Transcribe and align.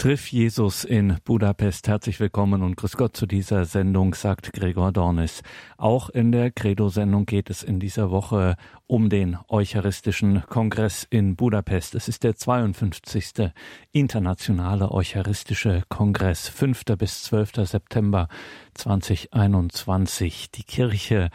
Triff 0.00 0.32
Jesus 0.32 0.84
in 0.84 1.18
Budapest. 1.24 1.86
Herzlich 1.86 2.20
willkommen 2.20 2.62
und 2.62 2.74
grüß 2.74 2.96
Gott 2.96 3.14
zu 3.14 3.26
dieser 3.26 3.66
Sendung, 3.66 4.14
sagt 4.14 4.54
Gregor 4.54 4.92
Dornis. 4.92 5.42
Auch 5.76 6.08
in 6.08 6.32
der 6.32 6.50
Credo-Sendung 6.50 7.26
geht 7.26 7.50
es 7.50 7.62
in 7.62 7.80
dieser 7.80 8.10
Woche 8.10 8.56
um 8.86 9.10
den 9.10 9.36
Eucharistischen 9.48 10.42
Kongress 10.48 11.06
in 11.10 11.36
Budapest. 11.36 11.94
Es 11.94 12.08
ist 12.08 12.24
der 12.24 12.34
52. 12.34 13.50
internationale 13.92 14.90
Eucharistische 14.90 15.82
Kongress, 15.90 16.48
5. 16.48 16.82
bis 16.96 17.24
12. 17.24 17.68
September 17.68 18.28
2021. 18.72 20.50
Die 20.50 20.64
Kirche 20.64 21.28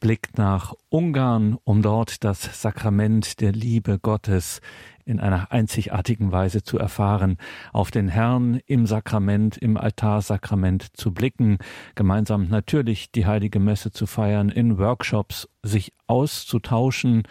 blickt 0.00 0.38
nach 0.38 0.72
Ungarn, 0.88 1.58
um 1.64 1.82
dort 1.82 2.24
das 2.24 2.62
Sakrament 2.62 3.42
der 3.42 3.52
Liebe 3.52 3.98
Gottes 3.98 4.62
in 5.06 5.20
einer 5.20 5.52
einzigartigen 5.52 6.32
Weise 6.32 6.62
zu 6.62 6.78
erfahren, 6.78 7.38
auf 7.72 7.90
den 7.90 8.08
Herrn 8.08 8.60
im 8.66 8.86
Sakrament, 8.86 9.56
im 9.56 9.76
Altarsakrament 9.76 10.96
zu 10.96 11.14
blicken, 11.14 11.58
gemeinsam 11.94 12.48
natürlich 12.48 13.12
die 13.12 13.24
heilige 13.24 13.60
Messe 13.60 13.92
zu 13.92 14.06
feiern, 14.06 14.50
in 14.50 14.78
Workshops 14.78 15.48
sich 15.62 15.92
auszutauschen, 16.06 17.22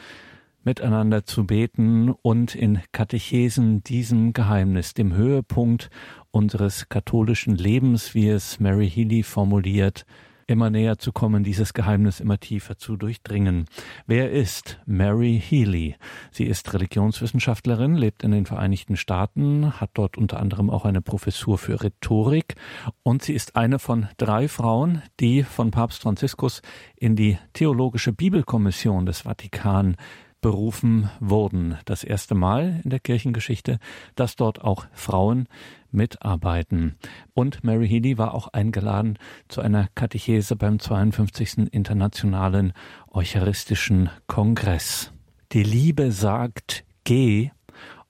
miteinander 0.64 1.26
zu 1.26 1.46
beten 1.46 2.10
und 2.10 2.56
in 2.56 2.80
Katechesen 2.92 3.84
diesem 3.84 4.34
Geheimnis, 4.34 4.94
dem 4.94 5.14
Höhepunkt 5.14 5.90
unseres 6.32 6.90
katholischen 6.90 7.56
Lebens, 7.56 8.16
wie 8.16 8.30
es 8.30 8.60
Mary 8.60 8.90
Healy 8.90 9.22
formuliert, 9.24 10.06
immer 10.48 10.70
näher 10.70 10.98
zu 10.98 11.12
kommen, 11.12 11.44
dieses 11.44 11.74
Geheimnis 11.74 12.20
immer 12.20 12.40
tiefer 12.40 12.78
zu 12.78 12.98
durchdringen. 12.98 13.66
Wer 14.06 14.32
ist 14.32 14.80
Mary 14.86 15.42
Healy? 15.44 15.96
Sie 16.32 16.46
ist 16.46 16.74
Religionswissenschaftlerin, 16.74 17.96
lebt 17.96 18.24
in 18.24 18.32
den 18.32 18.46
Vereinigten 18.46 18.98
Staaten, 18.98 19.80
hat 19.80 19.92
dort 19.94 20.18
unter 20.18 20.40
anderem 20.40 20.70
auch 20.70 20.86
eine 20.86 21.02
Professur 21.02 21.58
für 21.58 21.82
Rhetorik 21.82 22.56
und 23.04 23.24
sie 23.24 23.34
ist 23.34 23.56
eine 23.56 23.80
von 23.80 24.08
drei 24.18 24.48
Frauen, 24.48 25.02
die 25.20 25.44
von 25.44 25.72
Papst 25.72 26.02
Franziskus 26.02 26.62
in 26.96 27.16
die 27.16 27.38
Theologische 27.54 28.14
Bibelkommission 28.14 29.06
des 29.06 29.22
Vatikan 29.22 29.96
berufen 30.42 31.10
wurden. 31.20 31.80
Das 31.86 32.04
erste 32.04 32.36
Mal 32.36 32.82
in 32.84 32.92
der 32.92 33.00
Kirchengeschichte, 33.00 33.80
dass 34.14 34.36
dort 34.36 34.62
auch 34.62 34.86
Frauen 34.94 35.48
mitarbeiten. 35.96 36.96
Und 37.34 37.64
Mary 37.64 37.88
Healy 37.88 38.18
war 38.18 38.34
auch 38.34 38.50
eingeladen 38.50 39.18
zu 39.48 39.62
einer 39.62 39.88
Katechese 39.96 40.56
beim 40.56 40.80
52. 40.80 41.72
Internationalen 41.72 42.74
Eucharistischen 43.12 44.10
Kongress. 44.28 45.12
Die 45.52 45.64
Liebe 45.64 46.12
sagt, 46.12 46.84
geh, 47.04 47.52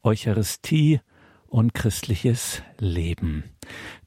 Eucharistie 0.04 1.00
und 1.48 1.74
christliches 1.74 2.62
Leben. 2.80 3.44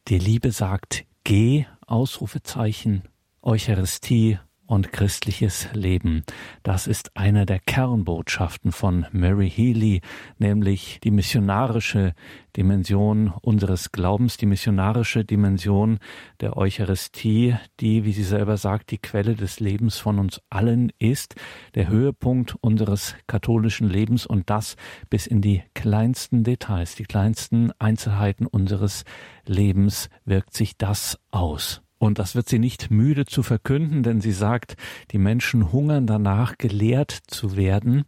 Die 0.09 0.19
Liebe 0.19 0.51
sagt, 0.53 1.05
geh, 1.25 1.67
Ausrufezeichen, 1.87 3.03
Eucharistie 3.43 4.39
und 4.69 4.93
christliches 4.93 5.69
Leben. 5.73 6.23
Das 6.63 6.87
ist 6.87 7.17
eine 7.17 7.47
der 7.47 7.59
Kernbotschaften 7.59 8.71
von 8.71 9.07
Mary 9.13 9.51
Healy, 9.51 10.03
nämlich 10.39 11.01
die 11.03 11.11
missionarische 11.11 12.15
Dimension 12.55 13.33
unseres 13.41 13.93
Glaubens, 13.93 14.37
die 14.37 14.47
missionarische 14.47 15.25
Dimension 15.25 15.99
der 16.41 16.57
Eucharistie, 16.57 17.57
die, 17.81 18.05
wie 18.05 18.13
sie 18.13 18.23
selber 18.23 18.59
sagt, 18.59 18.91
die 18.91 18.99
Quelle 18.99 19.35
des 19.35 19.59
Lebens 19.59 19.97
von 19.97 20.19
uns 20.19 20.41
allen 20.51 20.93
ist, 20.99 21.35
der 21.75 21.89
Höhepunkt 21.89 22.55
unseres 22.61 23.17
katholischen 23.27 23.89
Lebens 23.89 24.27
und 24.27 24.51
das 24.51 24.77
bis 25.09 25.27
in 25.27 25.41
die 25.41 25.63
kleinsten 25.75 26.45
Details, 26.45 26.95
die 26.95 27.05
kleinsten 27.05 27.73
Einzelheiten 27.79 28.47
unseres 28.47 29.05
Lebens 29.47 30.11
wirkt 30.27 30.53
sich 30.53 30.77
das 30.77 31.19
aus. 31.31 31.81
Und 31.99 32.21
das 32.21 32.37
wird 32.37 32.49
sie 32.49 32.61
nicht 32.61 32.93
müde 32.93 33.27
zu 33.27 33.43
verkünden, 33.43 34.05
denn 34.05 34.21
sie 34.21 34.33
sagt, 34.33 34.77
die 35.11 35.19
Menschen 35.19 35.73
hungern 35.73 36.07
danach, 36.07 36.57
gelehrt 36.57 37.11
zu 37.27 37.57
werden, 37.57 38.05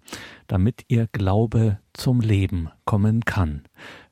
damit 0.47 0.84
ihr 0.87 1.09
Glaube 1.10 1.78
zum 1.92 2.20
Leben 2.20 2.70
kommen 2.84 3.25
kann. 3.25 3.64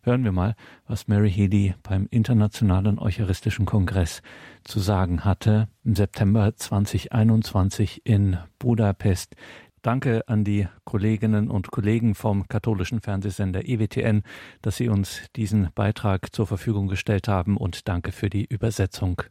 Hören 0.02 0.24
wir 0.24 0.32
mal, 0.32 0.56
was 0.86 1.06
Mary 1.06 1.30
Healy 1.30 1.74
beim 1.84 2.08
Internationalen 2.10 2.98
Eucharistischen 2.98 3.66
Kongress 3.66 4.20
zu 4.64 4.80
sagen 4.80 5.24
hatte 5.24 5.68
im 5.84 5.94
September 5.94 6.56
2021 6.56 8.04
in 8.04 8.36
Budapest. 8.58 9.36
Danke 9.82 10.26
an 10.26 10.42
die 10.42 10.66
Kolleginnen 10.84 11.48
und 11.48 11.70
Kollegen 11.70 12.16
vom 12.16 12.48
katholischen 12.48 13.00
Fernsehsender 13.00 13.68
EWTN, 13.68 14.22
dass 14.60 14.76
sie 14.76 14.88
uns 14.88 15.22
diesen 15.36 15.68
Beitrag 15.76 16.34
zur 16.34 16.48
Verfügung 16.48 16.88
gestellt 16.88 17.28
haben 17.28 17.56
und 17.56 17.86
danke 17.86 18.10
für 18.10 18.28
die 18.28 18.44
Übersetzung 18.44 19.22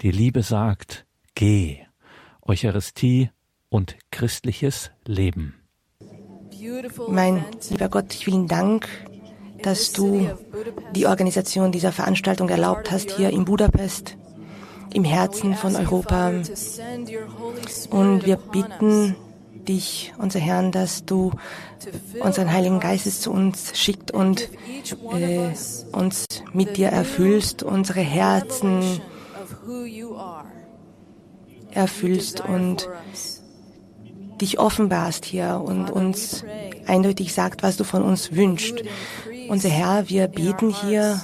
die 0.00 0.10
Liebe 0.10 0.42
sagt, 0.42 1.06
geh, 1.34 1.78
Eucharistie 2.42 3.30
und 3.68 3.96
christliches 4.10 4.90
Leben. 5.04 5.54
Mein 7.08 7.44
lieber 7.70 7.88
Gott, 7.88 8.12
vielen 8.12 8.48
Dank, 8.48 8.88
dass 9.62 9.92
du 9.92 10.30
die 10.94 11.06
Organisation 11.06 11.72
dieser 11.72 11.92
Veranstaltung 11.92 12.48
erlaubt 12.48 12.90
hast 12.90 13.10
hier 13.10 13.30
in 13.30 13.44
Budapest, 13.44 14.16
im 14.92 15.04
Herzen 15.04 15.54
von 15.54 15.76
Europa. 15.76 16.32
Und 17.90 18.26
wir 18.26 18.36
bitten 18.36 19.16
dich, 19.68 20.14
unser 20.18 20.40
Herrn, 20.40 20.72
dass 20.72 21.04
du 21.04 21.32
unseren 22.20 22.50
Heiligen 22.52 22.80
Geistes 22.80 23.20
zu 23.20 23.30
uns 23.30 23.78
schickt 23.78 24.10
und 24.10 24.48
äh, 25.12 25.50
uns 25.92 26.26
mit 26.52 26.76
dir 26.76 26.88
erfüllst, 26.88 27.62
unsere 27.62 28.00
Herzen 28.00 29.00
erfüllst 31.72 32.40
und 32.40 32.88
dich 34.40 34.58
offenbarst 34.58 35.24
hier 35.24 35.62
und 35.64 35.90
uns 35.90 36.44
eindeutig 36.86 37.34
sagt, 37.34 37.62
was 37.62 37.76
du 37.76 37.84
von 37.84 38.02
uns 38.02 38.32
wünschst. 38.32 38.82
Unser 39.48 39.68
Herr, 39.68 40.08
wir 40.08 40.28
beten 40.28 40.70
hier 40.70 41.20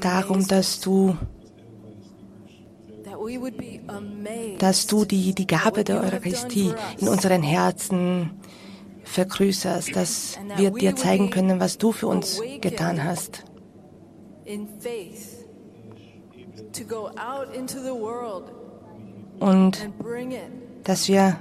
darum, 0.00 0.46
dass 0.46 0.80
du 0.80 1.16
dass 4.58 4.86
du 4.86 5.04
die, 5.04 5.34
die 5.34 5.46
Gabe 5.46 5.84
der 5.84 6.00
Eucharistie 6.00 6.72
in 6.98 7.08
unseren 7.08 7.42
Herzen 7.42 8.30
vergrößerst, 9.04 9.94
dass 9.94 10.38
wir 10.56 10.70
dir 10.70 10.96
zeigen 10.96 11.30
können, 11.30 11.60
was 11.60 11.78
du 11.78 11.92
für 11.92 12.08
uns 12.08 12.40
getan 12.60 13.04
hast 13.04 13.44
und 19.40 19.90
dass 20.84 21.08
wir 21.08 21.38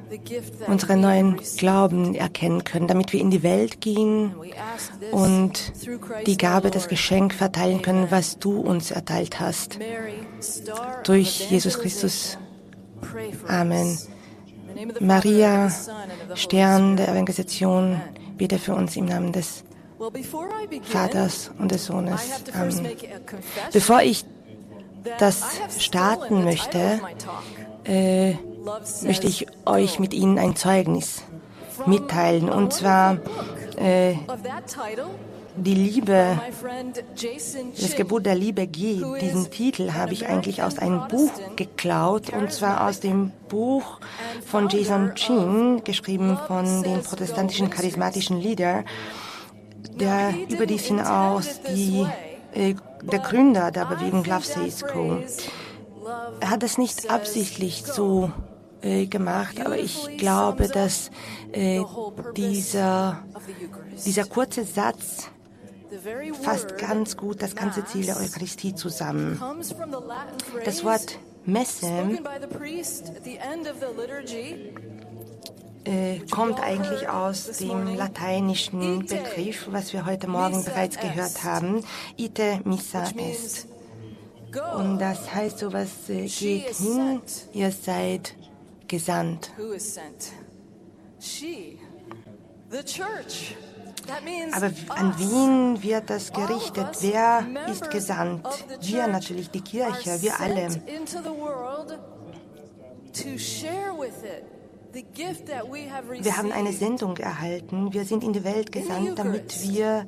unseren 0.67 1.01
neuen 1.01 1.37
Glauben 1.57 2.15
erkennen 2.15 2.63
können, 2.63 2.87
damit 2.87 3.11
wir 3.11 3.19
in 3.19 3.29
die 3.29 3.43
Welt 3.43 3.81
gehen 3.81 4.33
und 5.11 5.73
die 6.25 6.37
Gabe, 6.37 6.71
das 6.71 6.87
Geschenk 6.87 7.33
verteilen 7.33 7.81
können, 7.81 8.09
was 8.09 8.39
du 8.39 8.59
uns 8.59 8.91
erteilt 8.91 9.39
hast. 9.39 9.79
Durch 11.03 11.51
Jesus 11.51 11.79
Christus. 11.79 12.37
Amen. 13.47 13.97
Maria, 14.99 15.71
Stern 16.35 16.97
der 16.97 17.09
Evangelisation, 17.09 18.01
bitte 18.37 18.57
für 18.57 18.73
uns 18.73 18.95
im 18.95 19.05
Namen 19.05 19.33
des 19.33 19.65
Vaters 20.83 21.51
und 21.59 21.71
des 21.71 21.85
Sohnes. 21.85 22.21
Ähm, 22.53 22.87
bevor 23.71 24.01
ich 24.01 24.25
das 25.19 25.43
starten 25.79 26.43
möchte, 26.43 26.99
äh, 27.85 28.33
möchte 29.01 29.27
ich 29.27 29.47
euch 29.65 29.99
mit 29.99 30.13
Ihnen 30.13 30.39
ein 30.39 30.55
Zeugnis 30.55 31.23
mitteilen. 31.85 32.49
Und 32.49 32.73
zwar 32.73 33.17
äh, 33.77 34.15
die 35.55 35.75
Liebe, 35.75 36.39
das 37.79 37.95
Gebot 37.95 38.25
der 38.25 38.35
Liebe 38.35 38.65
G, 38.67 39.03
diesen 39.21 39.51
Titel 39.51 39.93
habe 39.93 40.13
ich 40.13 40.27
eigentlich 40.27 40.63
aus 40.63 40.79
einem 40.79 41.07
Buch 41.07 41.31
geklaut, 41.55 42.31
und 42.31 42.51
zwar 42.51 42.87
aus 42.87 42.99
dem 42.99 43.31
Buch 43.49 43.99
von 44.45 44.69
Jason 44.69 45.13
Chin, 45.15 45.83
geschrieben 45.83 46.37
von 46.47 46.83
dem 46.83 47.01
protestantischen 47.01 47.69
charismatischen 47.69 48.39
Leader 48.39 48.83
der 49.99 50.33
überdies 50.49 50.85
hinaus 50.85 51.61
die, 51.61 52.05
äh, 52.53 52.75
der 53.01 53.19
Gründer 53.19 53.71
der 53.71 53.85
Bewegung 53.85 54.23
Love 54.23 54.45
Says 54.45 54.83
Go. 54.83 55.19
Er 56.39 56.49
hat 56.49 56.63
es 56.63 56.77
nicht 56.77 57.09
absichtlich 57.09 57.83
so 57.85 58.31
äh, 58.81 59.05
gemacht, 59.05 59.59
aber 59.65 59.77
ich 59.77 60.17
glaube, 60.17 60.67
dass 60.67 61.09
äh, 61.51 61.81
dieser, 62.35 63.23
dieser 64.05 64.25
kurze 64.25 64.65
Satz 64.65 65.29
fasst 66.41 66.77
ganz 66.77 67.15
gut 67.15 67.41
das 67.41 67.55
ganze 67.55 67.85
Ziel 67.85 68.05
der 68.05 68.17
Eucharistie 68.17 68.75
zusammen. 68.75 69.39
Das 70.65 70.83
Wort 70.83 71.19
Messe 71.45 71.87
äh, 75.85 76.19
kommt 76.31 76.59
eigentlich 76.59 77.09
aus 77.09 77.57
dem 77.57 77.95
lateinischen 77.95 79.05
Begriff, 79.05 79.67
was 79.69 79.93
wir 79.93 80.05
heute 80.05 80.27
Morgen 80.27 80.63
bereits 80.63 80.97
gehört 80.97 81.43
haben, 81.43 81.83
ite 82.17 82.59
missa 82.63 83.03
est. 83.17 83.67
Und 84.77 84.99
das 84.99 85.33
heißt 85.33 85.59
sowas, 85.59 85.89
äh, 86.09 86.27
geht 86.27 86.75
hin, 86.75 87.21
ihr 87.53 87.71
seid 87.71 88.35
gesandt. 88.87 89.51
Aber 94.51 94.71
an 94.89 95.13
wen 95.17 95.81
wird 95.81 96.09
das 96.09 96.31
gerichtet? 96.31 96.87
Wer 96.99 97.45
ist 97.71 97.89
gesandt? 97.89 98.47
Wir 98.81 99.07
natürlich, 99.07 99.49
die 99.49 99.61
Kirche, 99.61 100.21
wir 100.21 100.39
alle. 100.39 100.67
Wir 104.93 106.37
haben 106.37 106.51
eine 106.51 106.71
Sendung 106.71 107.17
erhalten. 107.17 107.93
Wir 107.93 108.05
sind 108.05 108.23
in 108.23 108.33
die 108.33 108.43
Welt 108.43 108.71
gesandt, 108.71 109.17
damit 109.17 109.61
wir 109.63 110.05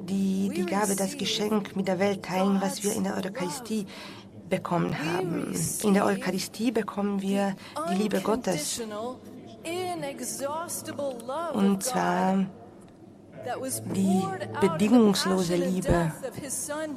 die, 0.00 0.50
die 0.54 0.66
Gabe, 0.66 0.96
das 0.96 1.16
Geschenk 1.16 1.76
mit 1.76 1.86
der 1.86 2.00
Welt 2.00 2.24
teilen, 2.24 2.60
was 2.60 2.82
wir 2.82 2.94
in 2.94 3.04
der 3.04 3.16
Eucharistie 3.16 3.86
bekommen 4.48 4.96
haben. 4.98 5.54
In 5.82 5.94
der 5.94 6.04
Eucharistie 6.04 6.72
bekommen 6.72 7.22
wir 7.22 7.54
die 7.90 7.94
Liebe 7.94 8.20
Gottes. 8.20 8.82
Und 11.54 11.82
zwar 11.84 12.46
die 13.94 14.22
bedingungslose 14.60 15.54
Liebe, 15.54 16.12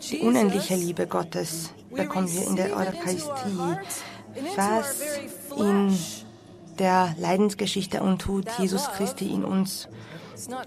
die 0.10 0.20
unendliche 0.20 0.76
Liebe 0.76 1.06
Gottes 1.06 1.72
bekommen 1.92 2.32
wir 2.32 2.48
in 2.48 2.56
der 2.56 2.76
Eucharistie. 2.76 3.78
Was 4.56 5.02
in 5.56 5.98
der 6.80 7.16
Leidensgeschichte 7.18 8.02
und 8.02 8.22
Tod 8.22 8.46
Jesus 8.60 8.88
Christi 8.96 9.28
in 9.34 9.44
uns 9.44 9.88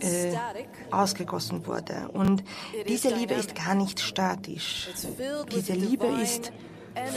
äh, 0.01 0.35
ausgegossen 0.91 1.67
wurde. 1.67 2.09
Und 2.13 2.43
diese 2.89 3.09
Liebe 3.11 3.35
ist 3.35 3.55
gar 3.55 3.75
nicht 3.75 4.01
statisch. 4.01 4.89
Diese 5.55 5.73
Liebe 5.73 6.07
ist 6.07 6.53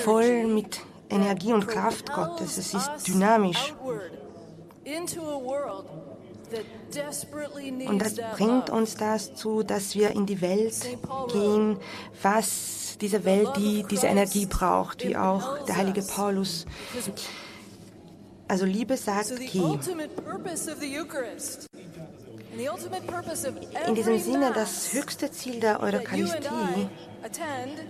voll 0.04 0.46
mit 0.48 0.80
Energie 1.10 1.54
und 1.54 1.68
Kraft 1.68 2.14
Gottes. 2.14 2.58
Es 2.58 2.74
ist 2.74 3.08
dynamisch. 3.08 3.74
Und 7.88 8.02
das 8.02 8.16
bringt 8.36 8.70
uns 8.70 8.96
dazu, 8.96 9.64
dass 9.64 9.96
wir 9.96 10.12
in 10.12 10.26
die 10.26 10.42
Welt 10.42 10.76
gehen, 11.32 11.78
was 12.22 12.98
diese 13.02 13.26
Welt, 13.26 13.50
die 13.58 13.84
diese 13.90 14.08
Energie 14.08 14.46
braucht, 14.46 15.04
wie 15.08 15.18
auch 15.18 15.66
der 15.66 15.78
heilige 15.78 16.04
Paulus 16.04 16.66
also 18.54 18.66
Liebe 18.66 18.96
sagt, 18.98 19.34
geh. 19.52 19.64
In 23.88 23.96
diesem 23.96 24.20
Sinne, 24.20 24.52
das 24.54 24.94
höchste 24.94 25.32
Ziel 25.32 25.60
der 25.60 25.82
Eucharistie 25.82 26.88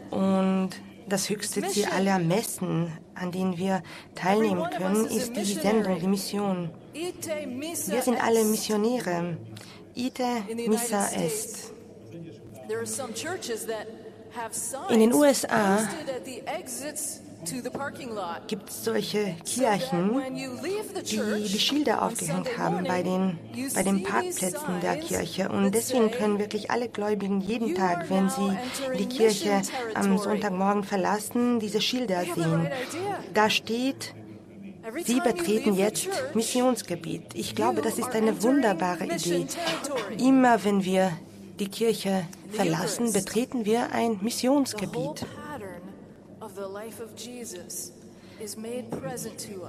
und 0.09 0.69
das 1.09 1.29
höchste 1.29 1.67
Ziel 1.67 1.85
aller 1.93 2.17
Messen, 2.17 2.93
an 3.13 3.33
denen 3.33 3.57
wir 3.57 3.83
teilnehmen 4.15 4.65
können, 4.77 5.05
ist 5.07 5.35
die 5.35 5.43
Sendung, 5.43 5.99
die 5.99 6.07
Mission. 6.07 6.69
Wir 6.93 8.01
sind 8.01 8.23
alle 8.23 8.45
Missionäre. 8.45 9.35
Ite 9.95 10.43
missa 10.69 11.09
est. 11.11 11.73
In 14.89 14.99
den 14.99 15.13
USA 15.13 15.77
gibt 18.47 18.69
es 18.69 18.83
solche 18.83 19.35
Kirchen, 19.45 20.21
die 21.05 21.47
die 21.47 21.59
Schilder 21.59 22.01
aufgehängt 22.01 22.57
haben 22.57 22.83
bei 22.85 23.03
den, 23.03 23.39
bei 23.73 23.83
den 23.83 24.03
Parkplätzen 24.03 24.79
der 24.81 24.97
Kirche. 24.97 25.49
Und 25.49 25.71
deswegen 25.73 26.11
können 26.11 26.39
wirklich 26.39 26.71
alle 26.71 26.89
Gläubigen 26.89 27.41
jeden 27.41 27.75
Tag, 27.75 28.09
wenn 28.09 28.29
sie 28.29 28.57
die 28.97 29.07
Kirche 29.07 29.61
am 29.93 30.17
Sonntagmorgen 30.17 30.83
verlassen, 30.83 31.59
diese 31.59 31.81
Schilder 31.81 32.23
sehen. 32.35 32.67
Da 33.33 33.49
steht, 33.49 34.13
Sie 35.05 35.21
betreten 35.21 35.75
jetzt 35.75 36.09
Missionsgebiet. 36.33 37.35
Ich 37.35 37.55
glaube, 37.55 37.81
das 37.81 37.97
ist 37.97 38.13
eine 38.13 38.43
wunderbare 38.43 39.05
Idee. 39.05 39.47
Immer 40.17 40.63
wenn 40.65 40.83
wir 40.83 41.11
die 41.59 41.69
Kirche 41.69 42.25
verlassen, 42.51 43.13
betreten 43.13 43.65
wir 43.65 43.91
ein 43.93 44.19
Missionsgebiet. 44.21 45.25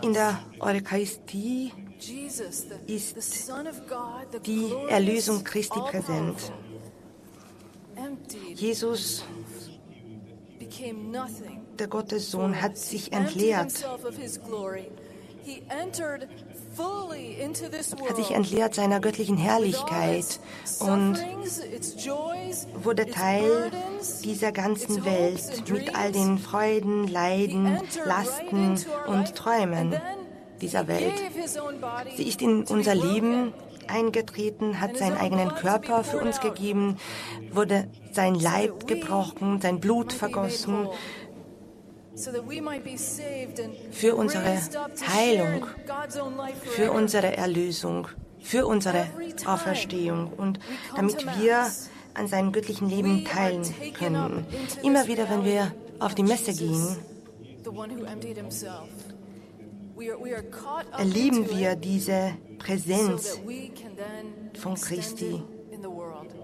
In 0.02 0.12
der 0.12 0.38
Eucharistie 0.60 1.72
ist 2.86 3.16
die 4.46 4.72
Erlösung 4.88 5.44
Christi 5.44 5.78
präsent. 5.80 6.52
Jesus, 8.54 9.24
der 11.78 11.86
Gottessohn, 11.88 12.60
hat 12.60 12.76
sich 12.76 13.12
entleert 13.12 13.72
hat 16.78 18.16
sich 18.16 18.30
entleert 18.32 18.74
seiner 18.74 19.00
göttlichen 19.00 19.36
Herrlichkeit 19.36 20.40
und 20.80 21.18
wurde 22.82 23.06
Teil 23.06 23.70
dieser 24.24 24.52
ganzen 24.52 25.04
Welt 25.04 25.68
mit 25.70 25.94
all 25.94 26.12
den 26.12 26.38
Freuden, 26.38 27.08
Leiden, 27.08 27.78
Lasten 28.04 28.78
und 29.06 29.34
Träumen 29.34 29.94
dieser 30.60 30.88
Welt. 30.88 31.14
Sie 32.16 32.28
ist 32.28 32.40
in 32.42 32.64
unser 32.64 32.94
Leben 32.94 33.52
eingetreten, 33.88 34.80
hat 34.80 34.96
seinen 34.96 35.16
eigenen 35.16 35.50
Körper 35.54 36.04
für 36.04 36.18
uns 36.18 36.40
gegeben, 36.40 36.96
wurde 37.52 37.88
sein 38.12 38.34
Leib 38.34 38.86
gebrochen, 38.86 39.60
sein 39.60 39.80
Blut 39.80 40.12
vergossen 40.12 40.88
für 43.90 44.14
unsere 44.14 44.58
Heilung, 45.14 45.66
für 46.76 46.92
unsere 46.92 47.36
Erlösung, 47.36 48.08
für 48.40 48.66
unsere 48.66 49.06
Auferstehung 49.46 50.32
und 50.32 50.58
damit 50.96 51.26
wir 51.40 51.66
an 52.14 52.28
seinem 52.28 52.52
göttlichen 52.52 52.88
Leben 52.88 53.24
teilen 53.24 53.64
können. 53.98 54.46
Immer 54.82 55.06
wieder, 55.06 55.28
wenn 55.28 55.44
wir 55.44 55.74
auf 55.98 56.14
die 56.14 56.22
Messe 56.22 56.52
gehen, 56.52 56.96
erleben 60.96 61.50
wir 61.50 61.76
diese 61.76 62.34
Präsenz 62.58 63.40
von 64.60 64.74
Christi 64.74 65.42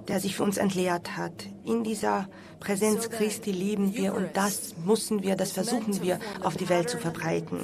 der 0.08 0.20
sich 0.20 0.36
für 0.36 0.42
uns 0.42 0.56
entleert 0.56 1.16
hat. 1.16 1.32
In 1.64 1.84
dieser 1.84 2.28
Präsenz 2.58 3.10
Christi 3.10 3.52
leben 3.52 3.94
wir 3.94 4.14
und 4.14 4.28
das 4.34 4.74
müssen 4.84 5.22
wir, 5.22 5.36
das 5.36 5.52
versuchen 5.52 6.02
wir 6.02 6.18
auf 6.42 6.56
die 6.56 6.68
Welt 6.68 6.90
zu 6.90 6.98
verbreiten. 6.98 7.58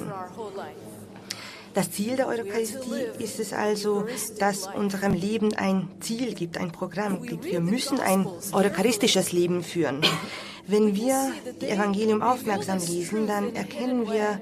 Das 1.73 1.91
Ziel 1.91 2.15
der 2.15 2.27
Eucharistie 2.27 3.05
ist 3.19 3.39
es 3.39 3.53
also, 3.53 4.07
dass 4.39 4.67
unserem 4.67 5.13
Leben 5.13 5.53
ein 5.53 5.87
Ziel 5.99 6.33
gibt, 6.33 6.57
ein 6.57 6.71
Programm 6.71 7.21
gibt. 7.21 7.45
Wir 7.45 7.59
müssen 7.59 7.99
ein 7.99 8.25
eucharistisches 8.51 9.31
Leben 9.31 9.63
führen. 9.63 10.01
Wenn 10.67 10.95
wir 10.95 11.31
die 11.61 11.67
Evangelium 11.67 12.23
aufmerksam 12.23 12.79
lesen, 12.79 13.27
dann 13.27 13.55
erkennen 13.55 14.09
wir, 14.11 14.41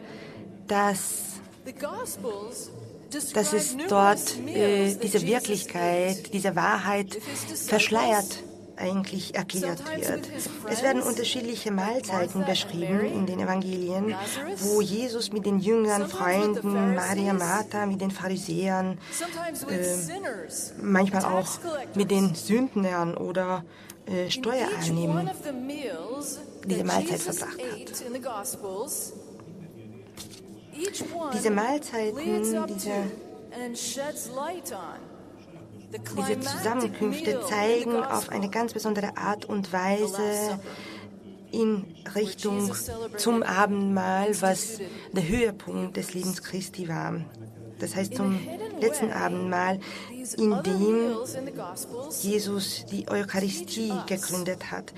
dass 0.67 1.23
dass 3.33 3.53
es 3.53 3.75
dort 3.87 4.37
äh, 4.47 4.95
diese 4.95 5.21
Wirklichkeit, 5.21 6.33
diese 6.33 6.55
Wahrheit 6.55 7.17
verschleiert 7.67 8.43
eigentlich 8.77 9.35
erklärt 9.35 9.83
wird. 9.95 10.29
Es 10.69 10.83
werden 10.83 11.01
unterschiedliche 11.01 11.71
Mahlzeiten 11.71 12.45
beschrieben 12.45 13.05
in 13.05 13.25
den 13.25 13.39
Evangelien, 13.39 14.15
wo 14.57 14.81
Jesus 14.81 15.31
mit 15.31 15.45
den 15.45 15.59
Jüngern, 15.59 16.07
Freunden, 16.07 16.95
Maria, 16.95 17.33
Martha, 17.33 17.85
mit 17.85 18.01
den 18.01 18.11
Pharisäern, 18.11 18.97
äh, 19.69 19.95
manchmal 20.81 21.25
auch 21.25 21.47
mit 21.95 22.11
den 22.11 22.35
Sündnern 22.35 23.15
oder 23.15 23.63
äh, 24.05 24.29
Steuereinnehmern 24.29 25.29
diese 26.65 26.83
Mahlzeit 26.83 27.21
verbracht 27.21 27.57
hat. 27.59 29.24
Diese 31.33 31.51
Mahlzeiten, 31.51 32.67
diese, 32.67 33.09
diese 36.17 36.39
Zusammenkünfte 36.39 37.41
zeigen 37.47 38.03
auf 38.03 38.29
eine 38.29 38.49
ganz 38.49 38.73
besondere 38.73 39.15
Art 39.17 39.45
und 39.45 39.71
Weise 39.71 40.59
in 41.51 41.85
Richtung 42.15 42.71
zum 43.17 43.43
Abendmahl, 43.43 44.41
was 44.41 44.79
der 45.13 45.27
Höhepunkt 45.27 45.95
des 45.95 46.13
Lebens 46.13 46.43
Christi 46.43 46.89
war. 46.89 47.21
Das 47.79 47.95
heißt 47.95 48.15
zum 48.15 48.39
letzten 48.79 49.11
Abendmahl, 49.11 49.79
in 50.37 50.63
dem 50.63 51.17
Jesus 52.21 52.85
die 52.91 53.07
Eucharistie 53.09 53.93
gegründet 54.07 54.71
hat. 54.71 54.93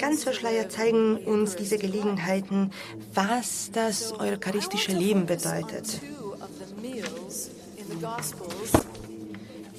Ganz 0.00 0.24
verschleiert 0.24 0.72
zeigen 0.72 1.16
uns 1.18 1.56
diese 1.56 1.78
Gelegenheiten, 1.78 2.72
was 3.14 3.70
das 3.72 4.18
eucharistische 4.18 4.92
Leben 4.92 5.26
bedeutet. 5.26 6.00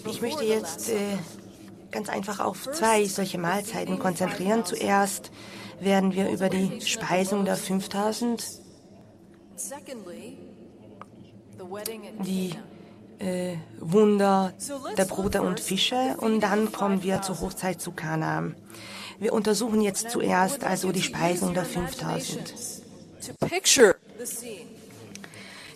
Ich 0.09 0.21
möchte 0.21 0.43
jetzt 0.43 0.89
äh, 0.89 1.17
ganz 1.91 2.09
einfach 2.09 2.39
auf 2.39 2.69
zwei 2.71 3.05
solche 3.05 3.37
Mahlzeiten 3.37 3.99
konzentrieren. 3.99 4.65
Zuerst 4.65 5.31
werden 5.79 6.13
wir 6.13 6.29
über 6.29 6.49
die 6.49 6.81
Speisung 6.81 7.45
der 7.45 7.55
5000, 7.55 8.43
die 12.23 12.53
äh, 13.19 13.55
Wunder 13.79 14.53
der 14.97 15.05
Bruder 15.05 15.41
und 15.43 15.59
Fische 15.59 16.15
und 16.19 16.41
dann 16.41 16.71
kommen 16.71 17.03
wir 17.03 17.21
zur 17.21 17.39
Hochzeit 17.41 17.81
zu 17.81 17.91
Kana. 17.91 18.51
Wir 19.19 19.33
untersuchen 19.33 19.81
jetzt 19.81 20.11
zuerst 20.11 20.63
also 20.63 20.91
die 20.91 21.01
Speisung 21.01 21.53
der 21.53 21.65
5000. 21.65 22.53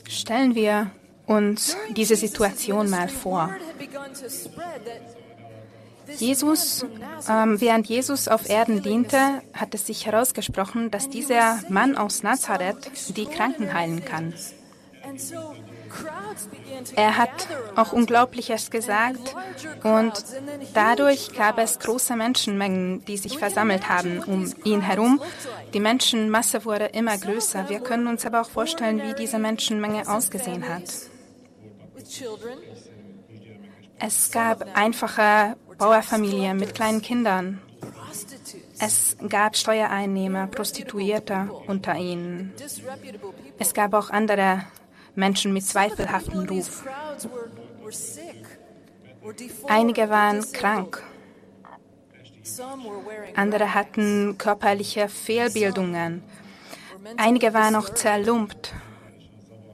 Stellen 0.08 0.56
wir 0.56 0.92
uns 1.26 1.78
diese 1.96 2.16
Situation 2.16 2.90
mal 2.90 3.10
vor. 3.10 3.50
Jesus, 6.18 6.86
ähm, 7.30 7.62
während 7.62 7.88
Jesus 7.88 8.28
auf 8.28 8.50
Erden 8.50 8.82
diente, 8.84 9.42
hat 9.54 9.74
es 9.74 9.88
sich 9.88 10.06
herausgesprochen, 10.06 10.92
dass 10.92 11.10
dieser 11.10 11.60
Mann 11.70 11.96
aus 11.96 12.22
Nazareth 12.22 12.92
die 13.16 13.26
Kranken 13.26 13.74
heilen 13.74 14.04
kann. 14.04 14.34
Er 16.96 17.18
hat 17.18 17.48
auch 17.76 17.94
Unglaubliches 17.94 18.72
gesagt 18.72 19.36
und 19.84 20.14
dadurch 20.74 21.34
gab 21.34 21.60
es 21.60 21.80
große 21.80 22.16
Menschenmengen, 22.16 23.06
die 23.06 23.18
sich 23.18 23.38
versammelt 23.38 23.90
haben 23.90 24.20
um 24.24 24.52
ihn 24.64 24.82
herum. 24.82 25.22
Die 25.74 25.80
Menschenmasse 25.80 26.66
wurde 26.66 26.86
immer 26.86 27.18
größer. 27.18 27.70
Wir 27.70 27.80
können 27.80 28.08
uns 28.08 28.26
aber 28.26 28.42
auch 28.42 28.50
vorstellen, 28.50 29.02
wie 29.02 29.14
diese 29.14 29.40
Menschenmenge 29.40 30.10
ausgesehen 30.10 30.68
hat. 30.68 30.84
Es 34.00 34.32
gab 34.32 34.66
einfache 34.76 35.56
Bauerfamilien 35.78 36.58
mit 36.58 36.74
kleinen 36.74 37.02
Kindern. 37.02 37.62
Es 38.80 39.16
gab 39.30 39.56
Steuereinnehmer, 39.56 40.48
Prostituierte 40.48 41.50
unter 41.68 41.96
ihnen. 41.96 42.52
Es 43.60 43.74
gab 43.74 43.94
auch 43.94 44.10
andere 44.10 44.64
Menschen 45.16 45.54
mit 45.54 45.66
zweifelhaftem 45.66 46.42
Ruf. 46.48 46.84
Einige 49.68 50.10
waren 50.10 50.52
krank. 50.52 51.04
Andere 53.36 53.74
hatten 53.74 54.38
körperliche 54.38 55.08
Fehlbildungen. 55.10 56.24
Einige 57.18 57.54
waren 57.54 57.76
auch 57.76 57.90
zerlumpt. 57.90 58.74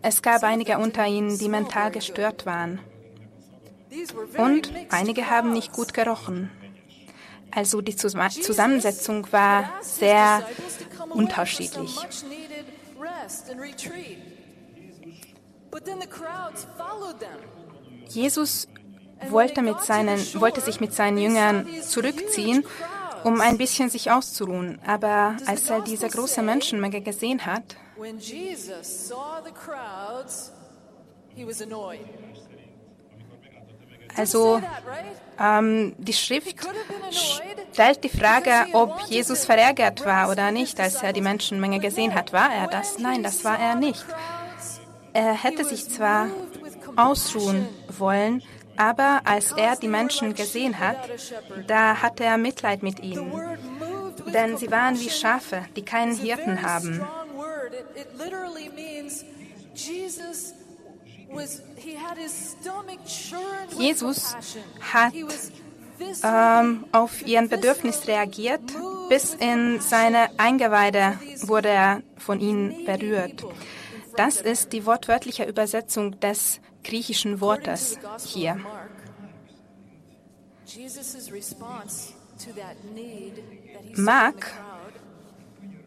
Es 0.02 0.22
gab 0.22 0.44
einige 0.44 0.78
unter 0.78 1.06
ihnen, 1.06 1.38
die 1.38 1.50
mental 1.50 1.92
gestört 1.92 2.46
waren. 2.46 2.80
Und 4.38 4.72
einige 4.90 5.30
haben 5.30 5.54
nicht 5.54 5.72
gut 5.74 5.94
gerochen. 5.94 6.52
Also 7.52 7.82
die 7.82 7.96
Zusammensetzung 7.96 9.32
war 9.32 9.72
sehr 9.82 10.48
unterschiedlich. 11.10 11.98
Jesus 18.10 18.68
wollte, 19.30 19.62
mit 19.62 19.80
seinen, 19.82 20.20
wollte 20.40 20.62
sich 20.62 20.80
mit 20.80 20.94
seinen 20.94 21.18
Jüngern 21.18 21.68
zurückziehen, 21.82 22.66
um 23.24 23.42
ein 23.42 23.58
bisschen 23.58 23.90
sich 23.90 24.12
auszuruhen. 24.12 24.80
Aber 24.86 25.36
als 25.46 25.70
er 25.70 25.82
diese 25.82 26.08
große 26.08 26.42
Menschenmenge 26.42 27.02
gesehen 27.02 27.46
hat, 27.46 27.76
also 34.16 34.62
ähm, 35.40 35.96
die 35.98 36.14
Schrift 36.14 36.68
stellt 37.72 38.04
die 38.04 38.10
Frage, 38.10 38.52
ob 38.74 39.02
Jesus 39.08 39.46
verärgert 39.46 40.06
war 40.06 40.32
oder 40.32 40.52
nicht, 40.52 40.80
als 40.80 41.04
er 41.04 41.14
die 41.14 41.22
Menschenmenge 41.22 41.80
gesehen 41.80 42.16
hat. 42.16 42.34
War 42.34 42.52
er 42.52 42.68
das? 42.68 42.98
Nein, 42.98 43.22
das 43.22 43.44
war 43.44 43.60
er 43.60 43.76
nicht. 43.76 44.04
Er 45.18 45.34
hätte 45.34 45.66
sich 45.66 45.90
zwar 45.90 46.28
ausruhen 46.96 47.68
wollen, 47.98 48.44
aber 48.76 49.22
als 49.26 49.52
er 49.52 49.76
die 49.76 49.88
Menschen 49.88 50.36
gesehen 50.36 50.78
hat, 50.78 50.98
da 51.66 52.04
hatte 52.04 52.24
er 52.24 52.38
Mitleid 52.38 52.84
mit 52.84 53.00
ihnen. 53.00 53.32
Denn 54.32 54.58
sie 54.58 54.70
waren 54.70 55.00
wie 55.00 55.10
Schafe, 55.10 55.66
die 55.76 55.82
keinen 55.84 56.16
Hirten 56.16 56.62
haben. 56.62 57.04
Jesus 63.80 64.36
hat 64.94 65.14
ähm, 66.24 66.86
auf 66.92 67.26
ihren 67.26 67.50
Bedürfnis 67.50 68.08
reagiert, 68.08 68.62
bis 69.10 69.34
in 69.34 69.82
seine 69.82 70.30
Eingeweide 70.38 71.20
wurde 71.42 71.70
er 71.70 72.04
von 72.18 72.40
ihnen 72.40 72.86
berührt. 72.86 73.44
Das 74.18 74.42
ist 74.42 74.74
die 74.74 74.86
wortwörtliche 74.86 75.46
Übersetzung 75.46 76.20
des 76.20 76.60
griechischen 76.84 77.40
Wortes 77.40 77.98
hier. 78.26 78.58
Mark 83.96 84.52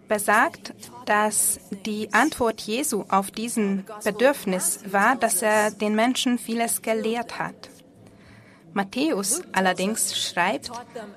besagt, 0.08 0.74
dass 1.06 1.60
die 1.86 2.12
Antwort 2.12 2.60
Jesu 2.62 3.04
auf 3.08 3.30
diesen 3.30 3.84
Bedürfnis 4.02 4.80
war, 4.86 5.16
dass 5.16 5.42
er 5.42 5.70
den 5.70 5.94
Menschen 5.94 6.38
vieles 6.38 6.82
gelehrt 6.82 7.38
hat. 7.38 7.70
Matthäus 8.72 9.42
allerdings 9.52 10.16
schreibt, 10.16 10.70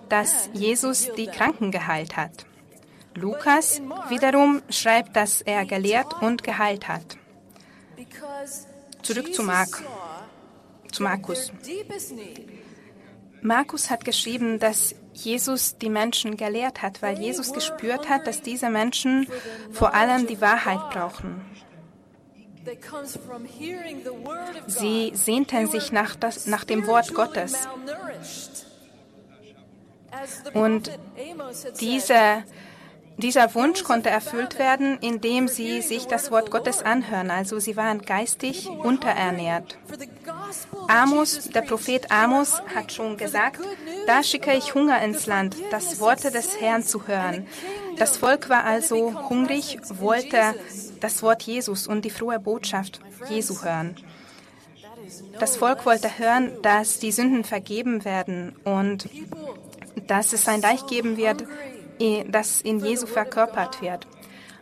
dass 0.09 0.49
Jesus 0.53 1.09
die 1.15 1.27
Kranken 1.27 1.71
geheilt 1.71 2.17
hat. 2.17 2.45
Lukas 3.15 3.81
wiederum 4.09 4.61
schreibt, 4.69 5.15
dass 5.15 5.41
er 5.41 5.65
gelehrt 5.65 6.21
und 6.21 6.43
geheilt 6.43 6.87
hat. 6.87 7.17
Zurück 9.01 9.33
zu 9.33 9.43
Mark, 9.43 9.83
zu 10.91 11.03
Markus. 11.03 11.51
Markus 13.41 13.89
hat 13.89 14.05
geschrieben, 14.05 14.57
dass 14.59 14.95
Jesus 15.13 15.77
die 15.77 15.89
Menschen 15.89 16.37
gelehrt 16.37 16.81
hat, 16.81 17.01
weil 17.01 17.19
Jesus 17.19 17.51
gespürt 17.53 18.09
hat, 18.09 18.25
dass 18.25 18.41
diese 18.41 18.69
Menschen 18.69 19.27
vor 19.71 19.93
allem 19.93 20.27
die 20.27 20.39
Wahrheit 20.39 20.79
brauchen. 20.91 21.41
Sie 24.67 25.11
sehnten 25.13 25.67
sich 25.67 25.91
nach, 25.91 26.15
das, 26.15 26.47
nach 26.47 26.63
dem 26.63 26.87
Wort 26.87 27.13
Gottes. 27.13 27.67
Und 30.53 30.89
diese 31.81 32.43
dieser 33.17 33.53
Wunsch 33.53 33.83
konnte 33.83 34.09
erfüllt 34.09 34.57
werden, 34.57 34.97
indem 34.99 35.47
sie 35.47 35.81
sich 35.81 36.07
das 36.07 36.31
Wort 36.31 36.51
Gottes 36.51 36.81
anhören. 36.81 37.29
Also 37.29 37.59
sie 37.59 37.77
waren 37.77 38.01
geistig 38.01 38.69
unterernährt. 38.69 39.77
Amos, 40.87 41.49
der 41.49 41.61
Prophet 41.61 42.11
Amos 42.11 42.61
hat 42.75 42.91
schon 42.91 43.17
gesagt, 43.17 43.59
da 44.07 44.23
schicke 44.23 44.53
ich 44.53 44.73
Hunger 44.73 45.01
ins 45.01 45.25
Land, 45.27 45.55
das 45.71 45.99
Worte 45.99 46.31
des 46.31 46.59
Herrn 46.59 46.83
zu 46.83 47.07
hören. 47.07 47.47
Das 47.97 48.17
Volk 48.17 48.49
war 48.49 48.63
also 48.63 49.29
hungrig, 49.29 49.79
wollte 49.99 50.55
das 50.99 51.21
Wort 51.21 51.43
Jesus 51.43 51.87
und 51.87 52.05
die 52.05 52.09
frohe 52.09 52.39
Botschaft 52.39 52.99
Jesu 53.29 53.63
hören. 53.63 53.95
Das 55.39 55.57
Volk 55.57 55.85
wollte 55.85 56.17
hören, 56.17 56.51
dass 56.61 56.99
die 56.99 57.11
Sünden 57.11 57.43
vergeben 57.43 58.05
werden 58.05 58.55
und 58.63 59.09
dass 60.07 60.33
es 60.33 60.47
ein 60.47 60.61
Reich 60.61 60.85
geben 60.87 61.17
wird, 61.17 61.45
das 62.27 62.61
in 62.61 62.79
Jesu 62.79 63.07
verkörpert 63.07 63.81
wird. 63.81 64.07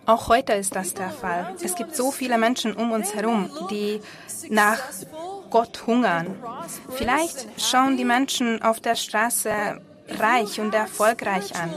Auch 0.06 0.30
heute 0.30 0.54
ist 0.54 0.76
das 0.76 0.94
der 0.94 1.12
Fall. 1.12 1.56
Es 1.64 1.76
gibt 1.76 1.96
so 1.96 2.12
viele 2.12 2.38
Menschen 2.38 2.74
um 2.74 2.92
uns 2.92 3.14
herum, 3.14 3.50
die 3.70 4.02
nach 4.50 4.80
Gott 5.50 5.86
hungern. 5.86 6.36
Vielleicht 6.90 7.48
schauen 7.58 7.98
die 7.98 8.06
Menschen 8.06 8.62
auf 8.62 8.80
der 8.80 8.96
Straße 8.96 9.80
reich 10.10 10.60
und 10.60 10.74
erfolgreich 10.74 11.56
an. 11.56 11.74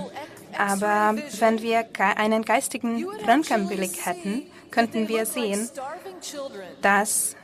Aber 0.57 1.17
wenn 1.39 1.61
wir 1.63 1.87
einen 2.17 2.45
geistigen 2.45 3.05
Röntgenblick 3.27 4.07
hätten, 4.07 4.43
könnten 4.71 5.09
wir 5.09 5.27
sehen, 5.27 5.69
dass 6.81 7.37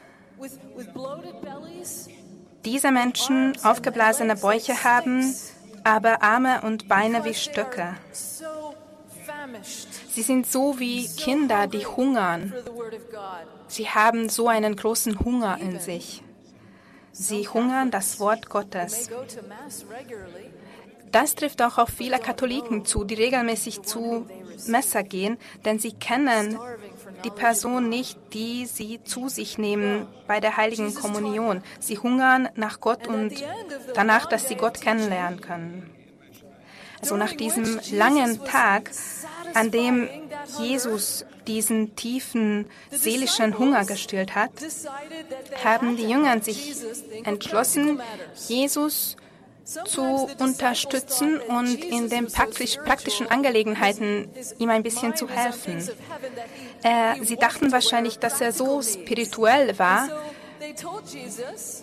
diese 2.64 2.90
Menschen 2.90 3.56
aufgeblasene 3.62 4.36
Bäuche 4.36 4.84
haben, 4.84 5.34
aber 5.84 6.22
Arme 6.22 6.62
und 6.62 6.88
Beine 6.88 7.24
wie 7.24 7.34
Stöcke. 7.34 7.96
Sie 10.12 10.22
sind 10.22 10.50
so 10.50 10.78
wie 10.78 11.08
Kinder, 11.08 11.66
die 11.66 11.86
hungern. 11.86 12.52
Sie 13.68 13.88
haben 13.88 14.28
so 14.28 14.48
einen 14.48 14.76
großen 14.76 15.20
Hunger 15.20 15.58
in 15.60 15.78
sich. 15.78 16.22
Sie 17.12 17.48
hungern 17.48 17.90
das 17.90 18.20
Wort 18.20 18.48
Gottes. 18.48 19.10
Das 21.12 21.34
trifft 21.34 21.60
auch 21.62 21.78
auf 21.78 21.88
viele 21.88 22.18
Katholiken 22.18 22.84
zu, 22.84 23.04
die 23.04 23.14
regelmäßig 23.14 23.82
zu 23.82 24.26
Messer 24.66 25.02
gehen, 25.02 25.38
denn 25.64 25.78
sie 25.78 25.92
kennen 25.92 26.58
die 27.24 27.30
Person 27.30 27.88
nicht, 27.88 28.18
die 28.32 28.66
sie 28.66 29.02
zu 29.04 29.28
sich 29.28 29.58
nehmen 29.58 30.06
bei 30.26 30.40
der 30.40 30.56
heiligen 30.56 30.94
Kommunion. 30.94 31.62
Sie 31.78 31.98
hungern 31.98 32.48
nach 32.54 32.80
Gott 32.80 33.06
und 33.06 33.32
danach, 33.94 34.26
dass 34.26 34.48
sie 34.48 34.56
Gott 34.56 34.80
kennenlernen 34.80 35.40
können. 35.40 35.90
Also 37.00 37.16
nach 37.16 37.32
diesem 37.32 37.80
langen 37.92 38.44
Tag, 38.44 38.90
an 39.54 39.70
dem 39.70 40.08
Jesus 40.58 41.24
diesen 41.46 41.96
tiefen 41.96 42.66
seelischen 42.90 43.58
Hunger 43.58 43.84
gestillt 43.84 44.34
hat, 44.34 44.52
haben 45.64 45.96
die 45.96 46.08
Jünger 46.08 46.40
sich 46.42 46.74
entschlossen, 47.24 48.00
Jesus 48.48 49.16
zu 49.84 50.28
unterstützen 50.38 51.40
und 51.40 51.84
in 51.84 52.08
den 52.08 52.26
praktisch, 52.26 52.76
praktischen 52.76 53.30
Angelegenheiten 53.30 54.28
ihm 54.58 54.70
ein 54.70 54.82
bisschen 54.82 55.16
zu 55.16 55.28
helfen. 55.28 55.88
Äh, 56.82 57.24
sie 57.24 57.36
dachten 57.36 57.72
wahrscheinlich, 57.72 58.18
dass 58.18 58.40
er 58.40 58.52
so 58.52 58.82
spirituell 58.82 59.78
war. 59.78 60.08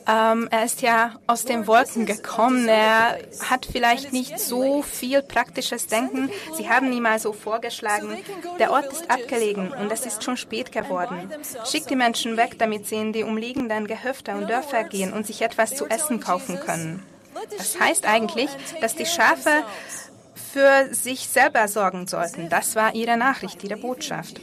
Ähm, 0.08 0.48
er 0.52 0.64
ist 0.64 0.82
ja 0.82 1.16
aus 1.26 1.46
den 1.46 1.68
Wolken 1.68 2.06
gekommen. 2.06 2.68
Er 2.68 3.18
hat 3.50 3.66
vielleicht 3.66 4.14
nicht 4.14 4.40
so 4.40 4.82
viel 4.82 5.22
praktisches 5.24 5.88
Denken. 5.88 6.30
Sie 6.56 6.70
haben 6.70 6.92
ihm 6.92 7.06
also 7.06 7.34
vorgeschlagen, 7.34 8.18
der 8.60 8.72
Ort 8.72 8.92
ist 8.92 9.10
abgelegen 9.10 9.74
und 9.74 9.92
es 9.92 10.06
ist 10.06 10.24
schon 10.24 10.38
spät 10.38 10.72
geworden. 10.72 11.32
Schickt 11.66 11.90
die 11.90 11.96
Menschen 11.96 12.38
weg, 12.38 12.60
damit 12.60 12.88
sie 12.88 12.96
in 12.96 13.14
die 13.14 13.24
umliegenden 13.24 13.88
Gehöfte 13.88 14.34
und 14.36 14.48
Dörfer 14.48 14.84
gehen 14.84 15.12
und 15.12 15.26
sich 15.26 15.42
etwas 15.42 15.76
zu 15.76 15.88
essen 15.88 16.20
kaufen 16.20 16.60
können. 16.60 17.04
Das 17.58 17.80
heißt 17.80 18.06
eigentlich, 18.06 18.50
dass 18.82 18.96
die 18.96 19.06
Schafe 19.06 19.64
für 20.36 20.94
sich 20.94 21.28
selber 21.28 21.68
sorgen 21.68 22.08
sollten. 22.08 22.50
Das 22.50 22.76
war 22.76 22.96
ihre 22.96 23.18
Nachricht, 23.18 23.64
ihre 23.64 23.78
Botschaft. 23.78 24.42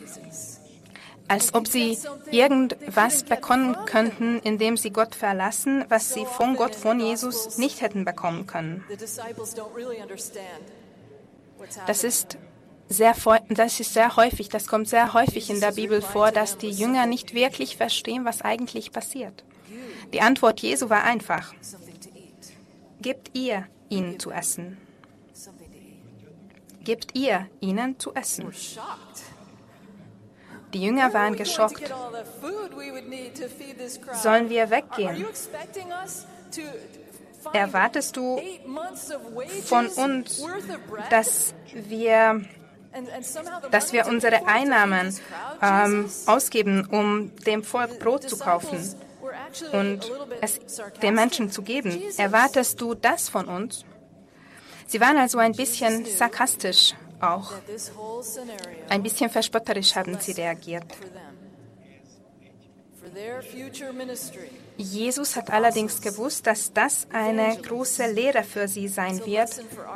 Als 1.27 1.55
ob 1.55 1.67
sie 1.67 1.99
irgendwas 2.31 3.23
bekommen 3.23 3.77
könnten, 3.87 4.41
indem 4.41 4.77
sie 4.77 4.91
Gott 4.91 5.15
verlassen, 5.15 5.85
was 5.89 6.13
sie 6.13 6.27
von 6.27 6.57
Gott, 6.57 6.75
von 6.75 7.01
Jesus 7.01 7.57
nicht 7.57 7.81
hätten 7.81 8.05
bekommen 8.05 8.47
können. 8.47 8.85
Das 11.87 12.05
ist 12.05 12.37
sehr, 12.89 13.15
das 13.49 13.81
ist 13.81 13.95
sehr 13.95 14.17
häufig, 14.17 14.51
das 14.51 14.67
kommt 14.67 14.89
sehr 14.89 15.15
häufig 15.15 15.49
in 15.49 15.61
der 15.61 15.73
Bibel 15.73 16.03
vor, 16.03 16.31
dass 16.31 16.59
die 16.59 16.71
Jünger 16.71 17.07
nicht 17.07 17.33
wirklich 17.33 17.77
verstehen, 17.79 18.27
was 18.27 18.43
eigentlich 18.43 18.93
passiert. 18.93 19.45
Die 20.13 20.21
Antwort 20.21 20.61
Jesu 20.61 20.91
war 20.91 21.05
einfach. 21.05 21.55
Gebt 23.05 23.37
ihr 23.37 23.67
ihnen 23.91 24.19
zu 24.19 24.31
essen. 24.31 24.79
Gebt 26.83 27.15
ihr 27.15 27.47
ihnen 27.61 27.99
zu 27.99 28.15
essen. 28.15 28.51
Die 30.73 30.83
Jünger 30.83 31.13
waren 31.13 31.37
geschockt. 31.37 31.83
Sollen 34.15 34.49
wir 34.49 34.71
weggehen? 34.71 35.27
Erwartest 37.53 38.17
du 38.17 38.41
von 39.65 39.87
uns, 39.89 40.43
dass 41.11 41.55
wir, 41.75 42.41
dass 43.71 43.93
wir 43.93 44.07
unsere 44.07 44.47
Einnahmen 44.47 45.15
ähm, 45.61 46.11
ausgeben, 46.25 46.87
um 46.87 47.37
dem 47.45 47.63
Volk 47.65 47.99
Brot 47.99 48.23
zu 48.23 48.39
kaufen? 48.39 48.79
Und 49.73 50.11
es 50.41 50.61
den 51.03 51.15
Menschen 51.15 51.51
zu 51.51 51.63
geben. 51.63 52.03
Erwartest 52.17 52.81
du 52.81 52.95
das 52.95 53.29
von 53.29 53.47
uns? 53.47 53.85
Sie 54.87 55.01
waren 55.01 55.17
also 55.17 55.39
ein 55.39 55.53
bisschen 55.53 56.05
sarkastisch 56.05 56.95
auch. 57.21 57.53
Ein 58.89 59.03
bisschen 59.03 59.31
verspotterisch 59.31 59.95
haben 59.97 60.19
sie 60.21 60.33
reagiert. 60.33 60.85
Jesus 64.77 65.37
hat 65.37 65.51
allerdings 65.51 66.01
gewusst, 66.01 66.47
dass 66.47 66.73
das 66.73 67.07
eine 67.13 67.57
große 67.57 68.11
Lehre 68.11 68.43
für 68.43 68.67
sie 68.67 68.89
sein 68.89 69.25
wird, 69.25 69.51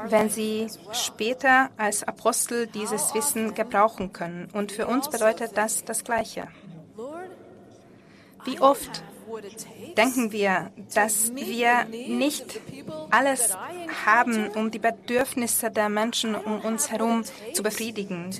wenn 0.08 0.30
sie 0.30 0.68
später 0.92 1.70
als 1.76 2.04
Apostel 2.04 2.68
dieses 2.68 3.14
Wissen 3.14 3.54
gebrauchen 3.54 4.12
können. 4.12 4.48
Und 4.52 4.70
für 4.70 4.86
uns 4.86 5.08
bedeutet 5.08 5.56
das 5.56 5.84
das 5.84 6.04
Gleiche. 6.04 6.48
Wie 8.44 8.60
oft 8.60 9.02
denken 9.96 10.32
wir, 10.32 10.70
dass 10.94 11.34
wir 11.34 11.84
nicht 11.84 12.60
alles 13.10 13.56
haben, 14.04 14.48
um 14.50 14.70
die 14.70 14.78
Bedürfnisse 14.78 15.70
der 15.70 15.88
Menschen 15.88 16.34
um 16.34 16.60
uns 16.60 16.90
herum 16.90 17.24
zu 17.52 17.62
befriedigen. 17.62 18.30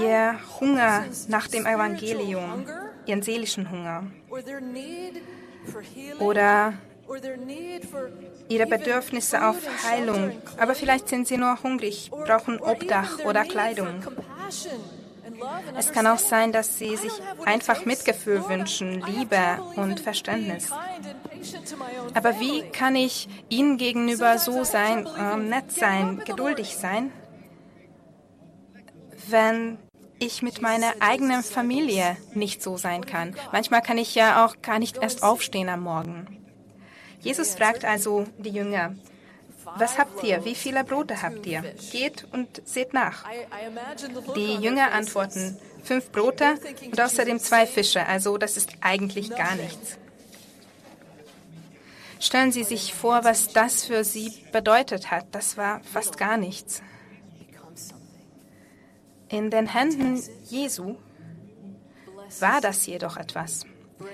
Ihr 0.00 0.38
Hunger 0.60 1.04
nach 1.28 1.48
dem 1.48 1.66
Evangelium, 1.66 2.64
ihren 3.06 3.22
seelischen 3.22 3.70
Hunger 3.70 4.04
oder 6.18 6.72
ihre 8.48 8.66
Bedürfnisse 8.66 9.46
auf 9.46 9.56
Heilung. 9.84 10.32
Aber 10.56 10.74
vielleicht 10.74 11.08
sind 11.08 11.28
sie 11.28 11.36
nur 11.36 11.62
hungrig, 11.62 12.10
brauchen 12.10 12.58
Obdach 12.60 13.18
oder 13.24 13.44
Kleidung. 13.44 14.02
Es 15.76 15.92
kann 15.92 16.06
auch 16.06 16.18
sein, 16.18 16.52
dass 16.52 16.78
sie 16.78 16.96
sich 16.96 17.12
einfach 17.44 17.84
Mitgefühl 17.84 18.48
wünschen, 18.48 19.02
Liebe 19.02 19.58
und 19.76 20.00
Verständnis. 20.00 20.70
Aber 22.14 22.40
wie 22.40 22.62
kann 22.70 22.96
ich 22.96 23.28
ihnen 23.48 23.78
gegenüber 23.78 24.38
so 24.38 24.64
sein, 24.64 25.06
äh, 25.06 25.36
nett 25.36 25.72
sein, 25.72 26.22
geduldig 26.24 26.76
sein, 26.76 27.12
wenn 29.28 29.78
ich 30.18 30.42
mit 30.42 30.62
meiner 30.62 30.92
eigenen 31.00 31.42
Familie 31.42 32.16
nicht 32.34 32.62
so 32.62 32.76
sein 32.76 33.04
kann? 33.04 33.34
Manchmal 33.50 33.82
kann 33.82 33.98
ich 33.98 34.14
ja 34.14 34.44
auch 34.44 34.62
gar 34.62 34.78
nicht 34.78 34.98
erst 34.98 35.22
aufstehen 35.22 35.68
am 35.68 35.82
Morgen. 35.82 36.38
Jesus 37.20 37.54
fragt 37.54 37.84
also 37.84 38.26
die 38.38 38.50
Jünger, 38.50 38.94
was 39.76 39.98
habt 39.98 40.22
ihr? 40.22 40.44
Wie 40.44 40.54
viele 40.54 40.84
Brote 40.84 41.22
habt 41.22 41.46
ihr? 41.46 41.62
Geht 41.90 42.26
und 42.32 42.62
seht 42.66 42.92
nach. 42.92 43.24
Die 44.36 44.56
Jünger 44.56 44.92
antworten, 44.92 45.58
fünf 45.82 46.10
Brote 46.10 46.54
und 46.84 47.00
außerdem 47.00 47.38
zwei 47.38 47.66
Fische, 47.66 48.06
also 48.06 48.38
das 48.38 48.56
ist 48.56 48.70
eigentlich 48.80 49.30
gar 49.30 49.54
nichts. 49.56 49.98
Stellen 52.20 52.52
Sie 52.52 52.62
sich 52.62 52.94
vor, 52.94 53.24
was 53.24 53.48
das 53.48 53.84
für 53.84 54.04
Sie 54.04 54.32
bedeutet 54.52 55.10
hat. 55.10 55.26
Das 55.32 55.56
war 55.56 55.80
fast 55.82 56.18
gar 56.18 56.36
nichts. 56.36 56.80
In 59.28 59.50
den 59.50 59.66
Händen 59.66 60.22
Jesu 60.44 60.96
war 62.38 62.60
das 62.60 62.86
jedoch 62.86 63.16
etwas. 63.16 63.66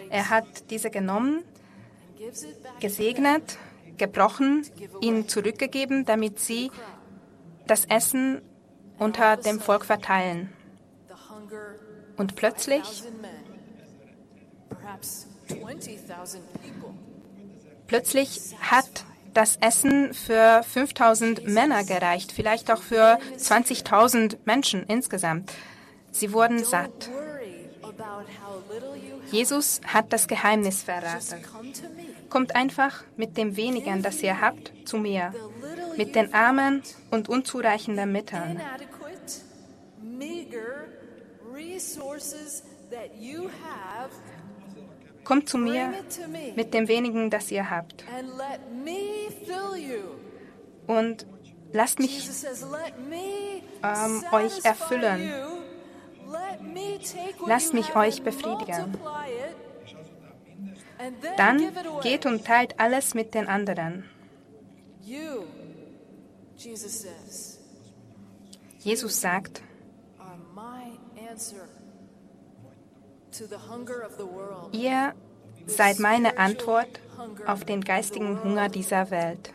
Er 0.09 0.31
hat 0.31 0.71
diese 0.71 0.91
genommen, 0.91 1.45
gesegnet 2.81 3.59
gebrochen, 3.99 4.67
ihnen 5.01 5.29
zurückgegeben, 5.29 6.05
damit 6.05 6.41
sie 6.41 6.71
das 7.67 7.85
Essen 7.85 8.41
unter 8.99 9.37
dem 9.37 9.61
Volk 9.61 9.85
verteilen. 9.85 10.53
Und 12.17 12.35
plötzlich, 12.35 13.05
plötzlich 17.87 18.57
hat 18.61 19.05
das 19.35 19.57
Essen 19.57 20.15
für 20.15 20.65
5000 20.65 21.47
Männer 21.47 21.85
gereicht, 21.85 22.33
vielleicht 22.33 22.71
auch 22.73 22.83
für 22.83 23.19
20.000 23.37 24.39
Menschen 24.45 24.83
insgesamt. 24.85 25.53
Sie 26.11 26.33
wurden 26.33 26.65
satt. 26.65 27.11
Jesus 29.31 29.81
hat 29.87 30.13
das 30.13 30.27
Geheimnis 30.27 30.83
verraten. 30.83 31.45
Kommt 32.29 32.55
einfach 32.55 33.05
mit 33.17 33.37
dem 33.37 33.57
wenigen, 33.57 34.03
das 34.03 34.23
ihr 34.23 34.41
habt, 34.41 34.73
zu 34.85 34.99
mir, 34.99 35.35
mit 35.97 36.15
den 36.15 36.35
armen 36.35 36.83
und 37.11 37.29
unzureichenden 37.29 38.13
Mitteln. 38.13 38.61
Kommt 45.25 45.49
zu 45.49 45.59
mir 45.59 45.93
mit 46.57 46.75
dem 46.75 46.89
wenigen, 46.89 47.31
das 47.31 47.51
ihr 47.51 47.69
habt. 47.69 48.05
Und 50.87 51.27
lasst 51.73 51.99
mich 51.99 52.29
ähm, 53.83 54.25
euch 54.33 54.65
erfüllen. 54.65 55.33
Lasst 57.47 57.75
mich 57.75 57.95
euch 57.95 58.23
befriedigen. 58.23 58.95
Dann 61.37 61.63
geht 62.03 62.27
und 62.27 62.45
teilt 62.45 62.79
alles 62.81 63.15
mit 63.15 63.35
den 63.35 63.47
anderen. 63.47 64.05
Jesus 68.81 69.21
sagt, 69.21 69.63
ihr 74.73 75.15
seid 75.67 75.99
meine 75.99 76.39
Antwort 76.39 77.01
auf 77.47 77.65
den 77.65 77.83
geistigen 77.83 78.43
Hunger 78.43 78.69
dieser 78.69 79.11
Welt. 79.11 79.53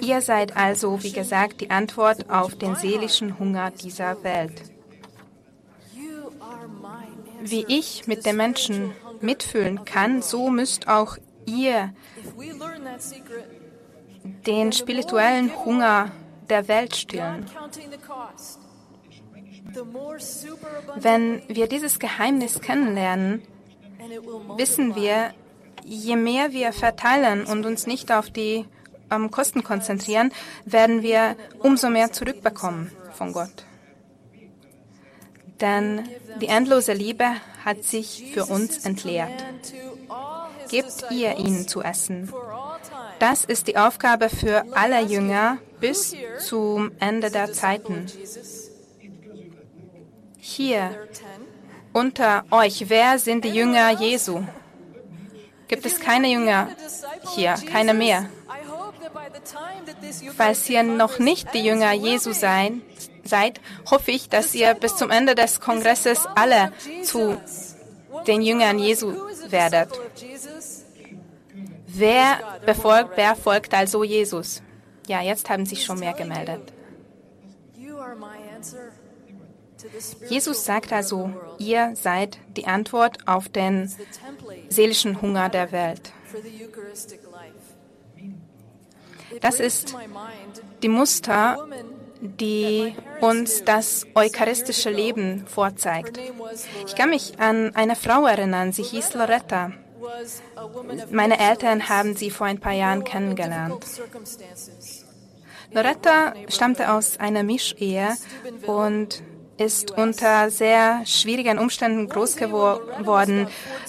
Ihr 0.00 0.20
seid 0.20 0.56
also, 0.56 1.02
wie 1.02 1.12
gesagt, 1.12 1.60
die 1.60 1.70
Antwort 1.70 2.30
auf 2.30 2.56
den 2.56 2.76
seelischen 2.76 3.38
Hunger 3.38 3.70
dieser 3.70 4.22
Welt. 4.22 4.62
Wie 7.40 7.64
ich 7.68 8.06
mit 8.06 8.24
den 8.24 8.36
Menschen 8.36 8.92
mitfühlen 9.20 9.84
kann, 9.84 10.22
so 10.22 10.50
müsst 10.50 10.88
auch 10.88 11.16
ihr 11.44 11.92
den 14.46 14.72
spirituellen 14.72 15.50
Hunger 15.64 16.10
der 16.48 16.68
Welt 16.68 16.94
stillen. 16.94 17.46
Wenn 20.96 21.42
wir 21.48 21.66
dieses 21.66 21.98
Geheimnis 21.98 22.60
kennenlernen, 22.60 23.42
wissen 24.56 24.94
wir, 24.94 25.32
je 25.84 26.16
mehr 26.16 26.52
wir 26.52 26.72
verteilen 26.72 27.44
und 27.44 27.64
uns 27.64 27.86
nicht 27.86 28.12
auf 28.12 28.30
die 28.30 28.66
ähm, 29.12 29.30
Kosten 29.30 29.62
konzentrieren, 29.62 30.32
werden 30.64 31.02
wir 31.02 31.36
umso 31.58 31.88
mehr 31.90 32.12
zurückbekommen 32.12 32.90
von 33.12 33.32
Gott. 33.32 33.64
Denn 35.60 36.08
die 36.40 36.48
endlose 36.48 36.92
Liebe 36.92 37.26
hat 37.64 37.84
sich 37.84 38.32
für 38.34 38.46
uns 38.46 38.84
entleert. 38.84 39.44
Gebt 40.68 41.06
ihr 41.10 41.38
ihnen 41.38 41.68
zu 41.68 41.82
essen. 41.82 42.32
Das 43.18 43.44
ist 43.44 43.68
die 43.68 43.76
Aufgabe 43.76 44.28
für 44.28 44.64
alle 44.72 45.00
Jünger 45.02 45.58
bis 45.80 46.16
zum 46.40 46.90
Ende 46.98 47.30
der 47.30 47.52
Zeiten. 47.52 48.06
Hier 50.38 50.90
unter 51.92 52.44
euch, 52.50 52.88
wer 52.88 53.18
sind 53.18 53.44
die 53.44 53.50
Jünger 53.50 53.90
Jesu? 53.90 54.42
Gibt 55.68 55.86
es 55.86 56.00
keine 56.00 56.28
Jünger 56.28 56.68
hier, 57.34 57.54
keine 57.70 57.94
mehr? 57.94 58.28
Falls 60.36 60.68
ihr 60.68 60.82
noch 60.82 61.18
nicht 61.18 61.54
die 61.54 61.64
Jünger 61.64 61.92
Jesu 61.92 62.32
sein, 62.32 62.82
seid, 63.24 63.60
hoffe 63.90 64.10
ich, 64.10 64.28
dass 64.28 64.54
ihr 64.54 64.74
bis 64.74 64.96
zum 64.96 65.10
Ende 65.10 65.34
des 65.34 65.60
Kongresses 65.60 66.26
alle 66.34 66.72
zu 67.04 67.40
den 68.26 68.42
Jüngern 68.42 68.78
Jesu 68.78 69.14
werdet. 69.48 69.90
Wer 71.86 72.38
befolgt, 72.64 73.10
wer 73.16 73.36
folgt 73.36 73.74
also 73.74 74.02
Jesus? 74.02 74.62
Ja, 75.06 75.20
jetzt 75.20 75.50
haben 75.50 75.66
sich 75.66 75.84
schon 75.84 75.98
mehr 75.98 76.14
gemeldet. 76.14 76.72
Jesus 80.28 80.64
sagt 80.64 80.92
also, 80.92 81.30
ihr 81.58 81.94
seid 81.94 82.38
die 82.56 82.66
Antwort 82.66 83.18
auf 83.26 83.48
den 83.48 83.92
seelischen 84.68 85.20
Hunger 85.20 85.48
der 85.48 85.72
Welt. 85.72 86.12
Das 89.42 89.60
ist 89.60 89.94
die 90.82 90.88
Muster, 90.88 91.58
die 92.20 92.94
uns 93.20 93.64
das 93.64 94.06
eucharistische 94.14 94.90
Leben 94.90 95.44
vorzeigt. 95.46 96.18
Ich 96.86 96.94
kann 96.94 97.10
mich 97.10 97.38
an 97.40 97.74
eine 97.74 97.96
Frau 97.96 98.26
erinnern, 98.26 98.72
sie 98.72 98.84
hieß 98.84 99.14
Loretta. 99.14 99.72
Meine 101.10 101.38
Eltern 101.38 101.88
haben 101.88 102.16
sie 102.16 102.30
vor 102.30 102.46
ein 102.46 102.60
paar 102.60 102.72
Jahren 102.72 103.04
kennengelernt. 103.04 103.84
Loretta 105.72 106.34
stammte 106.48 106.92
aus 106.92 107.18
einer 107.18 107.42
Mischehe 107.42 108.10
und 108.66 109.22
ist 109.58 109.90
unter 109.92 110.50
sehr 110.50 111.02
schwierigen 111.06 111.58
Umständen 111.58 112.08
groß 112.08 112.36
geworden 112.36 113.48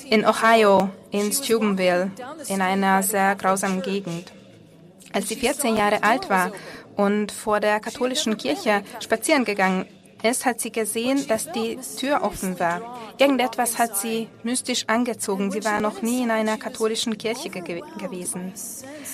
in 0.10 0.26
Ohio, 0.26 0.90
in 1.12 1.32
Steubenville, 1.32 2.12
in 2.48 2.62
einer 2.62 3.04
sehr 3.04 3.36
grausamen 3.36 3.82
Gegend. 3.82 4.32
Als 5.14 5.30
sie 5.30 5.36
14 5.36 5.76
Jahre 5.76 6.04
alt 6.04 6.30
war 6.30 6.52
und 6.96 7.32
vor 7.32 7.60
der 7.60 7.80
katholischen 7.80 8.38
Kirche 8.38 8.84
spazieren 9.00 9.46
gegangen 9.46 9.86
ist, 10.24 10.46
hat 10.46 10.60
sie 10.60 10.72
gesehen, 10.72 11.28
dass 11.28 11.52
die 11.52 11.78
Tür 12.00 12.24
offen 12.24 12.60
war. 12.60 12.82
Irgendetwas 13.18 13.78
hat 13.78 13.98
sie 13.98 14.30
mystisch 14.44 14.86
angezogen. 14.88 15.52
Sie 15.52 15.64
war 15.64 15.82
noch 15.82 16.02
nie 16.02 16.24
in 16.24 16.32
einer 16.32 16.58
katholischen 16.58 17.18
Kirche 17.18 17.50
ge 17.50 17.82
gewesen. 18.00 18.54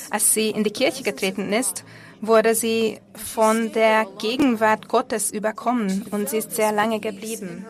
Als 0.10 0.34
sie 0.34 0.50
in 0.52 0.64
die 0.64 0.72
Kirche 0.72 1.04
getreten 1.04 1.52
ist, 1.52 1.84
wurde 2.22 2.56
sie 2.56 3.00
von 3.14 3.72
der 3.72 4.06
Gegenwart 4.20 4.88
Gottes 4.88 5.32
überkommen 5.32 6.06
und 6.12 6.30
sie 6.30 6.38
ist 6.38 6.56
sehr 6.56 6.72
lange 6.72 7.00
geblieben. 7.00 7.66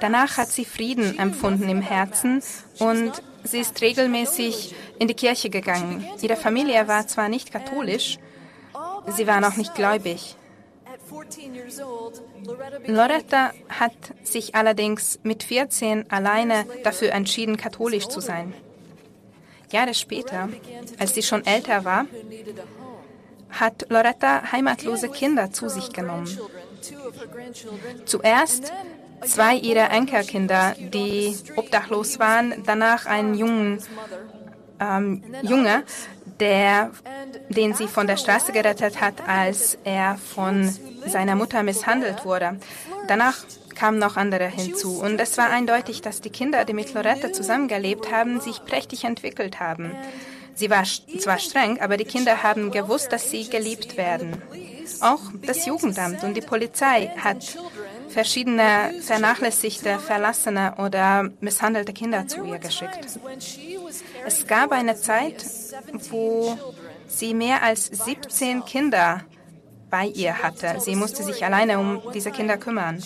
Danach 0.00 0.36
hat 0.36 0.48
sie 0.48 0.64
Frieden 0.64 1.18
empfunden 1.18 1.68
im 1.68 1.80
Herzen 1.80 2.42
und 2.78 3.22
sie 3.44 3.58
ist 3.58 3.80
regelmäßig 3.80 4.74
in 4.98 5.08
die 5.08 5.14
Kirche 5.14 5.50
gegangen. 5.50 6.06
Ihre 6.20 6.36
Familie 6.36 6.86
war 6.88 7.06
zwar 7.06 7.28
nicht 7.28 7.52
katholisch, 7.52 8.18
sie 9.16 9.26
war 9.26 9.40
noch 9.40 9.56
nicht 9.56 9.74
gläubig. 9.74 10.36
Loretta 12.86 13.52
hat 13.68 13.92
sich 14.22 14.54
allerdings 14.54 15.18
mit 15.22 15.42
14 15.42 16.10
alleine 16.10 16.66
dafür 16.84 17.12
entschieden, 17.12 17.56
katholisch 17.56 18.08
zu 18.08 18.20
sein. 18.20 18.54
Jahre 19.72 19.94
später, 19.94 20.48
als 20.98 21.14
sie 21.14 21.22
schon 21.22 21.44
älter 21.46 21.84
war, 21.84 22.06
hat 23.50 23.86
Loretta 23.88 24.52
heimatlose 24.52 25.08
Kinder 25.08 25.52
zu 25.52 25.68
sich 25.68 25.92
genommen. 25.92 26.28
Zuerst 28.04 28.72
zwei 29.24 29.56
ihrer 29.56 29.90
Enkelkinder, 29.90 30.74
die 30.78 31.36
obdachlos 31.56 32.18
waren, 32.18 32.62
danach 32.64 33.06
einen 33.06 33.34
jungen 33.34 33.78
ähm, 34.80 35.22
Junge, 35.42 35.84
der, 36.40 36.90
den 37.50 37.74
sie 37.74 37.86
von 37.86 38.06
der 38.06 38.16
Straße 38.16 38.52
gerettet 38.52 39.00
hat, 39.00 39.28
als 39.28 39.76
er 39.84 40.16
von 40.16 40.72
seiner 41.06 41.36
Mutter 41.36 41.62
misshandelt 41.62 42.24
wurde. 42.24 42.58
Danach 43.06 43.36
kamen 43.74 43.98
noch 43.98 44.16
andere 44.16 44.46
hinzu. 44.46 45.00
Und 45.00 45.20
es 45.20 45.36
war 45.38 45.50
eindeutig, 45.50 46.00
dass 46.00 46.20
die 46.20 46.30
Kinder, 46.30 46.64
die 46.64 46.72
mit 46.72 46.92
Loretta 46.94 47.32
zusammengelebt 47.32 48.10
haben, 48.10 48.40
sich 48.40 48.64
prächtig 48.64 49.04
entwickelt 49.04 49.60
haben. 49.60 49.92
Sie 50.60 50.68
war 50.68 50.84
zwar 50.84 51.38
streng, 51.38 51.80
aber 51.80 51.96
die 51.96 52.04
Kinder 52.04 52.42
haben 52.42 52.70
gewusst, 52.70 53.12
dass 53.12 53.30
sie 53.30 53.48
geliebt 53.48 53.96
werden. 53.96 54.42
Auch 55.00 55.22
das 55.40 55.64
Jugendamt 55.64 56.22
und 56.22 56.34
die 56.34 56.42
Polizei 56.42 57.10
hat 57.16 57.56
verschiedene 58.10 58.92
vernachlässigte, 59.00 59.98
verlassene 59.98 60.74
oder 60.76 61.30
misshandelte 61.40 61.94
Kinder 61.94 62.28
zu 62.28 62.44
ihr 62.44 62.58
geschickt. 62.58 63.06
Es 64.26 64.46
gab 64.46 64.72
eine 64.72 64.96
Zeit, 64.96 65.46
wo 66.10 66.58
sie 67.06 67.32
mehr 67.32 67.62
als 67.62 67.86
17 67.86 68.62
Kinder 68.66 69.24
bei 69.88 70.08
ihr 70.08 70.42
hatte. 70.42 70.78
Sie 70.78 70.94
musste 70.94 71.22
sich 71.22 71.42
alleine 71.42 71.78
um 71.78 72.02
diese 72.12 72.32
Kinder 72.32 72.58
kümmern. 72.58 73.02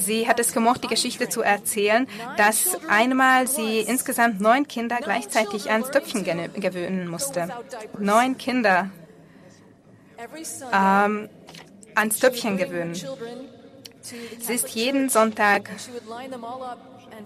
Sie 0.00 0.26
hat 0.26 0.40
es 0.40 0.52
gemocht, 0.52 0.82
die 0.84 0.88
Geschichte 0.88 1.28
zu 1.28 1.42
erzählen, 1.42 2.08
dass 2.36 2.78
einmal 2.88 3.46
sie 3.46 3.80
insgesamt 3.80 4.40
neun 4.40 4.66
Kinder 4.66 4.98
gleichzeitig 5.02 5.70
ans 5.70 5.90
Töpfchen 5.90 6.24
gewöhnen 6.24 7.08
musste. 7.08 7.48
Neun 7.98 8.38
Kinder 8.38 8.90
ähm, 10.72 11.28
ans 11.94 12.18
Töpfchen 12.18 12.56
gewöhnen. 12.56 12.94
Sie 12.94 14.54
ist 14.54 14.70
jeden 14.70 15.08
Sonntag 15.08 15.70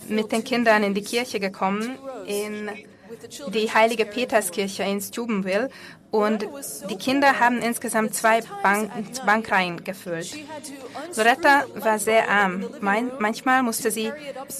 mit 0.09 0.33
den 0.33 0.43
Kindern 0.45 0.83
in 0.83 0.95
die 0.95 1.03
Kirche 1.03 1.39
gekommen, 1.39 1.99
in 2.27 2.69
die 3.49 3.73
heilige 3.73 4.05
Peterskirche 4.07 4.83
in 4.83 5.01
Steubenville 5.01 5.71
und 6.15 6.47
die 6.89 6.97
Kinder 6.97 7.41
haben 7.41 7.59
insgesamt 7.59 8.15
zwei 8.15 8.41
Bank 8.63 8.93
Bankreihen 9.27 9.83
gefüllt. 9.83 10.33
Loretta 11.17 11.65
war 11.75 11.99
sehr 11.99 12.31
arm. 12.31 12.69
Mein, 12.81 13.11
manchmal 13.19 13.65
musste 13.65 13.91
sie 13.91 14.13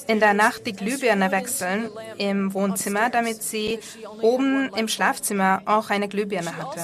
in 0.09 0.19
der 0.19 0.35
Nacht 0.35 0.67
die 0.67 0.73
Glühbirne 0.73 1.31
wechseln 1.31 1.91
im 2.19 2.53
Wohnzimmer, 2.55 3.09
damit 3.09 3.45
sie 3.45 3.79
oben 4.21 4.69
im 4.75 4.89
Schlafzimmer 4.89 5.63
auch 5.67 5.91
eine 5.91 6.09
Glühbirne 6.09 6.57
hatte. 6.57 6.81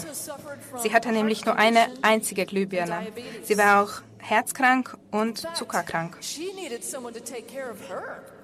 Sie 0.80 0.92
hatte 0.94 1.10
nämlich 1.10 1.44
nur 1.44 1.56
eine 1.56 1.88
einzige 2.02 2.46
Glühbirne. 2.46 3.08
Sie 3.42 3.58
war 3.58 3.82
auch 3.82 4.02
herzkrank 4.18 4.96
und 5.10 5.48
zuckerkrank. 5.56 6.16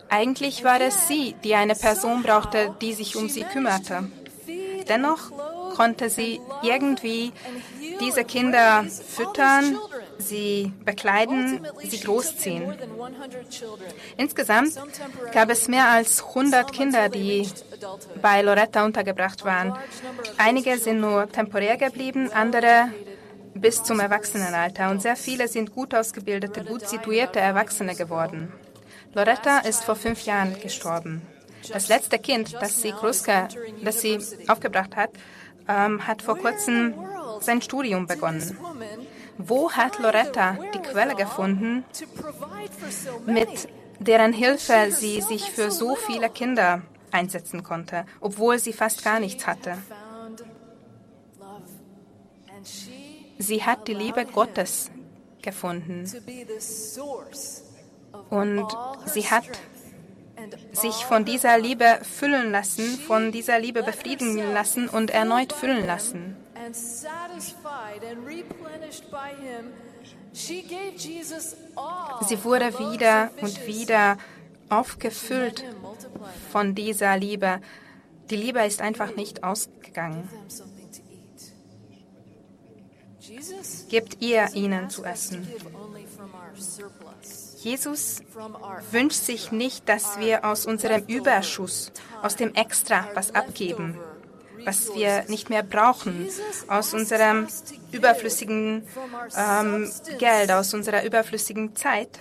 Eigentlich 0.09 0.65
war 0.65 0.81
es 0.81 1.07
sie, 1.07 1.37
die 1.45 1.55
eine 1.55 1.77
Person 1.77 2.25
brauchte, 2.25 2.75
die 2.81 2.95
sich 2.95 3.15
um 3.15 3.29
sie 3.29 3.45
kümmerte. 3.45 4.11
Dennoch 4.89 5.33
konnte 5.77 6.09
sie 6.09 6.41
irgendwie 6.63 7.33
diese 8.01 8.25
Kinder 8.25 8.85
füttern, 8.85 9.77
sie 10.19 10.73
bekleiden, 10.85 11.67
sie 11.83 12.01
großziehen. 12.01 12.75
Insgesamt 14.17 14.73
gab 15.33 15.51
es 15.51 15.69
mehr 15.69 15.89
als 15.89 16.25
100 16.25 16.73
Kinder, 16.73 17.09
die 17.09 17.49
bei 18.23 18.43
Loretta 18.43 18.85
untergebracht 18.85 19.45
waren. 19.45 19.75
Einige 20.39 20.79
sind 20.79 21.01
nur 21.01 21.29
temporär 21.31 21.77
geblieben, 21.77 22.31
andere 22.33 22.89
bis 23.55 23.83
zum 23.83 24.01
Erwachsenenalter 24.01 24.91
und 24.91 25.01
sehr 25.01 25.17
viele 25.17 25.49
sind 25.49 25.75
gut 25.75 25.95
ausgebildete, 25.95 26.65
gut 26.65 26.87
situierte 26.87 27.41
Erwachsene 27.41 27.95
geworden. 27.95 28.53
Loretta 29.15 29.61
ist 29.61 29.85
vor 29.85 29.97
fünf 29.97 30.27
Jahren 30.27 30.61
gestorben. 30.61 31.23
Das 31.73 31.89
letzte 31.89 32.19
Kind, 32.19 32.55
das 32.61 32.81
sie, 32.83 32.93
Kruska, 32.93 33.49
das 33.83 34.01
sie 34.01 34.19
aufgebracht 34.47 34.95
hat, 34.95 35.11
ähm, 35.69 36.07
hat 36.07 36.23
vor 36.23 36.39
kurzem 36.39 36.95
sein 37.41 37.63
Studium 37.63 38.07
begonnen. 38.07 38.57
Wo 39.39 39.71
hat 39.73 39.99
Loretta 39.99 40.59
die 40.75 40.79
Quelle 40.79 41.15
gefunden, 41.15 41.85
mit 43.27 43.69
deren 43.99 44.33
Hilfe 44.33 44.91
sie 44.91 45.21
sich 45.21 45.51
für 45.51 45.71
so 45.71 45.95
viele 45.95 46.31
Kinder 46.31 46.83
einsetzen 47.11 47.63
konnte, 47.63 48.07
obwohl 48.21 48.59
sie 48.59 48.73
fast 48.73 49.05
gar 49.05 49.21
nichts 49.21 49.47
hatte? 49.47 49.77
Sie 53.39 53.63
hat 53.63 53.87
die 53.87 53.95
Liebe 53.95 54.25
Gottes 54.25 54.91
gefunden 55.43 56.11
und 58.31 58.67
sie 59.05 59.31
hat 59.31 59.45
sich 60.73 61.05
von 61.05 61.25
dieser 61.25 61.59
Liebe 61.59 61.99
füllen 62.03 62.51
lassen, 62.51 62.99
von 62.99 63.33
dieser 63.33 63.59
Liebe 63.59 63.83
befriedigen 63.83 64.53
lassen 64.53 64.89
und 64.89 65.11
erneut 65.11 65.53
füllen 65.53 65.87
lassen. 65.87 66.37
Sie 72.29 72.45
wurde 72.45 72.79
wieder 72.79 73.31
und 73.41 73.67
wieder 73.67 74.19
aufgefüllt 74.69 75.65
von 76.51 76.75
dieser 76.75 77.17
Liebe. 77.17 77.61
Die 78.31 78.37
Liebe 78.37 78.65
ist 78.65 78.81
einfach 78.81 79.15
nicht 79.17 79.45
ausgegangen. 79.45 80.29
Gebt 83.89 84.21
ihr 84.21 84.49
ihnen 84.55 84.91
zu 84.91 85.05
essen. 85.05 85.47
Jesus 87.57 88.21
wünscht 88.91 89.23
sich 89.23 89.51
nicht, 89.51 89.89
dass 89.89 90.19
wir 90.19 90.45
aus 90.45 90.67
unserem 90.67 91.05
Überschuss, 91.07 91.91
aus 92.23 92.37
dem 92.37 92.55
Extra 92.55 93.09
was 93.15 93.35
abgeben, 93.35 93.99
was 94.65 94.95
wir 94.95 95.25
nicht 95.29 95.49
mehr 95.49 95.63
brauchen, 95.63 96.29
aus 96.69 96.93
unserem 96.93 97.49
überflüssigen 97.93 98.87
ähm, 99.37 99.91
Geld, 100.19 100.51
aus 100.51 100.75
unserer 100.75 101.05
überflüssigen 101.05 101.75
Zeit, 101.75 102.19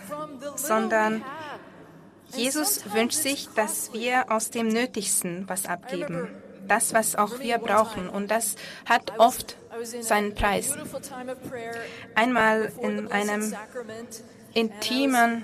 sondern 0.55 1.23
Jesus 2.35 2.93
wünscht 2.93 3.17
sich, 3.17 3.49
dass 3.55 3.93
wir 3.93 4.31
aus 4.31 4.51
dem 4.51 4.67
Nötigsten 4.67 5.47
was 5.47 5.65
abgeben. 5.65 6.29
Das, 6.67 6.93
was 6.93 7.15
auch 7.15 7.39
wir 7.39 7.59
brauchen. 7.59 8.09
Und 8.09 8.31
das 8.31 8.55
hat 8.85 9.19
oft 9.19 9.55
seinen 10.01 10.33
Preis. 10.33 10.73
Einmal 12.15 12.71
in 12.81 13.11
einem 13.11 13.53
intimen 14.55 15.43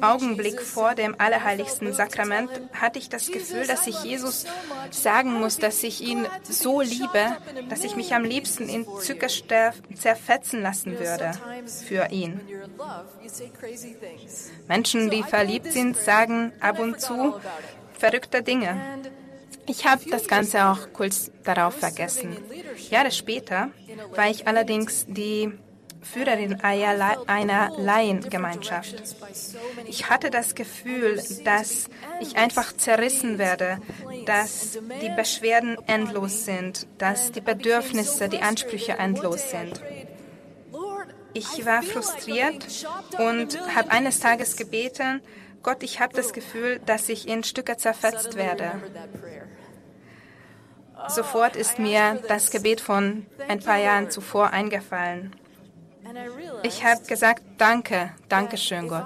Augenblick 0.00 0.60
vor 0.62 0.94
dem 0.94 1.14
allerheiligsten 1.20 1.92
Sakrament 1.92 2.50
hatte 2.72 2.98
ich 2.98 3.08
das 3.08 3.30
Gefühl, 3.30 3.66
dass 3.66 3.86
ich 3.86 4.02
Jesus 4.02 4.46
sagen 4.90 5.34
muss, 5.34 5.58
dass 5.58 5.82
ich 5.82 6.00
ihn 6.00 6.26
so 6.42 6.80
liebe, 6.80 7.36
dass 7.68 7.84
ich 7.84 7.96
mich 7.96 8.14
am 8.14 8.24
liebsten 8.24 8.68
in 8.68 8.86
Zucker 9.00 9.28
zerfetzen 9.94 10.62
lassen 10.62 10.98
würde 10.98 11.32
für 11.86 12.08
ihn. 12.10 12.40
Menschen, 14.66 15.10
die 15.10 15.22
verliebt 15.22 15.70
sind, 15.72 15.96
sagen 15.96 16.52
ab 16.60 16.78
und 16.78 17.00
zu 17.00 17.34
verrückte 17.92 18.42
Dinge. 18.42 18.80
Ich 19.68 19.84
habe 19.86 20.08
das 20.10 20.28
Ganze 20.28 20.66
auch 20.66 20.92
kurz 20.92 21.30
darauf 21.44 21.74
vergessen. 21.74 22.36
Jahre 22.90 23.10
später 23.10 23.70
war 24.14 24.30
ich 24.30 24.46
allerdings 24.46 25.04
die 25.08 25.52
Führerin 26.12 26.60
einer 26.62 27.70
Laiengemeinschaft. 27.78 29.02
Ich 29.86 30.08
hatte 30.08 30.30
das 30.30 30.54
Gefühl, 30.54 31.22
dass 31.44 31.88
ich 32.20 32.36
einfach 32.36 32.72
zerrissen 32.76 33.38
werde, 33.38 33.78
dass 34.24 34.78
die 35.02 35.10
Beschwerden 35.14 35.76
endlos 35.86 36.44
sind, 36.44 36.86
dass 36.98 37.32
die 37.32 37.40
Bedürfnisse, 37.40 38.28
die 38.28 38.40
Ansprüche 38.40 38.92
endlos 38.92 39.50
sind. 39.50 39.80
Ich 41.34 41.66
war 41.66 41.82
frustriert 41.82 42.66
und 43.18 43.60
habe 43.74 43.90
eines 43.90 44.20
Tages 44.20 44.56
gebeten, 44.56 45.20
Gott, 45.62 45.82
ich 45.82 46.00
habe 46.00 46.14
das 46.14 46.32
Gefühl, 46.32 46.80
dass 46.86 47.08
ich 47.08 47.28
in 47.28 47.42
Stücke 47.42 47.76
zerfetzt 47.76 48.36
werde. 48.36 48.80
Sofort 51.08 51.56
ist 51.56 51.78
mir 51.78 52.22
das 52.28 52.50
Gebet 52.50 52.80
von 52.80 53.26
ein 53.48 53.60
paar 53.60 53.78
Jahren 53.78 54.10
zuvor 54.10 54.50
eingefallen. 54.50 55.34
Ich 56.62 56.84
habe 56.84 57.02
gesagt, 57.06 57.42
danke, 57.58 58.10
danke 58.28 58.56
schön, 58.56 58.88
Gott. 58.88 59.04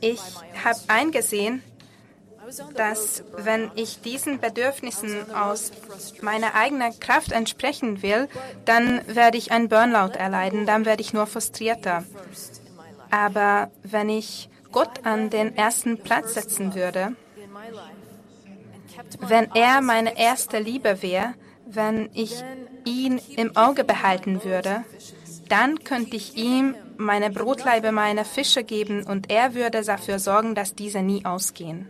Ich 0.00 0.20
habe 0.64 0.78
eingesehen, 0.88 1.62
dass 2.76 3.22
wenn 3.36 3.70
ich 3.74 4.00
diesen 4.02 4.38
Bedürfnissen 4.38 5.34
aus 5.34 5.72
meiner 6.20 6.54
eigenen 6.54 6.98
Kraft 7.00 7.32
entsprechen 7.32 8.02
will, 8.02 8.28
dann 8.64 9.00
werde 9.06 9.38
ich 9.38 9.50
einen 9.50 9.68
Burnout 9.68 10.12
erleiden, 10.16 10.66
dann 10.66 10.84
werde 10.84 11.02
ich 11.02 11.12
nur 11.12 11.26
frustrierter. 11.26 12.04
Aber 13.10 13.70
wenn 13.82 14.08
ich 14.08 14.48
Gott 14.72 15.04
an 15.06 15.30
den 15.30 15.56
ersten 15.56 15.98
Platz 15.98 16.34
setzen 16.34 16.74
würde, 16.74 17.16
wenn 19.20 19.50
er 19.54 19.80
meine 19.80 20.18
erste 20.18 20.58
Liebe 20.58 21.00
wäre, 21.02 21.34
wenn 21.66 22.10
ich 22.12 22.42
ihn 22.84 23.20
im 23.36 23.56
Auge 23.56 23.84
behalten 23.84 24.44
würde, 24.44 24.84
dann 25.48 25.84
könnte 25.84 26.16
ich 26.16 26.36
ihm 26.36 26.74
meine 26.96 27.30
Brotleibe, 27.30 27.92
meine 27.92 28.24
Fische 28.24 28.64
geben 28.64 29.04
und 29.04 29.30
er 29.30 29.54
würde 29.54 29.82
dafür 29.82 30.18
sorgen, 30.18 30.54
dass 30.54 30.74
diese 30.74 31.02
nie 31.02 31.24
ausgehen. 31.24 31.88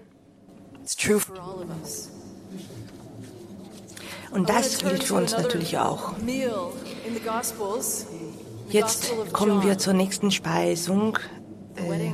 Und 4.31 4.49
das 4.49 4.79
gilt 4.79 5.05
für 5.05 5.15
uns 5.15 5.33
natürlich 5.33 5.79
auch. 5.79 6.13
Jetzt 8.69 9.13
kommen 9.33 9.63
wir 9.63 9.79
zur 9.79 9.93
nächsten 9.93 10.31
Speisung 10.31 11.19
äh, 11.77 12.11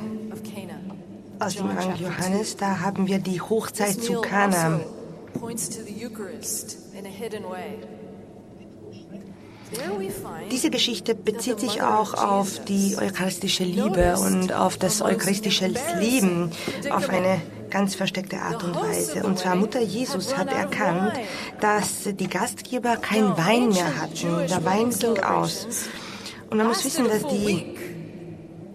aus 1.39 1.55
dem 1.55 1.71
Evangelium 1.71 2.13
Johannes. 2.13 2.57
Da 2.57 2.81
haben 2.81 3.07
wir 3.07 3.19
die 3.19 3.41
Hochzeit 3.41 4.03
zu 4.03 4.21
Kana. 4.21 4.81
Diese 10.51 10.71
Geschichte 10.71 11.15
bezieht 11.15 11.61
sich 11.61 11.83
auch 11.83 12.15
auf 12.15 12.65
die 12.65 12.97
eucharistische 12.97 13.65
Liebe 13.65 14.17
und 14.19 14.53
auf 14.53 14.77
das 14.77 15.01
eucharistische 15.01 15.67
Leben 15.99 16.51
auf 16.91 17.09
eine 17.09 17.41
ganz 17.71 17.95
versteckte 17.95 18.39
Art 18.39 18.65
und 18.65 18.75
Weise. 18.75 19.23
Und 19.23 19.39
zwar 19.39 19.55
Mutter 19.55 19.81
Jesus 19.81 20.37
hat 20.37 20.53
erkannt, 20.53 21.13
dass 21.61 22.05
die 22.05 22.29
Gastgeber 22.29 22.97
kein 22.97 23.37
Wein 23.37 23.69
mehr 23.69 24.01
hatten. 24.01 24.49
Der 24.49 24.65
Wein 24.65 24.91
ging 24.91 25.19
aus. 25.21 25.67
Und 26.51 26.59
man 26.59 26.67
muss 26.67 26.85
wissen, 26.85 27.05
dass 27.05 27.25
die 27.29 27.77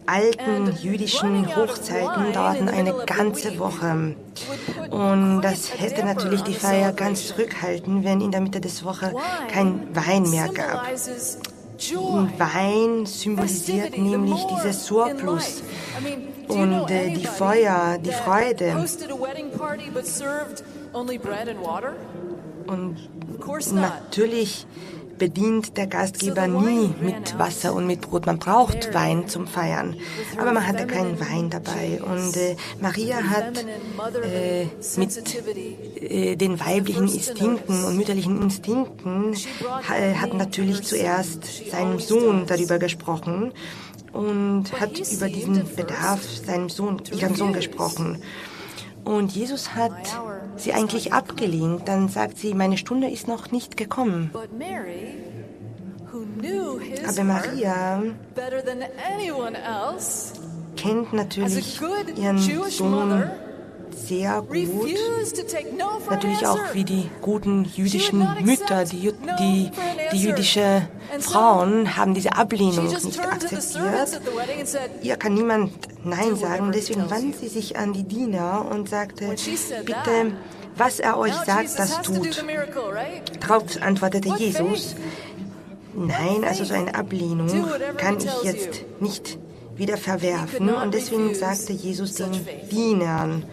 alten 0.05 0.75
jüdischen 0.81 1.55
Hochzeiten 1.55 2.33
dauerten 2.33 2.69
eine 2.69 2.93
ganze 3.05 3.57
Woche. 3.59 4.15
Und 4.89 5.41
das 5.41 5.79
hätte 5.79 6.05
natürlich 6.05 6.41
die 6.41 6.53
Feier 6.53 6.93
ganz 6.93 7.27
zurückhalten, 7.27 8.03
wenn 8.03 8.21
in 8.21 8.31
der 8.31 8.41
Mitte 8.41 8.61
des 8.61 8.83
Woche 8.83 9.13
kein 9.51 9.95
Wein 9.95 10.29
mehr 10.29 10.49
gab. 10.49 10.87
Und 11.91 12.39
Wein 12.39 13.05
symbolisiert 13.05 13.97
nämlich 13.97 14.45
dieses 14.45 14.85
Surplus 14.85 15.61
und 16.47 16.89
äh, 16.89 17.09
die 17.11 17.25
Feuer, 17.25 17.97
die 17.97 18.11
Freude. 18.11 18.85
Und 22.67 23.09
natürlich 23.73 24.65
bedient 25.17 25.77
der 25.77 25.87
Gastgeber 25.87 26.47
nie 26.47 26.93
mit 27.01 27.37
Wasser 27.37 27.73
und 27.73 27.87
mit 27.87 28.01
Brot. 28.01 28.25
Man 28.25 28.37
braucht 28.37 28.93
Wein 28.93 29.27
zum 29.27 29.47
Feiern, 29.47 29.95
aber 30.37 30.51
man 30.51 30.65
hatte 30.67 30.87
keinen 30.87 31.19
Wein 31.19 31.49
dabei. 31.49 32.01
Und 32.03 32.35
äh, 32.37 32.55
Maria 32.81 33.17
hat 33.17 33.65
äh, 34.23 34.67
mit 34.97 36.01
äh, 36.01 36.35
den 36.35 36.59
weiblichen 36.59 37.07
Instinkten 37.07 37.83
und 37.83 37.97
mütterlichen 37.97 38.41
Instinkten 38.41 39.33
äh, 39.33 40.15
hat 40.15 40.33
natürlich 40.33 40.83
zuerst 40.83 41.69
seinem 41.71 41.99
Sohn 41.99 42.45
darüber 42.45 42.79
gesprochen 42.79 43.51
und 44.13 44.65
hat 44.79 44.97
über 45.11 45.27
diesen 45.27 45.75
Bedarf 45.75 46.21
seinem 46.45 46.69
Sohn, 46.69 47.01
ihrem 47.11 47.35
Sohn 47.35 47.53
gesprochen. 47.53 48.21
Und 49.03 49.33
Jesus 49.33 49.75
hat 49.75 49.93
sie 50.61 50.73
eigentlich 50.73 51.13
abgelehnt. 51.13 51.87
Dann 51.87 52.09
sagt 52.09 52.37
sie, 52.37 52.53
meine 52.53 52.77
Stunde 52.77 53.09
ist 53.09 53.27
noch 53.27 53.51
nicht 53.51 53.77
gekommen. 53.77 54.31
Aber 57.07 57.23
Maria 57.23 58.03
kennt 60.75 61.13
natürlich 61.13 61.81
ihren 62.17 62.37
Sohn 62.69 63.23
sehr 63.95 64.41
gut. 64.41 64.89
Natürlich 66.09 66.45
auch 66.45 66.73
wie 66.73 66.83
die 66.83 67.09
guten 67.21 67.65
jüdischen 67.65 68.27
Mütter, 68.41 68.85
die, 68.85 69.13
die, 69.39 69.71
die 70.11 70.17
jüdische 70.17 70.87
Frauen 71.19 71.95
haben 71.95 72.13
diese 72.13 72.33
Ablehnung 72.33 72.87
nicht 72.87 73.19
akzeptiert. 73.19 74.21
Ihr 75.01 75.17
kann 75.17 75.33
niemand 75.33 75.71
Nein 76.03 76.35
sagen. 76.35 76.71
Deswegen 76.71 77.09
wandte 77.09 77.39
sie 77.39 77.47
sich 77.47 77.77
an 77.77 77.93
die 77.93 78.03
Diener 78.03 78.65
und 78.69 78.89
sagte, 78.89 79.35
bitte, 79.85 80.33
was 80.77 80.99
er 80.99 81.17
euch 81.17 81.33
sagt, 81.33 81.79
das 81.79 82.01
tut. 82.01 82.43
Darauf 83.39 83.63
antwortete 83.81 84.29
Jesus, 84.37 84.95
nein, 85.95 86.43
also 86.43 86.63
so 86.63 86.73
eine 86.73 86.93
Ablehnung 86.93 87.65
kann 87.97 88.17
ich 88.17 88.43
jetzt 88.43 88.83
nicht 88.99 89.39
wieder 89.77 89.97
verwerfen. 89.97 90.69
Und 90.69 90.93
deswegen 90.93 91.33
sagte 91.35 91.73
Jesus 91.73 92.15
den 92.15 92.31
Dienern, 92.71 93.43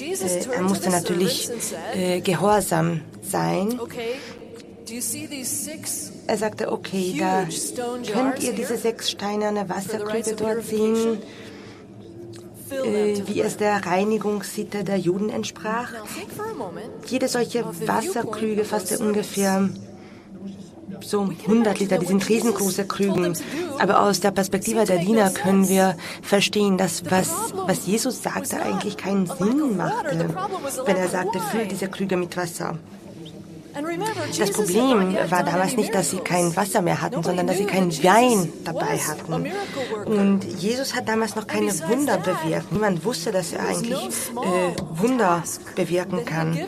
äh, 0.00 0.44
er 0.54 0.62
musste 0.62 0.90
natürlich 0.90 1.50
äh, 1.94 2.20
gehorsam 2.20 3.00
sein. 3.22 3.80
Er 6.26 6.36
sagte, 6.36 6.72
okay, 6.72 7.14
da 7.18 7.46
könnt 8.12 8.42
ihr 8.42 8.52
diese 8.52 8.76
sechs 8.76 9.10
steinerne 9.10 9.68
Wasserkrüge 9.68 10.34
dort 10.36 10.64
sehen, 10.64 11.18
äh, 12.70 13.22
wie 13.26 13.40
es 13.40 13.56
der 13.56 13.84
Reinigungssitte 13.86 14.84
der 14.84 14.98
Juden 14.98 15.30
entsprach. 15.30 15.92
Jede 17.06 17.28
solche 17.28 17.64
Wasserkrüge 17.86 18.64
fasste 18.64 18.98
ungefähr 18.98 19.70
so 21.04 21.22
100 21.22 21.78
Liter, 21.80 21.98
die 21.98 22.06
sind 22.06 22.28
riesengroße 22.28 22.86
Krügen. 22.86 23.36
Aber 23.78 24.00
aus 24.02 24.20
der 24.20 24.30
Perspektive 24.30 24.84
der 24.84 24.98
Diener 24.98 25.30
können 25.30 25.68
wir 25.68 25.96
verstehen, 26.22 26.78
dass 26.78 27.10
was, 27.10 27.30
was 27.66 27.86
Jesus 27.86 28.22
sagte, 28.22 28.60
eigentlich 28.60 28.96
keinen 28.96 29.26
Sinn 29.26 29.76
machte, 29.76 30.28
wenn 30.84 30.96
er 30.96 31.08
sagte, 31.08 31.38
füll 31.50 31.66
diese 31.66 31.88
Krüge 31.88 32.16
mit 32.16 32.36
Wasser. 32.36 32.78
Das 34.38 34.50
Problem 34.50 35.16
war 35.30 35.42
damals 35.42 35.76
nicht, 35.76 35.94
dass 35.94 36.10
sie 36.10 36.18
kein 36.18 36.54
Wasser 36.54 36.82
mehr 36.82 37.00
hatten, 37.00 37.22
sondern 37.22 37.46
dass 37.46 37.56
sie 37.56 37.64
keinen 37.64 37.90
Wein 38.04 38.52
dabei 38.64 38.98
hatten. 38.98 39.46
Und 40.04 40.44
Jesus 40.60 40.94
hat 40.94 41.08
damals 41.08 41.36
noch 41.36 41.46
keine 41.46 41.72
Wunder 41.88 42.18
bewirkt. 42.18 42.70
Niemand 42.70 43.04
wusste, 43.04 43.32
dass 43.32 43.52
er 43.52 43.66
eigentlich 43.66 44.02
äh, 44.02 45.00
Wunder 45.00 45.42
bewirken 45.74 46.24
kann. 46.24 46.58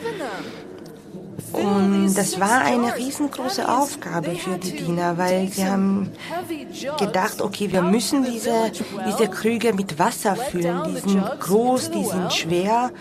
Und 1.55 2.13
das 2.15 2.39
war 2.39 2.61
eine 2.61 2.95
riesengroße 2.97 3.67
Aufgabe 3.67 4.35
für 4.35 4.57
die 4.57 4.75
Diener, 4.75 5.17
weil 5.17 5.47
sie 5.47 5.65
haben 5.65 6.11
gedacht, 6.99 7.41
okay, 7.41 7.71
wir 7.71 7.81
müssen 7.81 8.25
diese, 8.25 8.71
diese 9.07 9.27
Krüge 9.29 9.73
mit 9.73 9.97
Wasser 9.97 10.35
füllen. 10.35 10.81
Die 10.89 10.99
sind 10.99 11.23
groß, 11.39 11.91
die 11.91 12.03
sind 12.03 12.33
schwer. 12.33 12.91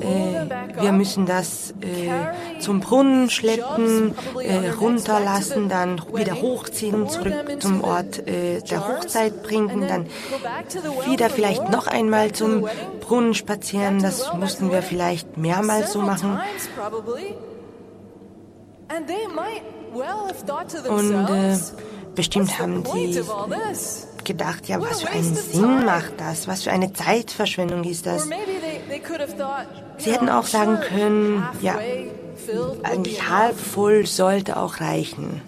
Äh, 0.00 0.82
wir 0.82 0.92
müssen 0.92 1.24
das 1.26 1.70
äh, 1.80 2.60
zum 2.60 2.80
Brunnen 2.80 3.30
schleppen, 3.30 4.14
äh, 4.42 4.70
runterlassen, 4.70 5.68
dann 5.68 6.02
wieder 6.12 6.34
hochziehen, 6.42 7.08
zurück 7.08 7.60
zum 7.60 7.82
Ort 7.82 8.26
äh, 8.26 8.60
der 8.60 8.86
Hochzeit 8.86 9.42
bringen, 9.42 9.86
dann 9.88 10.06
wieder 11.08 11.30
vielleicht 11.30 11.70
noch 11.70 11.86
einmal 11.86 12.32
zum 12.32 12.68
Brunnen 13.00 13.32
spazieren. 13.32 14.02
Das 14.02 14.32
mussten 14.34 14.70
wir 14.70 14.82
vielleicht 14.82 15.38
mehrmals 15.38 15.92
so 15.92 16.00
machen. 16.00 16.40
Und 20.88 21.10
äh, 21.10 21.58
bestimmt 22.14 22.58
haben 22.58 22.84
sie 22.84 23.22
gedacht, 24.24 24.68
ja, 24.68 24.80
was 24.80 25.02
für 25.02 25.10
einen 25.10 25.34
Sinn 25.34 25.84
macht 25.84 26.14
das? 26.18 26.48
Was 26.48 26.64
für 26.64 26.72
eine 26.72 26.92
Zeitverschwendung 26.92 27.84
ist 27.84 28.06
das? 28.06 28.28
Sie 29.98 30.12
hätten 30.12 30.28
auch 30.28 30.46
sagen 30.46 30.80
können, 30.80 31.46
ja, 31.62 31.78
eigentlich 32.82 33.28
halb 33.28 33.58
voll 33.58 34.06
sollte 34.06 34.56
auch 34.56 34.80
reichen. 34.80 35.40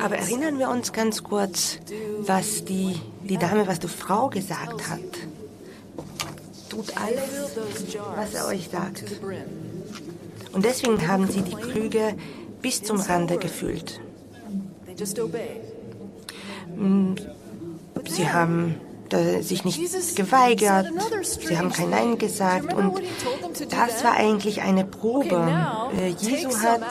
Aber 0.00 0.16
erinnern 0.16 0.58
wir 0.58 0.70
uns 0.70 0.92
ganz 0.92 1.22
kurz, 1.22 1.78
was 2.20 2.64
die, 2.64 3.00
die 3.24 3.36
Dame, 3.36 3.66
was 3.66 3.80
die 3.80 3.88
Frau 3.88 4.28
gesagt 4.28 4.88
hat. 4.88 5.00
Tut 6.68 6.92
alles, 6.96 7.56
was 8.14 8.34
er 8.34 8.46
euch 8.46 8.68
sagt. 8.70 9.04
Und 10.52 10.64
deswegen 10.64 11.06
haben 11.06 11.28
sie 11.28 11.42
die 11.42 11.54
Krüge 11.54 12.14
bis 12.60 12.82
zum 12.82 13.00
Rande 13.00 13.36
gefüllt. 13.36 14.00
Mm, 16.76 17.14
sie 18.08 18.28
haben 18.28 18.74
sich 19.42 19.64
nicht 19.64 20.16
geweigert, 20.16 20.86
sie 21.22 21.58
haben 21.58 21.70
kein 21.72 21.90
Nein 21.90 22.18
gesagt 22.18 22.72
und 22.72 23.00
das 23.70 24.04
war 24.04 24.16
eigentlich 24.16 24.62
eine 24.62 24.84
Probe. 24.84 25.48
Äh, 25.98 26.08
Jesu 26.20 26.50
hat 26.60 26.82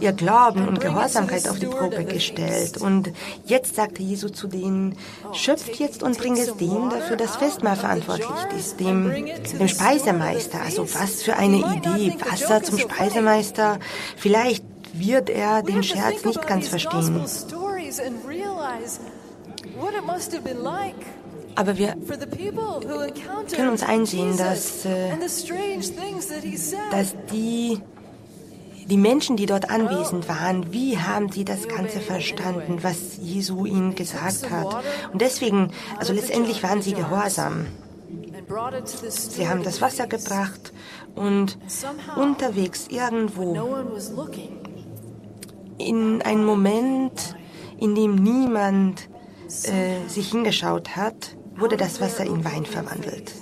ihr 0.00 0.12
Glauben 0.12 0.66
und 0.68 0.80
Gehorsamkeit 0.80 1.48
auf 1.48 1.58
die 1.58 1.66
Probe 1.66 2.04
gestellt 2.04 2.78
und 2.78 3.12
jetzt 3.44 3.76
sagte 3.76 4.02
Jesu 4.02 4.28
zu 4.28 4.46
denen, 4.46 4.96
schöpft 5.32 5.78
jetzt 5.78 6.02
und 6.02 6.18
bringt 6.18 6.38
es 6.38 6.56
dem, 6.56 6.90
der 6.90 7.02
für 7.02 7.16
das 7.16 7.36
Festmahl 7.36 7.76
verantwortlich 7.76 8.28
ist, 8.58 8.80
dem, 8.80 9.12
dem 9.58 9.68
Speisemeister. 9.68 10.60
Also 10.62 10.86
was 10.94 11.22
für 11.22 11.36
eine 11.36 11.58
Idee, 11.58 12.16
Wasser 12.30 12.62
zum 12.62 12.78
Speisemeister. 12.78 13.78
Vielleicht 14.16 14.64
wird 14.92 15.30
er 15.30 15.62
den 15.62 15.82
Scherz 15.82 16.24
nicht 16.24 16.46
ganz 16.46 16.68
verstehen. 16.68 17.20
Aber 21.60 21.76
wir 21.76 21.94
können 23.54 23.68
uns 23.68 23.82
einsehen, 23.82 24.34
dass, 24.38 24.86
äh, 24.86 25.10
dass 26.90 27.14
die, 27.30 27.78
die 28.86 28.96
Menschen, 28.96 29.36
die 29.36 29.44
dort 29.44 29.68
anwesend 29.68 30.26
waren, 30.26 30.72
wie 30.72 30.96
haben 30.96 31.30
sie 31.30 31.44
das 31.44 31.68
Ganze 31.68 32.00
verstanden, 32.00 32.78
was 32.80 33.18
Jesu 33.20 33.66
ihnen 33.66 33.94
gesagt 33.94 34.50
hat. 34.50 34.82
Und 35.12 35.20
deswegen, 35.20 35.70
also 35.98 36.14
letztendlich 36.14 36.62
waren 36.62 36.80
sie 36.80 36.94
gehorsam. 36.94 37.66
Sie 39.10 39.46
haben 39.46 39.62
das 39.62 39.82
Wasser 39.82 40.06
gebracht 40.06 40.72
und 41.14 41.58
unterwegs 42.16 42.86
irgendwo 42.88 43.76
in 45.76 46.22
einem 46.22 46.46
Moment, 46.46 47.36
in 47.78 47.94
dem 47.94 48.14
niemand 48.14 49.10
äh, 49.64 50.08
sich 50.08 50.30
hingeschaut 50.30 50.96
hat, 50.96 51.36
wurde 51.60 51.76
das 51.76 52.00
Wasser 52.00 52.24
in 52.24 52.44
Wein 52.44 52.64
verwandelt. 52.64 53.32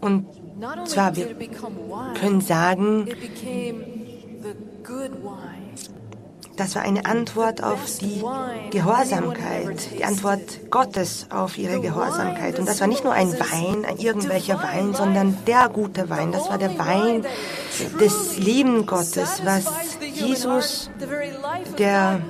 Und 0.00 0.26
zwar, 0.86 1.16
wir 1.16 1.34
können 2.20 2.40
sagen, 2.40 3.08
das 6.56 6.74
war 6.74 6.82
eine 6.82 7.06
Antwort 7.06 7.62
auf 7.62 7.98
die 8.00 8.22
Gehorsamkeit, 8.70 9.90
die 9.96 10.04
Antwort 10.04 10.70
Gottes 10.70 11.28
auf 11.30 11.56
ihre 11.56 11.80
Gehorsamkeit. 11.80 12.58
Und 12.58 12.68
das 12.68 12.80
war 12.80 12.88
nicht 12.88 13.04
nur 13.04 13.12
ein 13.12 13.32
Wein, 13.32 13.84
ein 13.84 13.98
irgendwelcher 13.98 14.60
Wein, 14.60 14.92
sondern 14.92 15.38
der 15.46 15.68
gute 15.68 16.10
Wein. 16.10 16.32
Das 16.32 16.48
war 16.48 16.58
der 16.58 16.76
Wein 16.78 17.24
des 18.00 18.38
lieben 18.38 18.86
Gottes, 18.86 19.42
was 19.44 19.66
Jesus, 20.00 20.90
der, 21.78 22.20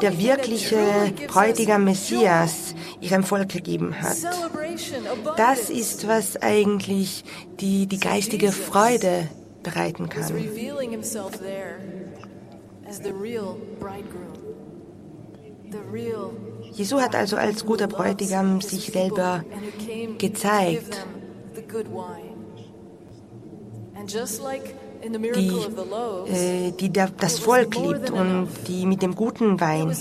der 0.00 0.18
wirkliche 0.18 1.12
Bräutigam 1.28 1.84
Messias, 1.84 2.74
ihrem 3.00 3.24
Volk 3.24 3.50
gegeben 3.50 3.94
hat. 4.00 4.16
Das 5.36 5.70
ist, 5.70 6.08
was 6.08 6.36
eigentlich 6.40 7.24
die, 7.60 7.86
die 7.86 8.00
geistige 8.00 8.52
Freude 8.52 9.28
bereiten 9.62 10.08
kann. 10.08 10.32
Jesu 16.72 17.00
hat 17.00 17.14
also 17.14 17.36
als 17.36 17.64
guter 17.64 17.86
Bräutigam 17.86 18.60
sich 18.60 18.86
selber 18.86 19.44
gezeigt. 20.18 21.06
Die, 25.04 26.32
äh, 26.32 26.70
die 26.72 26.92
das 26.92 27.38
Volk 27.40 27.74
liebt 27.76 28.10
und 28.10 28.48
die 28.68 28.86
mit 28.86 29.02
dem 29.02 29.16
guten 29.16 29.60
Wein 29.60 29.96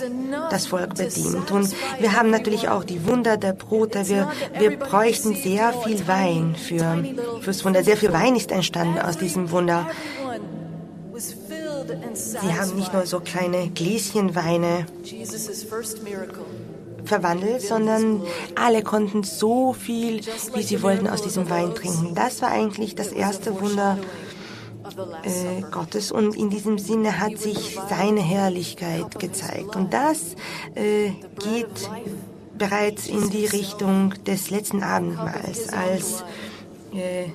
das 0.51 0.67
Volk 0.67 0.95
bedient. 0.95 1.49
Und 1.49 1.73
wir 1.99 2.13
haben 2.15 2.29
natürlich 2.29 2.69
auch 2.69 2.83
die 2.83 3.05
Wunder 3.07 3.37
der 3.37 3.53
Brote. 3.53 4.07
Wir, 4.07 4.31
wir 4.59 4.77
bräuchten 4.77 5.33
sehr 5.33 5.73
viel 5.73 6.07
Wein 6.07 6.55
für, 6.55 7.03
fürs 7.41 7.65
Wunder. 7.65 7.83
Sehr 7.83 7.97
viel 7.97 8.13
Wein 8.13 8.35
ist 8.35 8.51
entstanden 8.51 8.99
aus 8.99 9.17
diesem 9.17 9.49
Wunder. 9.49 9.89
Sie 12.13 12.53
haben 12.53 12.75
nicht 12.75 12.93
nur 12.93 13.05
so 13.05 13.19
kleine 13.21 13.69
Gläschen 13.69 14.35
Weine 14.35 14.85
verwandelt, 17.05 17.61
sondern 17.61 18.21
alle 18.55 18.83
konnten 18.83 19.23
so 19.23 19.73
viel, 19.73 20.21
wie 20.53 20.63
sie 20.63 20.83
wollten, 20.83 21.07
aus 21.07 21.23
diesem 21.23 21.49
Wein 21.49 21.73
trinken. 21.73 22.13
Das 22.13 22.41
war 22.41 22.51
eigentlich 22.51 22.95
das 22.95 23.07
erste 23.07 23.59
Wunder 23.59 23.97
äh, 25.23 25.61
Gottes 25.71 26.11
und 26.11 26.35
in 26.35 26.49
diesem 26.49 26.77
Sinne 26.77 27.19
hat 27.19 27.37
sich 27.37 27.79
seine 27.89 28.21
Herrlichkeit 28.21 29.19
gezeigt. 29.19 29.75
Und 29.75 29.93
das 29.93 30.35
äh, 30.75 31.11
geht 31.43 31.89
bereits 32.57 33.07
in 33.07 33.29
die 33.29 33.45
Richtung 33.45 34.13
des 34.25 34.49
letzten 34.49 34.83
Abendmahls, 34.83 35.69
als 35.69 36.23
äh, 36.93 37.29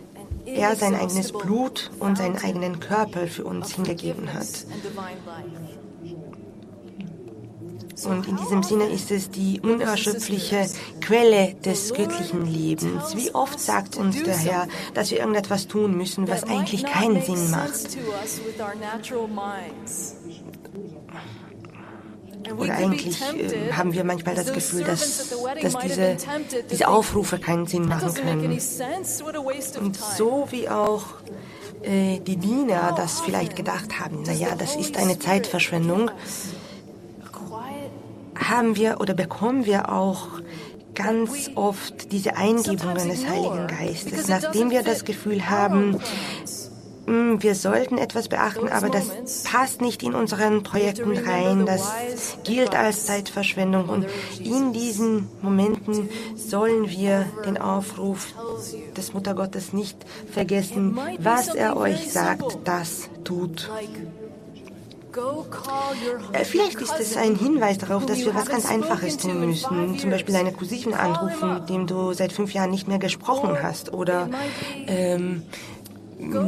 er 0.46 0.76
sein 0.76 0.94
eigenes 0.94 1.32
Blut 1.32 1.90
und 1.98 2.18
seinen 2.18 2.38
eigenen 2.38 2.78
Körper 2.78 3.26
für 3.26 3.44
uns 3.44 3.74
hingegeben 3.74 4.32
hat. 4.32 4.46
Und 8.04 8.28
in 8.28 8.36
diesem 8.36 8.62
Sinne 8.62 8.88
ist 8.88 9.10
es 9.10 9.30
die 9.30 9.60
unerschöpfliche 9.60 10.66
Quelle 11.00 11.54
des 11.64 11.94
göttlichen 11.94 12.46
Lebens. 12.46 13.16
Wie 13.16 13.34
oft 13.34 13.58
sagt 13.58 13.96
uns 13.96 14.22
der 14.22 14.36
Herr, 14.36 14.68
dass 14.94 15.10
wir 15.10 15.18
irgendetwas 15.18 15.66
tun 15.66 15.96
müssen, 15.96 16.28
was 16.28 16.44
eigentlich 16.44 16.84
keinen 16.84 17.22
Sinn 17.22 17.50
macht. 17.50 17.96
Oder 22.58 22.74
eigentlich 22.74 23.20
äh, 23.20 23.72
haben 23.72 23.92
wir 23.92 24.04
manchmal 24.04 24.34
das 24.34 24.52
Gefühl, 24.52 24.84
dass, 24.84 25.30
dass 25.60 25.78
diese, 25.78 26.16
diese 26.70 26.86
Aufrufe 26.88 27.38
keinen 27.38 27.66
Sinn 27.66 27.88
machen 27.88 28.14
können. 28.14 28.52
Und 29.80 29.96
so 29.96 30.46
wie 30.50 30.68
auch 30.68 31.04
äh, 31.82 32.20
die 32.20 32.36
Diener 32.36 32.94
das 32.96 33.20
vielleicht 33.20 33.56
gedacht 33.56 33.98
haben, 33.98 34.22
naja, 34.22 34.54
das 34.56 34.76
ist 34.76 34.96
eine 34.96 35.18
Zeitverschwendung, 35.18 36.10
haben 38.38 38.76
wir 38.76 39.00
oder 39.00 39.14
bekommen 39.14 39.66
wir 39.66 39.92
auch 39.92 40.40
ganz 40.94 41.50
oft 41.54 42.10
diese 42.10 42.36
Eingebungen 42.36 43.08
des 43.08 43.28
Heiligen 43.28 43.66
Geistes, 43.66 44.28
nachdem 44.28 44.70
wir 44.70 44.82
das 44.82 45.04
Gefühl 45.04 45.48
haben, 45.48 46.00
hm, 47.06 47.40
wir 47.40 47.54
sollten 47.54 47.98
etwas 47.98 48.28
beachten, 48.28 48.68
aber 48.68 48.88
das 48.88 49.44
passt 49.44 49.80
nicht 49.80 50.02
in 50.02 50.14
unseren 50.14 50.64
Projekten 50.64 51.16
rein, 51.16 51.64
das 51.64 51.92
gilt 52.42 52.74
als 52.74 53.06
Zeitverschwendung 53.06 53.88
und 53.88 54.06
in 54.40 54.72
diesen 54.72 55.28
Momenten 55.40 56.08
sollen 56.34 56.88
wir 56.88 57.26
den 57.44 57.58
Aufruf 57.58 58.34
des 58.96 59.12
Muttergottes 59.14 59.72
nicht 59.72 59.98
vergessen, 60.32 60.98
was 61.20 61.48
er 61.48 61.76
euch 61.76 62.10
sagt, 62.10 62.58
das 62.64 63.08
tut. 63.22 63.70
Äh, 66.32 66.44
vielleicht 66.44 66.80
ist 66.80 66.98
es 67.00 67.16
ein 67.16 67.36
Hinweis 67.36 67.78
darauf, 67.78 68.04
dass 68.06 68.18
wir 68.18 68.34
was 68.34 68.46
ganz 68.46 68.66
Einfaches 68.66 69.16
tun 69.16 69.40
müssen. 69.40 69.98
Zum 69.98 70.10
Beispiel 70.10 70.36
eine 70.36 70.52
Cousine 70.52 70.98
anrufen, 70.98 71.54
mit 71.54 71.68
dem 71.68 71.86
du 71.86 72.12
seit 72.12 72.32
fünf 72.32 72.52
Jahren 72.52 72.70
nicht 72.70 72.88
mehr 72.88 72.98
gesprochen 72.98 73.62
hast. 73.62 73.92
Oder 73.92 74.28
ähm, 74.86 75.42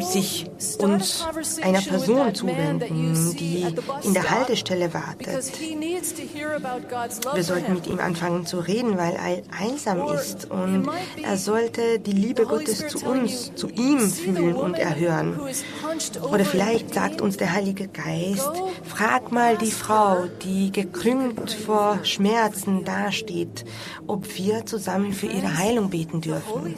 sich 0.01 0.47
uns 0.79 1.25
einer 1.63 1.81
Person 1.81 2.35
zuwenden, 2.35 3.37
die 3.37 3.67
in 4.03 4.15
der 4.15 4.31
Haltestelle 4.31 4.93
wartet. 4.95 5.53
Wir 7.35 7.45
sollten 7.45 7.75
mit 7.75 7.87
ihm 7.87 8.01
anfangen 8.01 8.47
zu 8.47 8.59
reden, 8.61 8.97
weil 8.97 9.15
er 9.15 9.43
einsam 9.59 10.09
ist 10.15 10.51
und 10.51 10.89
er 11.23 11.37
sollte 11.37 11.99
die 11.99 12.13
Liebe 12.13 12.45
Gottes 12.47 12.89
zu 12.89 13.05
uns, 13.07 13.55
zu 13.55 13.69
ihm 13.69 14.01
fühlen 14.01 14.55
und 14.55 14.75
erhören. 14.75 15.39
Oder 16.31 16.45
vielleicht 16.45 16.95
sagt 16.95 17.21
uns 17.21 17.37
der 17.37 17.53
Heilige 17.53 17.89
Geist, 17.89 18.51
frag 18.85 19.33
mal 19.33 19.57
die 19.59 19.71
Frau, 19.71 20.25
die 20.43 20.73
gekrümmt 20.73 21.53
vor 21.53 21.99
Schmerzen 22.05 22.85
dasteht, 22.85 23.65
ob 24.07 24.37
wir 24.37 24.65
zusammen 24.65 25.13
für 25.13 25.27
ihre 25.27 25.59
Heilung 25.59 25.91
beten 25.91 26.21
dürfen. 26.21 26.75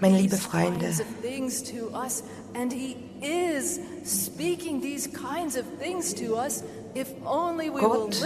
Meine 0.00 0.18
liebe 0.18 0.36
Freunde, 0.36 0.92
Gott 7.78 8.24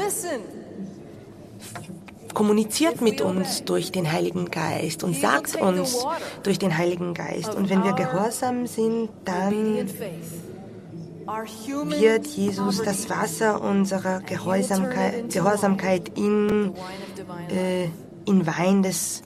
kommuniziert 2.37 3.01
mit 3.01 3.21
uns 3.23 3.65
durch 3.65 3.93
den 3.93 4.13
Heiligen 4.13 4.51
Geist 4.51 5.03
und 5.03 5.17
sagt 5.17 5.57
uns 5.57 6.05
durch 6.43 6.59
den 6.59 6.77
Heiligen 6.77 7.15
Geist. 7.15 7.55
Und 7.55 7.71
wenn 7.71 7.83
wir 7.83 7.95
gehorsam 7.95 8.67
sind, 8.67 9.09
dann 9.25 9.89
wird 11.27 12.27
Jesus 12.27 12.83
das 12.83 13.09
Wasser 13.09 13.63
unserer 13.63 14.21
Gehorsamkeit, 14.21 15.33
Gehorsamkeit 15.33 16.13
in, 16.17 16.75
äh, 17.51 17.85
in 18.27 18.47
Wein 18.47 18.83
des 18.83 19.23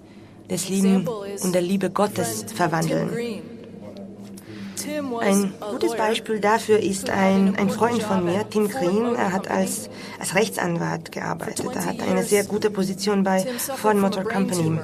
des 0.51 0.69
Lieben 0.69 1.09
und 1.43 1.55
der 1.55 1.63
Liebe 1.63 1.91
Gottes 1.91 2.45
verwandeln. 2.55 3.43
Ein 5.21 5.53
gutes 5.71 5.95
Beispiel 5.95 6.41
dafür 6.41 6.81
ist 6.81 7.11
ein, 7.11 7.57
ein 7.57 7.71
Freund 7.71 8.03
von 8.03 8.25
mir, 8.25 8.49
Tim 8.49 8.69
Green. 8.69 9.15
Er 9.15 9.33
hat 9.33 9.49
als, 9.49 9.91
als 10.19 10.35
Rechtsanwalt 10.35 11.13
gearbeitet. 11.13 11.69
Er 11.75 11.85
hat 11.85 12.01
eine 12.01 12.25
sehr 12.25 12.45
gute 12.45 12.71
Position 12.71 13.23
bei 13.23 13.47
Ford 13.77 13.97
Motor 13.97 14.25
Company. 14.25 14.79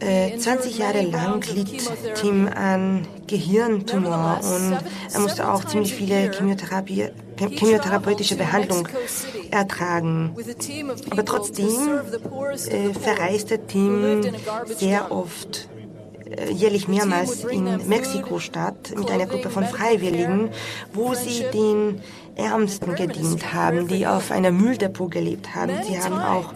Äh, 0.00 0.38
20 0.38 0.78
Jahre 0.78 1.02
lang 1.02 1.44
litt 1.54 1.90
Tim 2.20 2.46
an 2.46 3.08
Gehirntumor 3.26 4.40
und 4.44 4.78
er 5.12 5.20
musste 5.20 5.50
auch 5.50 5.64
ziemlich 5.64 5.92
viele 5.92 6.30
Chemotherapie, 6.30 7.08
chemiotherapeutische 7.38 8.36
Behandlung 8.36 8.88
ertragen. 9.50 10.34
Aber 11.10 11.24
trotzdem 11.24 12.00
äh, 12.68 12.94
verreiste 12.94 13.66
Tim 13.66 14.22
sehr 14.66 15.10
oft 15.10 15.68
äh, 16.28 16.52
jährlich 16.52 16.88
mehrmals 16.88 17.44
in 17.44 17.64
Mexiko-Stadt 17.88 18.94
mit 18.96 19.10
einer 19.10 19.26
Gruppe 19.26 19.50
von 19.50 19.64
Freiwilligen, 19.64 20.50
wo 20.92 21.14
sie 21.14 21.44
den 21.52 22.00
Ärmsten 22.36 22.94
gedient 22.94 23.52
haben, 23.52 23.88
die 23.88 24.06
auf 24.06 24.30
einer 24.30 24.50
Mühldepot 24.52 25.10
gelebt 25.10 25.54
haben. 25.54 25.72
Sie 25.82 25.98
haben 25.98 26.18
auch 26.20 26.52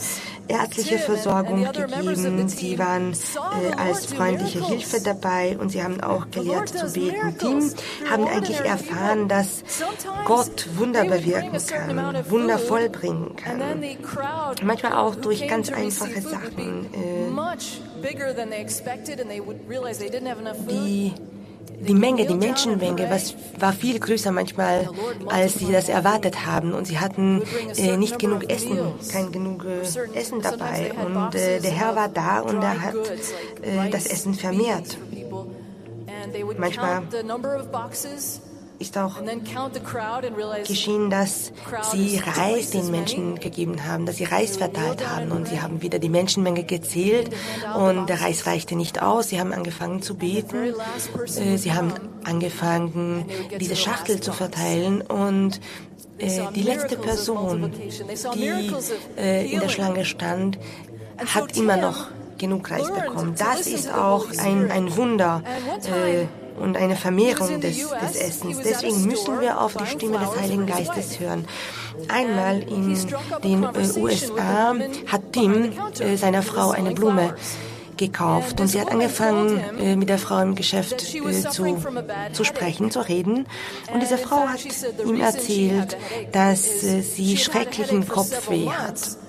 ärztliche 0.48 0.98
Versorgung 0.98 1.64
gegeben. 1.64 2.48
Sie 2.48 2.78
waren 2.78 3.12
äh, 3.12 3.74
als 3.76 4.06
freundliche 4.06 4.66
Hilfe 4.66 5.00
dabei 5.02 5.56
und 5.58 5.70
sie 5.70 5.82
haben 5.82 6.00
auch 6.00 6.30
gelehrt 6.30 6.68
zu 6.68 6.92
beten. 6.92 7.34
Die 7.38 8.08
haben 8.08 8.26
eigentlich 8.26 8.60
erfahren, 8.60 9.28
dass 9.28 9.62
Gott 10.24 10.68
Wunder 10.76 11.04
bewirken 11.04 11.58
kann, 11.66 12.30
Wunder 12.30 12.58
vollbringen 12.58 13.36
kann. 13.36 13.60
Manchmal 14.62 14.92
auch 14.92 15.14
durch 15.14 15.46
ganz 15.48 15.70
einfache 15.70 16.20
Sachen. 16.20 16.86
Äh, 16.92 17.30
die 20.68 21.12
die 21.80 21.94
Menge, 21.94 22.26
die 22.26 22.34
Menschenmenge, 22.34 23.10
was 23.10 23.34
war 23.58 23.72
viel 23.72 23.98
größer 23.98 24.30
manchmal, 24.30 24.88
als 25.28 25.54
sie 25.54 25.72
das 25.72 25.88
erwartet 25.88 26.46
haben. 26.46 26.72
Und 26.72 26.86
sie 26.86 26.98
hatten 26.98 27.42
äh, 27.76 27.96
nicht 27.96 28.18
genug 28.18 28.48
Essen, 28.50 28.78
kein 29.10 29.32
genug 29.32 29.64
äh, 29.64 30.18
Essen 30.18 30.40
dabei. 30.40 30.92
Und 31.04 31.34
äh, 31.34 31.60
der 31.60 31.70
Herr 31.70 31.96
war 31.96 32.08
da 32.08 32.40
und 32.40 32.62
er 32.62 32.80
hat 32.80 32.94
äh, 32.94 33.90
das 33.90 34.06
Essen 34.06 34.34
vermehrt. 34.34 34.96
Manchmal 36.56 37.02
ist 38.78 38.98
auch 38.98 39.16
geschehen, 40.66 41.10
dass 41.10 41.52
sie 41.92 42.20
Reis 42.24 42.70
den 42.70 42.90
Menschen 42.90 43.38
gegeben 43.38 43.84
haben, 43.86 44.06
dass 44.06 44.16
sie 44.16 44.24
Reis 44.24 44.56
verteilt 44.56 45.08
haben 45.08 45.30
und 45.30 45.48
sie 45.48 45.60
haben 45.60 45.82
wieder 45.82 45.98
die 45.98 46.08
Menschenmenge 46.08 46.64
gezählt 46.64 47.30
und 47.76 48.08
der 48.08 48.20
Reis 48.20 48.46
reichte 48.46 48.74
nicht 48.74 49.00
aus. 49.02 49.28
Sie 49.28 49.38
haben 49.40 49.52
angefangen 49.52 50.02
zu 50.02 50.14
beten, 50.14 50.74
äh, 51.36 51.56
sie 51.56 51.72
haben 51.72 51.92
angefangen, 52.24 53.24
diese 53.60 53.76
Schachtel 53.76 54.20
zu 54.20 54.32
verteilen 54.32 55.02
und 55.02 55.60
äh, 56.18 56.40
die 56.54 56.62
letzte 56.62 56.96
Person, 56.96 57.72
die 58.34 58.72
äh, 59.16 59.52
in 59.52 59.60
der 59.60 59.68
Schlange 59.68 60.04
stand, 60.04 60.58
hat 61.18 61.56
immer 61.56 61.76
noch 61.76 62.08
genug 62.38 62.70
Reis 62.70 62.90
bekommen. 62.90 63.34
Das 63.38 63.66
ist 63.66 63.92
auch 63.92 64.26
ein, 64.38 64.70
ein 64.70 64.96
Wunder. 64.96 65.42
Äh, 65.84 66.26
und 66.62 66.76
eine 66.76 66.96
Vermehrung 66.96 67.60
des, 67.60 67.88
des 67.88 68.16
Essens. 68.16 68.58
Deswegen 68.64 69.04
müssen 69.04 69.40
wir 69.40 69.60
auf 69.60 69.74
die 69.76 69.86
Stimme 69.86 70.18
des 70.18 70.40
Heiligen 70.40 70.66
Geistes 70.66 71.18
hören. 71.18 71.44
Einmal 72.08 72.62
in 72.62 72.96
den 73.44 73.64
äh, 73.64 73.98
USA 73.98 74.74
hat 75.06 75.32
Tim 75.32 75.72
äh, 75.98 76.16
seiner 76.16 76.42
Frau 76.42 76.70
eine 76.70 76.92
Blume 76.92 77.34
gekauft 77.96 78.60
und 78.60 78.68
sie 78.68 78.80
hat 78.80 78.90
angefangen 78.90 79.60
äh, 79.78 79.96
mit 79.96 80.08
der 80.08 80.18
Frau 80.18 80.40
im 80.40 80.54
Geschäft 80.54 81.14
äh, 81.14 81.48
zu, 81.48 81.76
zu 82.32 82.44
sprechen, 82.44 82.90
zu 82.90 83.00
reden 83.00 83.46
und 83.92 84.02
diese 84.02 84.18
Frau 84.18 84.48
hat 84.48 84.60
ihm 85.04 85.20
erzählt, 85.20 85.96
dass 86.32 86.82
äh, 86.84 87.02
sie 87.02 87.36
schrecklichen 87.36 88.08
Kopfweh 88.08 88.70
hat. 88.70 89.21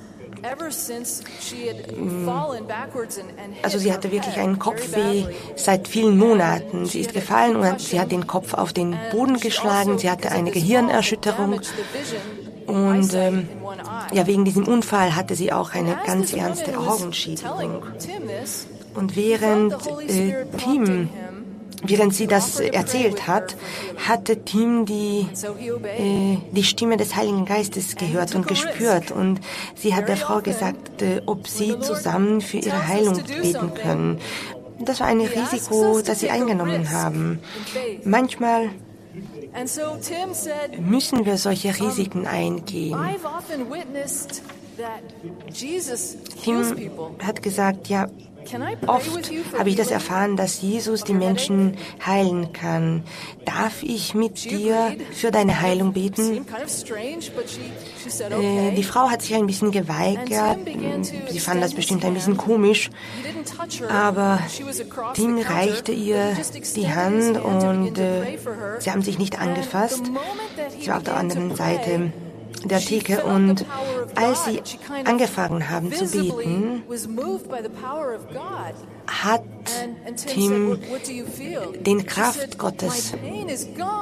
Also 3.61 3.79
sie 3.79 3.93
hatte 3.93 4.11
wirklich 4.11 4.37
einen 4.37 4.59
Kopfweh 4.59 5.25
seit 5.55 5.87
vielen 5.87 6.17
Monaten. 6.17 6.85
Sie 6.85 6.99
ist 6.99 7.13
gefallen 7.13 7.55
und 7.55 7.79
sie 7.79 7.99
hat 7.99 8.11
den 8.11 8.27
Kopf 8.27 8.53
auf 8.53 8.73
den 8.73 8.95
Boden 9.11 9.39
geschlagen. 9.39 9.97
Sie 9.97 10.09
hatte 10.09 10.31
eine 10.31 10.51
Gehirnerschütterung. 10.51 11.61
Und 12.67 13.13
ähm, 13.13 13.47
ja, 14.13 14.27
wegen 14.27 14.45
diesem 14.45 14.67
Unfall 14.67 15.15
hatte 15.15 15.35
sie 15.35 15.51
auch 15.51 15.73
eine 15.73 15.97
ganz 16.05 16.33
ernste 16.33 16.77
Augenschädigung. 16.77 17.83
Und 18.93 19.15
während 19.15 19.73
äh, 20.07 20.45
Tim 20.57 21.09
während 21.83 22.13
sie 22.13 22.27
das 22.27 22.59
erzählt 22.59 23.27
hat, 23.27 23.55
hatte 24.07 24.43
Tim 24.43 24.85
die, 24.85 25.27
äh, 25.97 26.37
die 26.51 26.63
Stimme 26.63 26.97
des 26.97 27.15
Heiligen 27.15 27.45
Geistes 27.45 27.95
gehört 27.95 28.35
und 28.35 28.47
gespürt. 28.47 29.11
Und 29.11 29.39
sie 29.75 29.93
hat 29.95 30.07
der 30.07 30.17
Frau 30.17 30.41
gesagt, 30.41 31.01
äh, 31.01 31.21
ob 31.25 31.47
sie 31.47 31.79
zusammen 31.79 32.41
für 32.41 32.57
ihre 32.57 32.87
Heilung 32.87 33.21
beten 33.23 33.73
können. 33.73 34.19
Das 34.79 34.99
war 34.99 35.07
ein 35.07 35.21
Risiko, 35.21 36.01
das 36.01 36.19
sie 36.19 36.29
eingenommen 36.29 36.91
haben. 36.91 37.39
Manchmal 38.03 38.69
müssen 40.79 41.25
wir 41.25 41.37
solche 41.37 41.69
Risiken 41.79 42.25
eingehen. 42.25 42.97
Tim 46.43 46.89
hat 47.19 47.43
gesagt, 47.43 47.87
ja, 47.89 48.07
Oft 48.87 49.31
habe 49.57 49.69
ich 49.69 49.75
das 49.75 49.91
erfahren, 49.91 50.35
dass 50.35 50.61
Jesus 50.61 51.03
die 51.03 51.13
Menschen 51.13 51.77
heilen 52.05 52.53
kann. 52.53 53.03
Darf 53.45 53.83
ich 53.83 54.13
mit 54.13 54.49
dir 54.49 54.95
für 55.11 55.31
deine 55.31 55.61
Heilung 55.61 55.93
beten? 55.93 56.45
Äh, 58.29 58.71
die 58.75 58.83
Frau 58.83 59.09
hat 59.09 59.21
sich 59.21 59.35
ein 59.35 59.47
bisschen 59.47 59.71
geweigert. 59.71 60.57
Sie 61.29 61.39
fand 61.39 61.63
das 61.63 61.73
bestimmt 61.73 62.05
ein 62.05 62.13
bisschen 62.13 62.37
komisch. 62.37 62.89
Aber 63.89 64.39
Tim 65.13 65.39
reichte 65.39 65.91
ihr 65.91 66.35
die 66.75 66.93
Hand 66.93 67.41
und 67.41 67.97
äh, 67.97 68.37
sie 68.79 68.91
haben 68.91 69.01
sich 69.01 69.19
nicht 69.19 69.39
angefasst. 69.39 70.03
Sie 70.79 70.87
war 70.87 70.97
auf 70.97 71.03
der 71.03 71.17
anderen 71.17 71.55
Seite 71.55 72.11
der 72.69 72.79
Theke 72.79 73.23
und 73.23 73.65
als 74.15 74.45
sie 74.45 74.61
angefangen 75.05 75.69
haben 75.69 75.91
zu 75.91 76.05
beten, 76.07 76.83
hat 79.07 79.43
Tim 80.27 80.79
den 81.85 82.05
Kraft 82.05 82.57
Gottes 82.57 83.13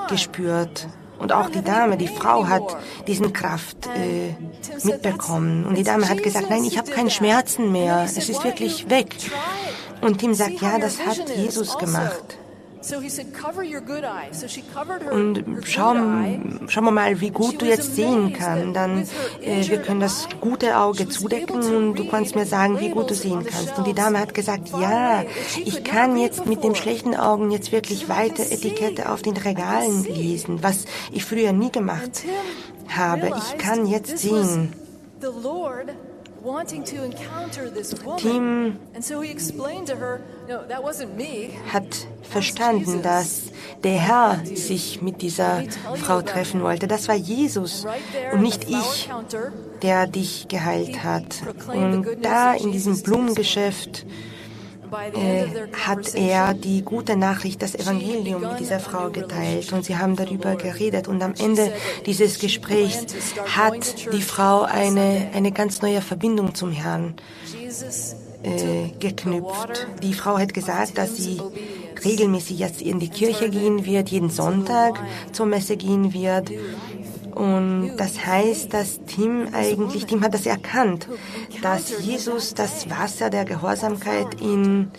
gespürt. 0.09 0.87
Und 1.19 1.31
auch 1.33 1.49
die 1.49 1.61
Dame, 1.61 1.97
die 1.97 2.07
Frau 2.07 2.47
hat 2.47 2.77
diesen 3.05 3.31
Kraft 3.31 3.87
äh, 3.95 4.33
mitbekommen. 4.83 5.65
Und 5.65 5.77
die 5.77 5.83
Dame 5.83 6.09
hat 6.09 6.23
gesagt, 6.23 6.49
nein, 6.49 6.63
ich 6.63 6.79
habe 6.79 6.89
keine 6.89 7.11
Schmerzen 7.11 7.71
mehr. 7.71 8.03
Es 8.05 8.17
ist 8.17 8.43
wirklich 8.43 8.89
weg. 8.89 9.15
Und 10.01 10.17
Tim 10.17 10.33
sagt, 10.33 10.59
ja, 10.61 10.79
das 10.79 11.05
hat 11.05 11.29
Jesus 11.37 11.77
gemacht. 11.77 12.39
Und 15.11 15.43
schauen, 15.65 16.61
schauen 16.67 16.83
wir 16.85 16.91
mal, 16.91 17.21
wie 17.21 17.29
gut 17.29 17.61
du 17.61 17.65
jetzt 17.65 17.95
sehen 17.95 18.33
kannst. 18.33 18.75
Dann, 18.75 19.07
äh, 19.41 19.67
wir 19.69 19.77
können 19.81 19.99
das 19.99 20.27
gute 20.39 20.77
Auge 20.77 21.07
zudecken 21.07 21.61
und 21.61 21.95
du 21.95 22.07
kannst 22.07 22.35
mir 22.35 22.45
sagen, 22.45 22.79
wie 22.79 22.89
gut 22.89 23.09
du 23.11 23.13
sehen 23.15 23.45
kannst. 23.45 23.77
Und 23.77 23.85
die 23.87 23.93
Dame 23.93 24.19
hat 24.19 24.33
gesagt, 24.33 24.69
ja, 24.79 25.23
ich 25.63 25.83
kann 25.83 26.17
jetzt 26.17 26.45
mit 26.45 26.63
dem 26.63 26.75
schlechten 26.75 27.15
Augen 27.15 27.51
jetzt 27.51 27.71
wirklich 27.71 28.09
weite 28.09 28.41
Etikette 28.49 29.09
auf 29.09 29.21
den 29.21 29.37
Regalen 29.37 30.03
lesen, 30.03 30.63
was 30.63 30.85
ich 31.11 31.23
früher 31.23 31.53
nie 31.53 31.71
gemacht 31.71 32.23
habe. 32.89 33.31
Ich 33.37 33.57
kann 33.57 33.85
jetzt 33.85 34.17
sehen. 34.17 34.73
Tim 38.17 38.77
hat 41.71 42.07
verstanden, 42.23 43.01
dass 43.01 43.41
der 43.83 43.91
Herr 43.91 44.41
sich 44.55 45.01
mit 45.01 45.21
dieser 45.21 45.63
Frau 45.95 46.21
treffen 46.21 46.61
wollte. 46.63 46.87
Das 46.87 47.07
war 47.07 47.15
Jesus 47.15 47.85
und 48.31 48.41
nicht 48.41 48.69
ich, 48.69 49.09
der 49.81 50.07
dich 50.07 50.47
geheilt 50.47 51.03
hat. 51.03 51.41
Und 51.67 52.05
da 52.21 52.53
in 52.53 52.71
diesem 52.71 53.01
Blumengeschäft 53.01 54.05
hat 54.91 56.15
er 56.15 56.53
die 56.53 56.81
gute 56.83 57.15
Nachricht, 57.15 57.61
das 57.61 57.75
Evangelium 57.75 58.41
mit 58.41 58.59
dieser 58.59 58.79
Frau 58.79 59.09
geteilt 59.09 59.71
und 59.73 59.85
sie 59.85 59.97
haben 59.97 60.15
darüber 60.15 60.55
geredet 60.55 61.07
und 61.07 61.21
am 61.21 61.33
Ende 61.39 61.71
dieses 62.05 62.39
Gesprächs 62.39 63.05
hat 63.55 64.13
die 64.13 64.21
Frau 64.21 64.63
eine, 64.63 65.29
eine 65.33 65.51
ganz 65.51 65.81
neue 65.81 66.01
Verbindung 66.01 66.55
zum 66.55 66.71
Herrn 66.71 67.15
äh, 68.43 68.89
geknüpft. 68.99 69.87
Die 70.01 70.13
Frau 70.13 70.37
hat 70.37 70.53
gesagt, 70.53 70.97
dass 70.97 71.15
sie 71.15 71.39
regelmäßig 72.03 72.59
jetzt 72.59 72.81
in 72.81 72.99
die 72.99 73.09
Kirche 73.09 73.49
gehen 73.49 73.85
wird, 73.85 74.09
jeden 74.09 74.29
Sonntag 74.29 74.99
zur 75.31 75.45
Messe 75.45 75.77
gehen 75.77 76.13
wird 76.13 76.51
und 77.41 77.97
das 77.97 78.23
heißt, 78.23 78.71
dass 78.71 78.99
Tim 79.07 79.47
eigentlich, 79.51 80.05
Tim 80.05 80.21
hat 80.21 80.35
das 80.35 80.45
erkannt, 80.45 81.07
dass 81.63 82.05
Jesus 82.05 82.53
das 82.53 82.87
Wasser 82.87 83.31
der 83.31 83.45
Gehorsamkeit 83.45 84.39
in 84.39 84.91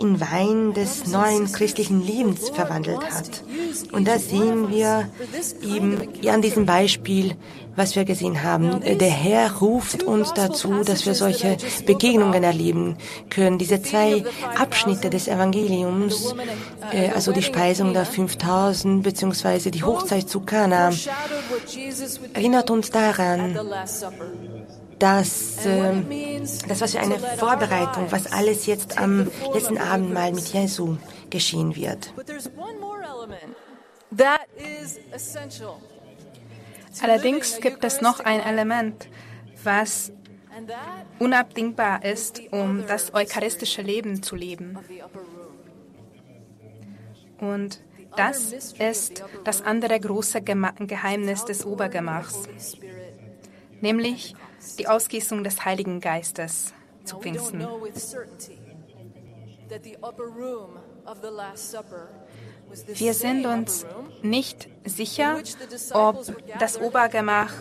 in 0.00 0.20
Wein 0.20 0.72
des 0.74 1.06
neuen 1.06 1.50
christlichen 1.52 2.04
Lebens 2.04 2.48
verwandelt 2.50 3.02
hat. 3.10 3.42
Und 3.92 4.08
da 4.08 4.18
sehen 4.18 4.70
wir 4.70 5.08
eben 5.62 6.08
an 6.28 6.42
diesem 6.42 6.66
Beispiel, 6.66 7.36
was 7.76 7.96
wir 7.96 8.04
gesehen 8.04 8.42
haben. 8.42 8.80
Der 8.80 9.10
Herr 9.10 9.58
ruft 9.58 10.02
uns 10.02 10.32
dazu, 10.34 10.82
dass 10.84 11.06
wir 11.06 11.14
solche 11.14 11.56
Begegnungen 11.86 12.42
erleben 12.42 12.96
können. 13.30 13.58
Diese 13.58 13.80
zwei 13.82 14.24
Abschnitte 14.56 15.10
des 15.10 15.28
Evangeliums, 15.28 16.34
äh, 16.92 17.10
also 17.10 17.32
die 17.32 17.42
Speisung 17.42 17.92
der 17.92 18.04
5000 18.04 19.02
beziehungsweise 19.02 19.70
die 19.70 19.84
Hochzeit 19.84 20.28
zu 20.28 20.40
Kana, 20.40 20.90
erinnert 22.34 22.70
uns 22.70 22.90
daran, 22.90 23.58
dass 25.00 25.64
äh, 25.64 26.02
das 26.68 26.80
was 26.80 26.92
für 26.92 27.00
eine 27.00 27.18
Vorbereitung, 27.18 28.12
was 28.12 28.30
alles 28.30 28.66
jetzt 28.66 28.98
am 28.98 29.30
letzten 29.52 29.78
Abend 29.78 30.12
mal 30.12 30.30
mit 30.32 30.52
Jesu 30.52 30.96
geschehen 31.30 31.74
wird. 31.74 32.12
Allerdings 37.02 37.60
gibt 37.60 37.84
es 37.84 38.00
noch 38.00 38.20
ein 38.20 38.40
Element, 38.40 39.08
was 39.64 40.12
unabdingbar 41.18 42.04
ist, 42.04 42.42
um 42.50 42.86
das 42.86 43.14
eucharistische 43.14 43.82
Leben 43.82 44.22
zu 44.22 44.36
leben. 44.36 44.78
Und 47.38 47.80
das 48.16 48.52
ist 48.52 49.24
das 49.44 49.62
andere 49.62 49.98
große 49.98 50.42
Geheimnis 50.42 51.44
des 51.46 51.64
Obergemachs, 51.64 52.42
nämlich 53.80 54.34
die 54.78 54.88
Ausgießung 54.88 55.44
des 55.44 55.64
Heiligen 55.64 56.00
Geistes 56.00 56.72
zu 57.04 57.18
Pfingsten. 57.18 57.66
Wir 62.86 63.14
sind 63.14 63.46
uns 63.46 63.86
nicht 64.22 64.68
sicher, 64.84 65.38
ob 65.92 66.24
das 66.58 66.80
Obergemach 66.80 67.52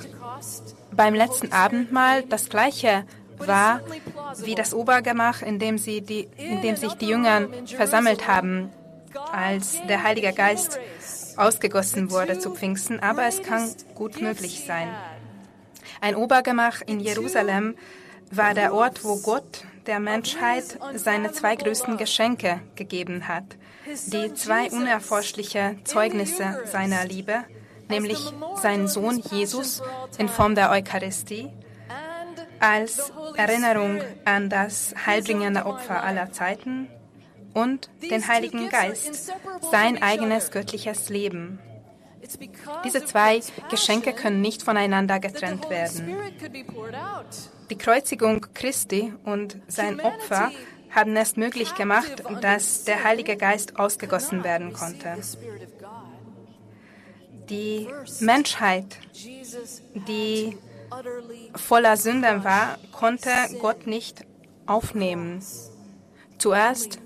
beim 0.91 1.13
letzten 1.13 1.51
Abendmahl 1.51 2.23
das 2.23 2.49
gleiche 2.49 3.05
war 3.37 3.81
wie 4.37 4.55
das 4.55 4.73
Obergemach, 4.73 5.41
in 5.41 5.59
dem, 5.59 5.77
sie 5.77 6.01
die, 6.01 6.27
in 6.37 6.61
dem 6.61 6.75
sich 6.75 6.93
die 6.95 7.07
Jünger 7.07 7.47
versammelt 7.65 8.27
haben, 8.27 8.69
als 9.31 9.77
der 9.87 10.03
Heilige 10.03 10.33
Geist 10.33 10.79
ausgegossen 11.35 12.11
wurde 12.11 12.37
zu 12.37 12.51
Pfingsten, 12.51 12.99
aber 12.99 13.25
es 13.25 13.41
kann 13.41 13.69
gut 13.95 14.21
möglich 14.21 14.63
sein. 14.65 14.89
Ein 16.01 16.15
Obergemach 16.15 16.81
in 16.85 16.99
Jerusalem 16.99 17.75
war 18.31 18.53
der 18.53 18.73
Ort, 18.73 19.03
wo 19.03 19.17
Gott 19.17 19.63
der 19.85 19.99
Menschheit 19.99 20.79
seine 20.95 21.31
zwei 21.31 21.55
größten 21.55 21.97
Geschenke 21.97 22.61
gegeben 22.75 23.27
hat, 23.27 23.43
die 24.07 24.33
zwei 24.33 24.69
unerforschliche 24.69 25.77
Zeugnisse 25.83 26.61
seiner 26.65 27.05
Liebe, 27.05 27.43
nämlich 27.89 28.19
seinen 28.61 28.87
Sohn 28.87 29.21
Jesus 29.31 29.81
in 30.17 30.29
Form 30.29 30.55
der 30.55 30.69
Eucharistie, 30.69 31.49
als 32.59 33.11
Erinnerung 33.35 34.01
an 34.25 34.49
das 34.49 34.93
heilbringende 35.05 35.65
Opfer 35.65 36.03
aller 36.03 36.31
Zeiten 36.31 36.87
und 37.53 37.89
den 38.01 38.27
Heiligen 38.27 38.69
Geist, 38.69 39.33
sein 39.71 40.01
eigenes 40.03 40.51
göttliches 40.51 41.09
Leben. 41.09 41.59
Diese 42.83 43.05
zwei 43.05 43.41
Geschenke 43.69 44.13
können 44.13 44.41
nicht 44.41 44.63
voneinander 44.63 45.19
getrennt 45.19 45.69
werden. 45.69 46.15
Die 47.69 47.77
Kreuzigung 47.77 48.45
Christi 48.53 49.13
und 49.23 49.57
sein 49.67 49.99
Opfer 49.99 50.51
haben 50.89 51.15
es 51.15 51.35
möglich 51.35 51.75
gemacht, 51.75 52.23
dass 52.41 52.83
der 52.83 53.03
Heilige 53.03 53.37
Geist 53.37 53.77
ausgegossen 53.77 54.43
werden 54.43 54.73
konnte. 54.73 55.17
Die 57.49 57.87
Menschheit, 58.19 58.97
die 60.07 60.57
voller 61.55 61.97
Sünden 61.97 62.43
war, 62.43 62.77
konnte 62.91 63.31
Gott 63.59 63.87
nicht 63.87 64.25
aufnehmen. 64.65 65.43
Zuerst 66.37 66.99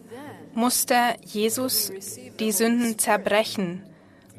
musste 0.53 0.95
Jesus 1.23 1.91
die 2.39 2.51
Sünden 2.51 2.99
zerbrechen 2.99 3.83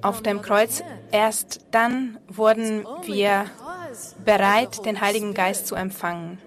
auf 0.05 0.23
dem 0.23 0.43
Kreuz. 0.43 0.83
Erst 1.11 1.61
dann 1.71 2.19
wurden 2.29 2.87
wir 3.05 3.47
bereit, 4.25 4.85
den 4.85 5.01
Heiligen 5.01 5.35
Geist 5.35 5.67
zu 5.67 5.75
empfangen. 5.75 6.39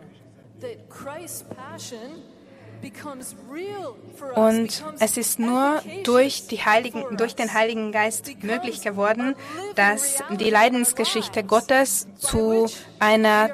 Und 4.36 4.84
es 5.00 5.18
ist 5.18 5.40
nur 5.40 5.82
durch, 6.04 6.48
die 6.48 6.64
Heiligen, 6.64 7.18
durch 7.18 7.36
den 7.36 7.54
Heiligen 7.54 7.92
Geist 7.92 8.44
möglich 8.44 8.82
geworden, 8.82 9.36
dass 9.76 10.24
die 10.40 10.50
Leidensgeschichte 10.50 11.44
Gottes 11.44 12.08
zu 12.18 12.68
einer 13.00 13.50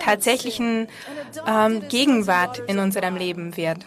tatsächlichen 0.00 0.88
ähm, 1.46 1.88
Gegenwart 1.88 2.58
in 2.66 2.78
unserem 2.78 3.16
Leben 3.16 3.56
wird. 3.56 3.86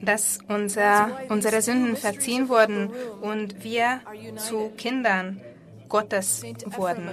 Dass 0.00 0.38
unser, 0.48 1.20
unsere 1.28 1.62
Sünden 1.62 1.96
verziehen 1.96 2.48
wurden 2.48 2.90
und 3.22 3.64
wir 3.64 4.00
zu 4.36 4.70
Kindern 4.76 5.40
Gottes 5.88 6.42
wurden. 6.66 7.10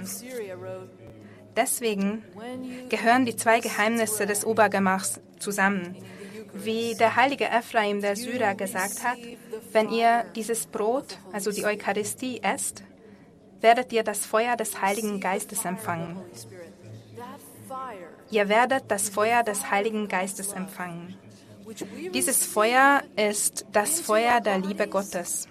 Deswegen 1.56 2.24
gehören 2.88 3.24
die 3.24 3.36
zwei 3.36 3.60
Geheimnisse 3.60 4.26
des 4.26 4.44
Obergemachs 4.44 5.20
zusammen. 5.38 5.96
Wie 6.52 6.94
der 6.94 7.16
heilige 7.16 7.48
Ephraim 7.48 8.00
der 8.00 8.16
Syrer 8.16 8.54
gesagt 8.54 9.02
hat, 9.02 9.18
wenn 9.72 9.90
ihr 9.90 10.24
dieses 10.36 10.66
Brot, 10.66 11.18
also 11.32 11.50
die 11.50 11.64
Eucharistie, 11.64 12.40
esst, 12.42 12.84
werdet 13.60 13.92
ihr 13.92 14.02
das 14.04 14.24
Feuer 14.26 14.56
des 14.56 14.80
Heiligen 14.80 15.20
Geistes 15.20 15.64
empfangen. 15.64 16.16
Ihr 18.30 18.48
werdet 18.48 18.84
das 18.88 19.08
Feuer 19.08 19.42
des 19.42 19.70
Heiligen 19.70 20.06
Geistes 20.08 20.52
empfangen. 20.52 21.16
Dieses 22.12 22.44
Feuer 22.44 23.02
ist 23.16 23.66
das 23.72 24.00
Feuer 24.00 24.40
der 24.40 24.58
Liebe 24.58 24.86
Gottes. 24.86 25.48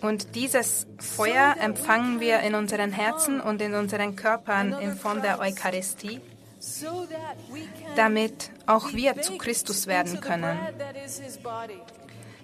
Und 0.00 0.34
dieses 0.34 0.86
Feuer 0.98 1.56
empfangen 1.60 2.20
wir 2.20 2.40
in 2.40 2.54
unseren 2.54 2.92
Herzen 2.92 3.40
und 3.40 3.60
in 3.60 3.74
unseren 3.74 4.14
Körpern 4.14 4.72
in 4.74 4.94
Form 4.94 5.22
der 5.22 5.40
Eucharistie 5.40 6.20
damit 7.96 8.50
auch 8.66 8.92
wir 8.92 9.20
zu 9.20 9.36
Christus 9.36 9.86
werden 9.86 10.20
können, 10.20 10.58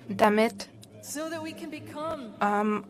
damit 0.08 0.68
ähm, 2.40 2.84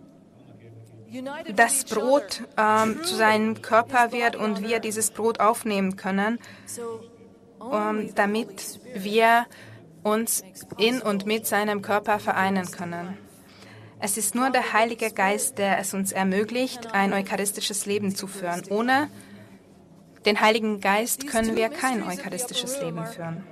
das 1.54 1.84
Brot 1.84 2.42
ähm, 2.56 3.02
zu 3.04 3.14
seinem 3.14 3.60
Körper 3.62 4.12
wird 4.12 4.36
und 4.36 4.62
wir 4.62 4.80
dieses 4.80 5.10
Brot 5.10 5.40
aufnehmen 5.40 5.96
können, 5.96 6.38
ähm, 7.60 8.12
damit 8.14 8.80
wir 8.94 9.46
uns 10.02 10.42
in 10.76 11.00
und 11.00 11.26
mit 11.26 11.46
seinem 11.46 11.82
Körper 11.82 12.18
vereinen 12.18 12.70
können. 12.70 13.18
Es 14.00 14.16
ist 14.16 14.34
nur 14.34 14.50
der 14.50 14.72
Heilige 14.72 15.10
Geist, 15.10 15.58
der 15.58 15.78
es 15.78 15.92
uns 15.92 16.12
ermöglicht, 16.12 16.94
ein 16.94 17.12
eucharistisches 17.12 17.84
Leben 17.84 18.14
zu 18.14 18.28
führen. 18.28 18.62
Ohne 18.70 19.10
den 20.24 20.40
Heiligen 20.40 20.80
Geist 20.80 21.26
können 21.26 21.56
wir 21.56 21.68
kein 21.68 22.02
eucharistisches 22.02 22.80
Leben 22.80 23.04
führen. 23.06 23.44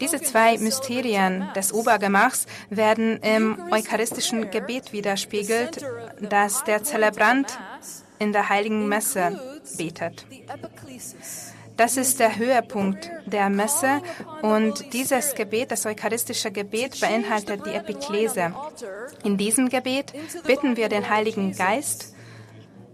Diese 0.00 0.20
zwei 0.20 0.56
Mysterien 0.58 1.48
des 1.54 1.72
Obergemachs 1.72 2.46
werden 2.70 3.18
im 3.18 3.58
eucharistischen 3.70 4.50
Gebet 4.50 4.92
widerspiegelt, 4.92 5.84
das 6.20 6.64
der 6.64 6.84
Zelebrant 6.84 7.58
in 8.20 8.32
der 8.32 8.48
heiligen 8.48 8.86
Messe 8.86 9.40
betet. 9.76 10.26
Das 11.76 11.96
ist 11.96 12.20
der 12.20 12.36
Höhepunkt 12.36 13.10
der 13.24 13.48
Messe 13.48 14.02
und 14.42 14.92
dieses 14.92 15.34
Gebet, 15.34 15.70
das 15.70 15.86
eucharistische 15.86 16.52
Gebet, 16.52 17.00
beinhaltet 17.00 17.64
die 17.64 17.70
Epiklese. 17.70 18.54
In 19.24 19.38
diesem 19.38 19.70
Gebet 19.70 20.12
bitten 20.46 20.76
wir 20.76 20.90
den 20.90 21.08
Heiligen 21.08 21.56
Geist, 21.56 22.14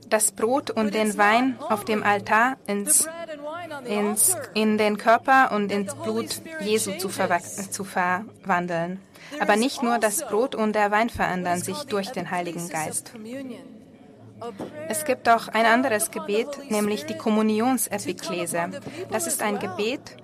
das 0.09 0.31
Brot 0.31 0.71
und 0.71 0.95
den 0.95 1.19
Wein 1.19 1.59
auf 1.59 1.85
dem 1.85 2.05
Altar 2.05 2.59
ins, 2.69 3.09
ins, 3.87 4.37
in 4.55 4.79
den 4.79 4.99
Körper 4.99 5.51
und 5.53 5.73
ins 5.73 5.93
Blut 5.97 6.41
Jesu 6.61 6.93
zu, 6.93 7.09
zu 7.09 7.85
verwandeln. 7.85 9.01
Aber 9.41 9.57
nicht 9.57 9.83
nur 9.83 9.99
das 9.99 10.25
Brot 10.25 10.55
und 10.55 10.75
der 10.75 10.93
Wein 10.93 11.11
verändern 11.11 11.61
sich 11.61 11.79
durch 11.85 12.13
den 12.13 12.31
Heiligen 12.31 12.69
Geist. 12.69 13.13
Es 14.89 15.05
gibt 15.05 15.29
auch 15.29 15.49
ein 15.49 15.67
anderes 15.67 16.11
Gebet, 16.11 16.71
nämlich 16.71 17.07
die 17.07 17.17
Kommunionsepiklese. 17.17 18.71
Das 19.11 19.27
ist 19.27 19.43
ein 19.43 19.59
Gebet, 19.59 20.17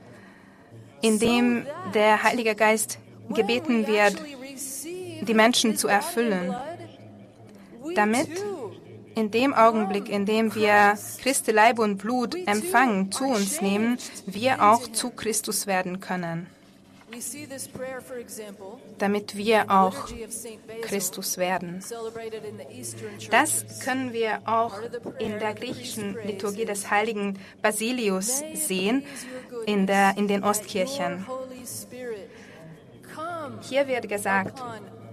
in 1.01 1.19
dem 1.19 1.67
der 1.95 2.23
Heilige 2.23 2.55
Geist 2.55 2.99
gebeten 3.31 3.87
wird, 3.87 4.17
die 5.23 5.35
Menschen 5.35 5.77
zu 5.77 5.89
erfüllen, 5.89 6.55
damit 7.95 8.29
in 9.15 9.31
dem 9.31 9.55
Augenblick, 9.55 10.09
in 10.09 10.27
dem 10.27 10.55
wir 10.55 10.95
Christi 11.23 11.51
Leib 11.51 11.79
und 11.79 11.99
Blut 11.99 12.35
empfangen, 12.47 13.13
zu 13.13 13.25
uns 13.25 13.61
nehmen, 13.61 13.99
wir 14.27 14.63
auch 14.63 14.89
zu 14.89 15.11
Christus 15.11 15.67
werden 15.67 16.01
können, 16.01 16.47
damit 18.99 19.37
wir 19.37 19.71
auch 19.71 20.09
Christus 20.83 21.39
werden. 21.39 21.83
Das 23.31 23.81
können 23.81 24.13
wir 24.13 24.41
auch 24.47 24.75
in 25.19 25.39
der 25.39 25.55
griechischen 25.55 26.17
Liturgie 26.25 26.65
des 26.65 26.91
heiligen 26.91 27.39
Basilius 27.61 28.43
sehen, 28.55 29.05
in, 29.67 29.87
der, 29.87 30.17
in 30.17 30.29
den 30.29 30.45
Ostkirchen. 30.45 31.27
Hier 33.69 33.87
wird 33.87 34.09
gesagt, 34.09 34.63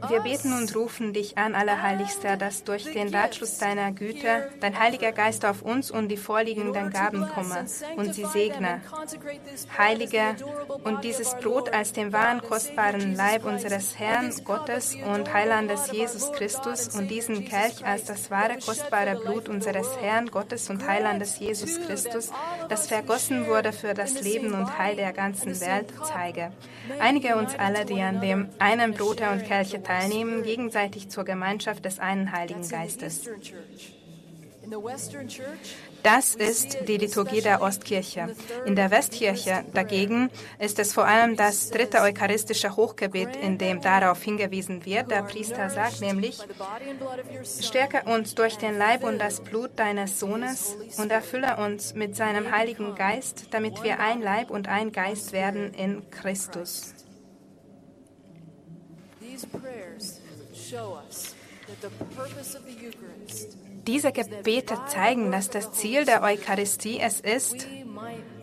wir 0.08 0.22
beten 0.22 0.54
und 0.54 0.76
rufen 0.76 1.14
dich 1.14 1.38
an, 1.38 1.56
Allerheiligster, 1.56 2.38
dass 2.38 2.64
durch 2.64 2.86
den 2.86 3.14
Ratschluss 3.14 3.58
deiner 3.58 3.92
Güte 3.92 4.50
dein 4.60 4.80
Heiliger 4.80 5.12
Geist 5.12 5.46
auf 5.46 5.62
uns 5.62 5.92
und 5.92 6.08
die 6.08 6.18
vorliegenden 6.18 6.90
Gaben 6.90 7.28
komme 7.30 7.66
und 7.98 8.14
sie 8.14 8.26
segne. 8.26 8.82
Heilige 9.78 10.36
und 10.84 11.04
dieses 11.04 11.36
Brot 11.36 11.70
als 11.70 11.94
den 11.94 12.14
wahren 12.14 12.42
kostbaren 12.42 13.16
Leib 13.16 13.46
unseres 13.46 13.98
Herrn 14.00 14.34
Gottes 14.44 14.96
und 14.96 15.34
Heilandes 15.34 15.92
Jesus 15.92 16.32
Christus 16.32 16.90
und 16.96 17.10
diesen 17.10 17.46
Kelch 17.46 17.86
als 17.86 18.06
das 18.06 18.32
wahre 18.32 18.58
kostbare 18.58 19.16
Blut 19.16 19.50
unseres 19.50 19.98
Herrn 20.02 20.28
Gottes 20.28 20.70
und 20.70 20.88
Heilandes 20.88 21.40
Jesus 21.40 21.80
Christus, 21.86 22.32
das 22.70 22.88
vergossen 22.88 23.48
wurde 23.48 23.74
für 23.74 23.94
das 23.94 24.22
Leben 24.22 24.54
und 24.54 24.78
Heil 24.78 24.96
der 24.96 25.14
ganzen 25.14 25.60
Welt, 25.60 25.92
zeige. 26.04 26.52
Einige 27.00 27.36
uns 27.36 27.56
alle, 27.58 27.86
die 27.86 28.02
an 28.02 28.22
dem 28.22 28.50
einen 28.60 28.94
Brote 28.94 29.30
und 29.30 29.46
Kelche 29.46 29.80
teilnehmen, 29.90 30.44
gegenseitig 30.44 31.10
zur 31.10 31.24
Gemeinschaft 31.24 31.84
des 31.84 32.00
einen 32.00 32.32
Heiligen 32.32 32.68
Geistes. 32.68 33.28
Das 36.04 36.36
ist 36.36 36.78
die 36.88 36.98
Liturgie 36.98 37.42
der 37.42 37.62
Ostkirche. 37.62 38.36
In 38.66 38.76
der 38.76 38.92
Westkirche 38.92 39.66
dagegen 39.74 40.30
ist 40.60 40.78
es 40.78 40.94
vor 40.94 41.06
allem 41.06 41.36
das 41.36 41.72
dritte 41.72 42.02
eucharistische 42.02 42.76
Hochgebet, 42.76 43.36
in 43.36 43.58
dem 43.58 43.82
darauf 43.82 44.22
hingewiesen 44.22 44.86
wird. 44.86 45.10
Der 45.10 45.24
Priester 45.24 45.70
sagt 45.72 46.02
nämlich, 46.02 46.38
stärke 47.60 48.04
uns 48.04 48.36
durch 48.36 48.58
den 48.58 48.78
Leib 48.78 49.04
und 49.04 49.18
das 49.18 49.42
Blut 49.42 49.72
deines 49.78 50.20
Sohnes 50.20 50.76
und 50.98 51.12
erfülle 51.12 51.58
uns 51.58 51.96
mit 51.96 52.16
seinem 52.16 52.52
Heiligen 52.52 52.94
Geist, 52.94 53.48
damit 53.52 53.82
wir 53.84 54.00
ein 54.00 54.22
Leib 54.22 54.52
und 54.52 54.68
ein 54.68 54.92
Geist 54.92 55.32
werden 55.32 55.74
in 55.74 56.10
Christus. 56.12 56.94
Diese 63.88 64.12
Gebete 64.12 64.78
zeigen, 64.88 65.32
dass 65.32 65.50
das 65.50 65.72
Ziel 65.74 66.06
der 66.06 66.22
Eucharistie 66.22 67.00
es 67.00 67.20
ist, 67.20 67.68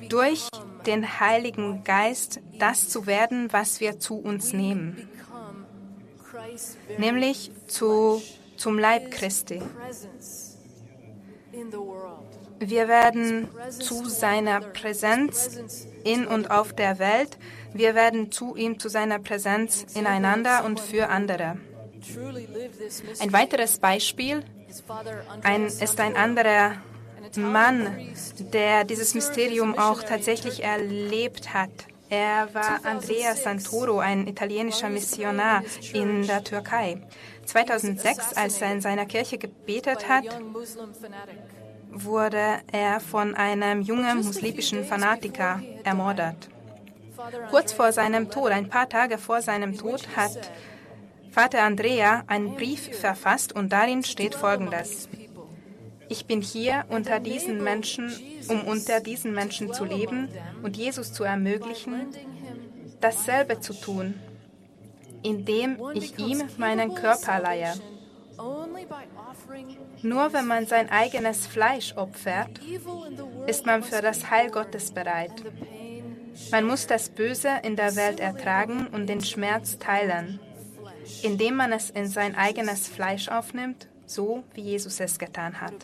durch 0.08 0.48
den 0.86 1.20
Heiligen 1.20 1.84
Geist 1.84 2.40
das 2.58 2.88
zu 2.88 3.06
werden, 3.06 3.52
was 3.52 3.80
wir 3.80 3.98
zu 3.98 4.16
uns 4.16 4.52
nehmen, 4.52 5.08
nämlich 6.98 7.50
zu, 7.66 8.22
zum 8.56 8.78
Leib 8.78 9.10
Christi. 9.10 9.60
Wir 12.58 12.88
werden 12.88 13.48
zu 13.70 14.08
seiner 14.08 14.60
Präsenz 14.60 15.86
in 16.04 16.26
und 16.26 16.50
auf 16.50 16.72
der 16.72 16.98
Welt, 16.98 17.38
wir 17.72 17.94
werden 17.94 18.32
zu 18.32 18.56
ihm, 18.56 18.78
zu 18.78 18.88
seiner 18.88 19.18
Präsenz 19.18 19.86
ineinander 19.94 20.64
und 20.64 20.80
für 20.80 21.08
andere. 21.08 21.58
Ein 23.20 23.32
weiteres 23.32 23.78
Beispiel 23.78 24.42
ein, 25.42 25.66
ist 25.66 26.00
ein 26.00 26.16
anderer 26.16 26.76
Mann, 27.36 28.14
der 28.52 28.84
dieses 28.84 29.14
Mysterium 29.14 29.78
auch 29.78 30.02
tatsächlich 30.02 30.62
erlebt 30.62 31.52
hat. 31.52 31.70
Er 32.08 32.54
war 32.54 32.80
Andrea 32.84 33.34
Santoro, 33.34 33.98
ein 33.98 34.28
italienischer 34.28 34.88
Missionar 34.88 35.64
in 35.92 36.24
der 36.26 36.44
Türkei. 36.44 37.02
2006, 37.46 38.34
als 38.34 38.60
er 38.60 38.72
in 38.72 38.80
seiner 38.80 39.06
Kirche 39.06 39.38
gebetet 39.38 40.08
hat, 40.08 40.24
wurde 42.04 42.60
er 42.72 43.00
von 43.00 43.34
einem 43.34 43.82
jungen 43.82 44.18
muslimischen 44.18 44.84
Fanatiker 44.84 45.62
ermordet. 45.84 46.48
Kurz 47.50 47.72
vor 47.72 47.92
seinem 47.92 48.30
Tod, 48.30 48.50
ein 48.52 48.68
paar 48.68 48.88
Tage 48.88 49.18
vor 49.18 49.42
seinem 49.42 49.76
Tod, 49.76 50.06
hat 50.16 50.50
Vater 51.30 51.62
Andrea 51.62 52.24
einen 52.26 52.56
Brief 52.56 52.98
verfasst 52.98 53.52
und 53.52 53.72
darin 53.72 54.04
steht 54.04 54.34
Folgendes. 54.34 55.08
ich 56.08 56.26
bin 56.26 56.40
hier 56.40 56.84
unter 56.88 57.20
diesen 57.20 57.62
Menschen, 57.62 58.12
um 58.48 58.62
unter 58.64 59.00
diesen 59.00 59.32
Menschen 59.34 59.72
zu 59.72 59.84
leben 59.84 60.28
und 60.62 60.76
Jesus 60.76 61.12
zu 61.12 61.24
ermöglichen, 61.24 62.06
dasselbe 63.00 63.60
zu 63.60 63.74
tun, 63.74 64.14
indem 65.22 65.78
ich 65.94 66.18
ihm 66.18 66.42
meinen 66.58 66.94
Körper 66.94 67.40
leihe. 67.40 67.74
Nur 70.02 70.32
wenn 70.32 70.46
man 70.46 70.66
sein 70.66 70.90
eigenes 70.90 71.46
Fleisch 71.46 71.96
opfert, 71.96 72.60
ist 73.46 73.66
man 73.66 73.82
für 73.82 74.02
das 74.02 74.30
Heil 74.30 74.50
Gottes 74.50 74.90
bereit. 74.90 75.32
Man 76.50 76.64
muss 76.64 76.86
das 76.86 77.08
Böse 77.08 77.48
in 77.62 77.76
der 77.76 77.96
Welt 77.96 78.20
ertragen 78.20 78.86
und 78.92 79.06
den 79.06 79.22
Schmerz 79.22 79.78
teilen, 79.78 80.38
indem 81.22 81.56
man 81.56 81.72
es 81.72 81.90
in 81.90 82.06
sein 82.08 82.34
eigenes 82.36 82.88
Fleisch 82.88 83.28
aufnimmt, 83.28 83.88
so 84.06 84.44
wie 84.54 84.62
Jesus 84.62 85.00
es 85.00 85.18
getan 85.18 85.60
hat. 85.60 85.74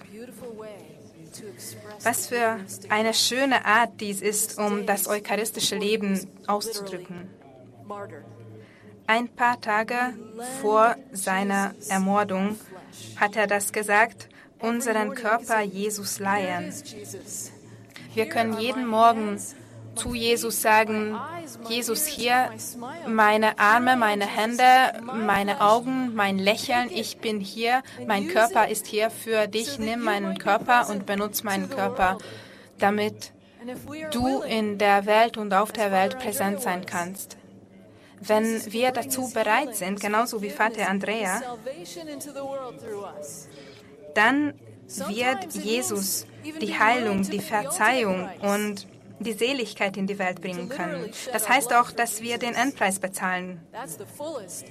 Was 2.02 2.26
für 2.26 2.58
eine 2.90 3.14
schöne 3.14 3.64
Art 3.64 4.00
dies 4.00 4.20
ist, 4.20 4.58
um 4.58 4.86
das 4.86 5.08
eucharistische 5.08 5.76
Leben 5.76 6.28
auszudrücken. 6.46 7.30
Ein 9.06 9.28
paar 9.28 9.60
Tage 9.60 10.14
vor 10.60 10.96
seiner 11.12 11.74
Ermordung 11.88 12.56
hat 13.16 13.36
er 13.36 13.46
das 13.46 13.72
gesagt, 13.72 14.28
unseren 14.58 15.14
Körper 15.14 15.60
Jesus 15.60 16.18
leihen. 16.18 16.72
Wir 18.14 18.26
können 18.26 18.58
jeden 18.58 18.86
Morgen 18.86 19.38
zu 19.94 20.14
Jesus 20.14 20.62
sagen, 20.62 21.18
Jesus 21.68 22.06
hier, 22.06 22.50
meine 23.06 23.58
Arme, 23.58 23.96
meine 23.96 24.26
Hände, 24.26 24.64
meine 25.14 25.60
Augen, 25.60 26.14
mein 26.14 26.38
Lächeln, 26.38 26.88
ich 26.90 27.18
bin 27.18 27.40
hier, 27.40 27.82
mein 28.06 28.28
Körper 28.28 28.68
ist 28.68 28.86
hier 28.86 29.10
für 29.10 29.46
dich, 29.48 29.78
nimm 29.78 30.00
meinen 30.00 30.38
Körper 30.38 30.88
und 30.88 31.06
benutze 31.06 31.44
meinen 31.44 31.68
Körper, 31.68 32.18
damit 32.78 33.32
du 34.12 34.40
in 34.42 34.78
der 34.78 35.06
Welt 35.06 35.36
und 35.36 35.52
auf 35.52 35.72
der 35.72 35.92
Welt 35.92 36.18
präsent 36.18 36.62
sein 36.62 36.86
kannst. 36.86 37.36
Wenn 38.24 38.72
wir 38.72 38.92
dazu 38.92 39.30
bereit 39.32 39.74
sind, 39.74 40.00
genauso 40.00 40.42
wie 40.42 40.50
Vater 40.50 40.88
Andrea, 40.88 41.42
dann 44.14 44.54
wird 45.08 45.54
Jesus 45.54 46.26
die 46.60 46.78
Heilung, 46.78 47.22
die 47.22 47.40
Verzeihung 47.40 48.28
und 48.40 48.86
die 49.22 49.32
Seligkeit 49.32 49.96
in 49.96 50.06
die 50.06 50.18
Welt 50.18 50.40
bringen 50.40 50.68
können. 50.68 51.10
Das 51.32 51.48
heißt 51.48 51.72
auch, 51.74 51.90
dass 51.90 52.22
wir 52.22 52.38
den 52.38 52.54
Endpreis 52.54 52.98
bezahlen, 52.98 53.60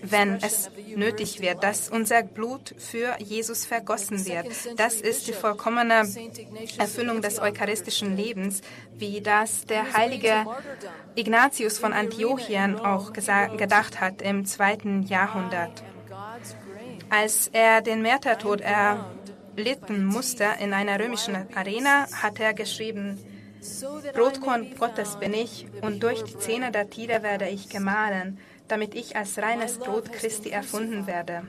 wenn 0.02 0.36
es 0.36 0.70
nötig 0.96 1.42
wird, 1.42 1.64
dass 1.64 1.90
unser 1.90 2.24
Blut 2.24 2.76
für 2.78 3.16
Jesus 3.20 3.66
vergossen 3.66 4.26
wird. 4.26 4.48
Das 4.78 4.96
ist 4.96 5.28
die 5.28 5.34
vollkommene 5.34 6.08
Erfüllung 6.78 7.22
des 7.22 7.40
eucharistischen 7.40 8.16
Lebens, 8.16 8.62
wie 8.94 9.22
das 9.22 9.66
der 9.66 9.94
heilige 9.94 10.46
Ignatius 11.16 11.80
von 11.80 11.94
Antiochien 11.94 12.80
auch 12.80 13.14
gedacht 13.14 14.00
hat 14.00 14.22
im 14.22 14.46
zweiten 14.46 15.04
Jahrhundert. 15.04 15.84
Als 17.10 17.50
er 17.52 17.82
den 17.82 18.02
Märtyrtod 18.02 18.62
erlitten 18.62 20.06
musste 20.06 20.48
in 20.60 20.74
einer 20.74 21.00
römischen 21.00 21.36
Arena, 21.54 22.08
hat 22.22 22.40
er 22.40 22.54
geschrieben, 22.54 23.20
Brotkorn 24.14 24.76
Gottes 24.78 25.18
bin 25.18 25.34
ich, 25.34 25.68
und 25.82 26.02
durch 26.02 26.24
die 26.24 26.38
Zähne 26.38 26.72
der 26.72 26.90
Tiere 26.90 27.22
werde 27.22 27.48
ich 27.48 27.70
gemahlen, 27.70 28.40
damit 28.68 28.96
ich 28.96 29.16
als 29.16 29.38
reines 29.38 29.78
Brot 29.78 30.12
Christi 30.12 30.50
erfunden 30.50 31.06
werde. 31.06 31.44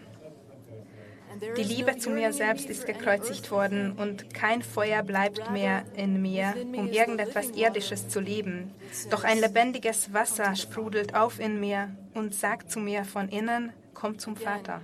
Die 1.57 1.65
Liebe 1.65 1.97
zu 1.97 2.11
mir 2.11 2.33
selbst 2.33 2.69
ist 2.71 2.87
gekreuzigt 2.87 3.51
worden 3.51 3.93
und 3.93 4.33
kein 4.33 4.63
Feuer 4.63 5.03
bleibt 5.03 5.51
mehr 5.51 5.85
in 5.97 6.23
mir, 6.23 6.55
um 6.77 6.89
irgendetwas 6.89 7.51
Irdisches 7.51 8.09
zu 8.09 8.21
leben. 8.21 8.73
Doch 9.11 9.25
ein 9.25 9.39
lebendiges 9.39 10.13
Wasser 10.13 10.55
sprudelt 10.55 11.15
auf 11.15 11.41
in 11.41 11.59
mir 11.59 11.91
und 12.15 12.35
sagt 12.35 12.71
zu 12.71 12.79
mir 12.79 13.05
von 13.05 13.29
innen, 13.29 13.73
komm 13.95 14.19
zum 14.19 14.37
Vater. 14.37 14.83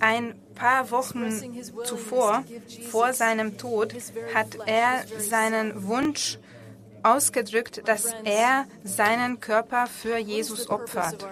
Ein 0.00 0.34
paar 0.54 0.90
Wochen 0.90 1.30
zuvor, 1.84 2.44
vor 2.90 3.12
seinem 3.12 3.58
Tod, 3.58 3.94
hat 4.34 4.56
er 4.66 5.04
seinen 5.18 5.86
Wunsch 5.86 6.38
ausgedrückt, 7.02 7.82
dass 7.86 8.14
er 8.24 8.66
seinen 8.84 9.40
Körper 9.40 9.86
für 9.86 10.16
Jesus 10.18 10.68
opfert. 10.68 11.26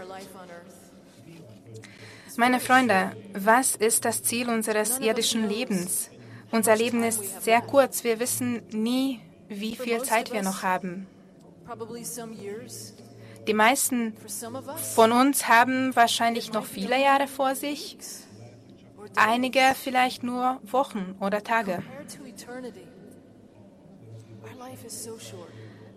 Meine 2.36 2.60
Freunde, 2.60 3.12
was 3.32 3.76
ist 3.76 4.04
das 4.04 4.22
Ziel 4.22 4.48
unseres 4.48 4.98
irdischen 4.98 5.48
Lebens? 5.48 6.10
Unser 6.50 6.76
Leben 6.76 7.02
ist 7.04 7.42
sehr 7.42 7.60
kurz. 7.60 8.04
Wir 8.04 8.18
wissen 8.18 8.62
nie, 8.70 9.20
wie 9.48 9.76
viel 9.76 10.02
Zeit 10.02 10.32
wir 10.32 10.42
noch 10.42 10.62
haben. 10.62 11.06
Die 13.46 13.54
meisten 13.54 14.14
von 14.94 15.12
uns 15.12 15.48
haben 15.48 15.94
wahrscheinlich 15.94 16.52
noch 16.52 16.64
viele 16.64 17.00
Jahre 17.00 17.26
vor 17.26 17.54
sich 17.54 17.96
einige 19.16 19.60
vielleicht 19.74 20.22
nur 20.22 20.60
Wochen 20.62 21.16
oder 21.20 21.42
Tage. 21.42 21.82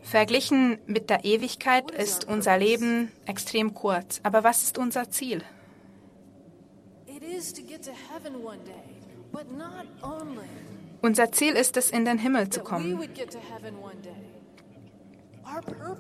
Verglichen 0.01 0.79
mit 0.85 1.09
der 1.09 1.25
Ewigkeit 1.25 1.91
ist 1.91 2.25
unser 2.25 2.57
Leben 2.57 3.11
extrem 3.25 3.73
kurz. 3.73 4.21
Aber 4.23 4.43
was 4.43 4.63
ist 4.63 4.77
unser 4.77 5.09
Ziel? 5.09 5.43
Unser 11.01 11.31
Ziel 11.31 11.53
ist 11.53 11.77
es, 11.77 11.89
in 11.91 12.05
den 12.05 12.17
Himmel 12.17 12.49
zu 12.49 12.61
kommen. 12.61 12.99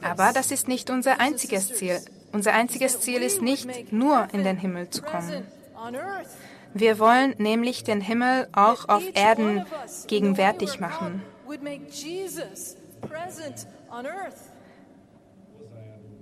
Aber 0.01 0.31
das 0.33 0.51
ist 0.51 0.67
nicht 0.67 0.89
unser 0.89 1.19
einziges 1.19 1.73
Ziel. 1.73 1.99
Unser 2.31 2.53
einziges 2.53 2.99
Ziel 2.99 3.21
ist 3.21 3.41
nicht 3.41 3.91
nur 3.91 4.27
in 4.33 4.43
den 4.43 4.57
Himmel 4.57 4.89
zu 4.89 5.01
kommen. 5.01 5.45
Wir 6.73 6.99
wollen 6.99 7.35
nämlich 7.37 7.83
den 7.83 8.01
Himmel 8.01 8.47
auch 8.51 8.87
auf 8.89 9.03
Erden 9.13 9.65
gegenwärtig 10.07 10.79
machen. 10.79 11.23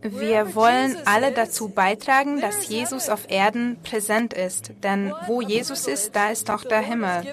Wir 0.02 0.54
wollen 0.56 0.98
alle 1.06 1.32
dazu 1.32 1.70
beitragen, 1.70 2.40
dass 2.40 2.68
Jesus 2.68 3.10
auf 3.10 3.30
Erden 3.30 3.78
präsent 3.84 4.34
ist. 4.34 4.72
Denn 4.84 5.12
wo 5.26 5.42
Jesus 5.42 5.88
ist, 5.88 6.16
da 6.16 6.30
ist 6.30 6.52
auch 6.52 6.64
der 6.64 6.82
Himmel. 6.82 7.24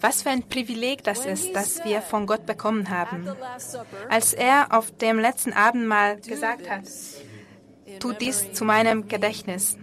Was 0.00 0.22
für 0.22 0.30
ein 0.30 0.42
Privileg 0.42 1.04
das 1.04 1.24
ist, 1.26 1.54
das 1.54 1.84
wir 1.84 2.02
von 2.02 2.26
Gott 2.26 2.46
bekommen 2.46 2.90
haben. 2.90 3.28
Als 4.08 4.32
er 4.32 4.68
auf 4.70 4.90
dem 4.90 5.18
letzten 5.18 5.52
Abendmahl 5.52 6.20
gesagt 6.20 6.68
hat, 6.68 6.82
tut 8.00 8.20
dies 8.20 8.52
zu 8.52 8.64
meinem 8.64 9.08
Gedächtnis 9.08 9.76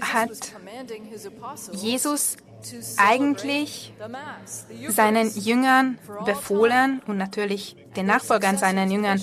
hat 0.00 0.30
Jesus 1.72 2.36
eigentlich 2.96 3.92
seinen 4.88 5.30
Jüngern 5.38 5.98
befohlen 6.24 7.02
und 7.06 7.18
natürlich 7.18 7.76
den 7.96 8.06
Nachfolgern 8.06 8.56
seinen 8.56 8.90
Jüngern 8.90 9.22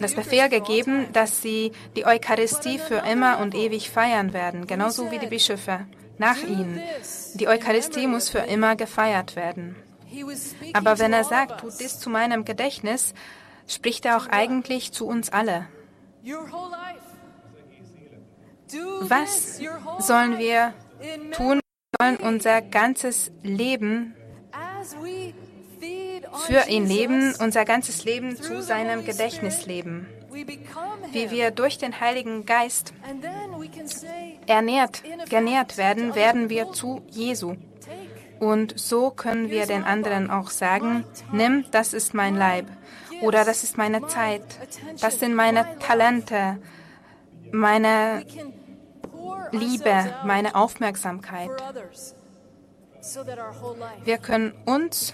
das 0.00 0.14
Befehl 0.14 0.48
gegeben, 0.48 1.06
dass 1.12 1.40
sie 1.42 1.72
die 1.96 2.06
Eucharistie 2.06 2.78
für 2.78 3.02
immer 3.10 3.38
und 3.38 3.54
ewig 3.54 3.90
feiern 3.90 4.32
werden, 4.32 4.66
genauso 4.66 5.10
wie 5.10 5.18
die 5.18 5.26
Bischöfe 5.26 5.86
nach 6.18 6.42
ihnen. 6.42 6.80
Die 7.34 7.48
Eucharistie 7.48 8.06
muss 8.06 8.28
für 8.28 8.38
immer 8.38 8.76
gefeiert 8.76 9.36
werden. 9.36 9.76
Aber 10.72 10.98
wenn 10.98 11.12
er 11.12 11.24
sagt, 11.24 11.60
tut 11.60 11.80
dies 11.80 11.98
zu 11.98 12.10
meinem 12.10 12.44
Gedächtnis, 12.44 13.14
spricht 13.66 14.04
er 14.04 14.16
auch 14.16 14.26
eigentlich 14.26 14.92
zu 14.92 15.06
uns 15.06 15.30
alle. 15.30 15.66
Was 19.02 19.60
sollen 19.98 20.38
wir 20.38 20.74
tun? 21.32 21.60
Wir 22.00 22.06
sollen 22.06 22.16
unser 22.16 22.60
ganzes 22.60 23.30
Leben 23.42 24.14
für 26.46 26.68
ihn 26.68 26.86
leben, 26.86 27.34
unser 27.38 27.64
ganzes 27.64 28.04
Leben 28.04 28.36
zu 28.36 28.62
seinem 28.62 29.04
Gedächtnis 29.04 29.66
leben. 29.66 30.06
Wie 31.12 31.30
wir 31.30 31.50
durch 31.52 31.78
den 31.78 32.00
Heiligen 32.00 32.44
Geist 32.44 32.92
ernährt, 34.46 35.02
genährt 35.30 35.76
werden, 35.76 36.14
werden 36.14 36.50
wir 36.50 36.72
zu 36.72 37.02
Jesu. 37.10 37.54
Und 38.40 38.78
so 38.78 39.10
können 39.10 39.48
wir 39.48 39.66
den 39.66 39.84
anderen 39.84 40.30
auch 40.30 40.50
sagen, 40.50 41.04
nimm, 41.32 41.64
das 41.70 41.94
ist 41.94 42.14
mein 42.14 42.34
Leib 42.34 42.66
oder 43.22 43.44
das 43.44 43.62
ist 43.62 43.78
meine 43.78 44.06
Zeit, 44.08 44.42
das 45.00 45.20
sind 45.20 45.34
meine 45.34 45.78
Talente, 45.78 46.58
meine 47.52 48.26
Liebe, 49.52 50.14
meine 50.24 50.54
Aufmerksamkeit. 50.54 51.50
Wir 54.04 54.18
können 54.18 54.54
uns 54.64 55.12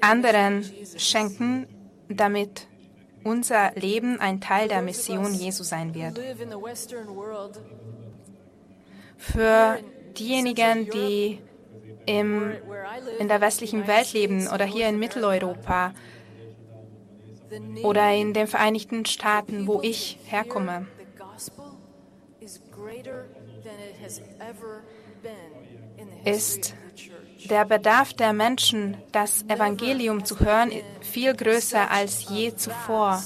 anderen 0.00 0.64
schenken, 0.96 1.66
damit 2.08 2.68
unser 3.24 3.72
Leben 3.74 4.20
ein 4.20 4.40
Teil 4.40 4.68
der 4.68 4.82
Mission 4.82 5.34
Jesu 5.34 5.64
sein 5.64 5.94
wird. 5.94 6.20
Für 9.18 9.78
diejenigen, 10.16 10.90
die 10.90 11.40
im, 12.06 12.52
in 13.18 13.28
der 13.28 13.40
westlichen 13.40 13.86
Welt 13.88 14.12
leben 14.12 14.46
oder 14.48 14.64
hier 14.64 14.88
in 14.88 14.98
Mitteleuropa 14.98 15.92
oder 17.82 18.12
in 18.12 18.32
den 18.32 18.46
Vereinigten 18.46 19.04
Staaten, 19.06 19.66
wo 19.66 19.80
ich 19.82 20.18
herkomme, 20.26 20.86
ist 26.24 26.74
der 27.48 27.64
Bedarf 27.64 28.12
der 28.14 28.32
Menschen, 28.32 28.96
das 29.12 29.44
Evangelium 29.48 30.24
zu 30.24 30.40
hören, 30.40 30.72
viel 31.00 31.34
größer 31.34 31.90
als 31.90 32.28
je 32.28 32.54
zuvor, 32.54 33.22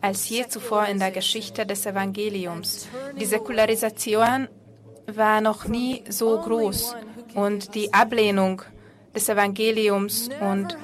als 0.00 0.28
je 0.28 0.46
zuvor 0.48 0.86
in 0.86 0.98
der 0.98 1.10
Geschichte 1.10 1.66
des 1.66 1.84
Evangeliums. 1.86 2.88
Die 3.18 3.26
Säkularisation 3.26 4.48
war 5.06 5.40
noch 5.40 5.66
nie 5.66 6.04
so 6.08 6.38
groß 6.38 6.96
und 7.34 7.74
die 7.74 7.92
Ablehnung 7.92 8.62
des 9.14 9.28
Evangeliums 9.28 10.30
und 10.40 10.76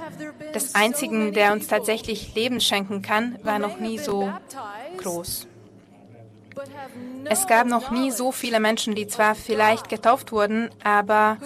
des 0.55 0.75
Einzigen, 0.75 1.33
der 1.33 1.53
uns 1.53 1.69
tatsächlich 1.69 2.35
Leben 2.35 2.61
schenken 2.61 3.03
kann, 3.03 3.39
war 3.43 3.59
noch 3.59 3.79
nie 3.79 3.99
so 3.99 4.31
groß. 4.99 5.47
Es 7.25 7.47
gab 7.47 7.67
noch 7.67 7.91
nie 7.91 8.11
so 8.11 8.33
viele 8.33 8.61
Menschen, 8.61 8.95
die 8.95 9.07
zwar 9.07 9.35
vielleicht 9.35 9.89
getauft 9.89 10.33
wurden, 10.33 10.71
aber 10.83 11.39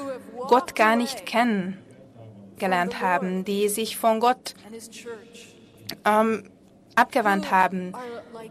Gott 0.49 0.75
gar 0.75 0.97
nicht 0.97 1.27
kennengelernt 1.27 3.01
haben, 3.01 3.45
die 3.45 3.69
sich 3.69 3.97
von 3.97 4.21
Gott 4.21 4.55
ähm, 6.05 6.51
abgewandt 6.95 7.51
haben, 7.51 7.93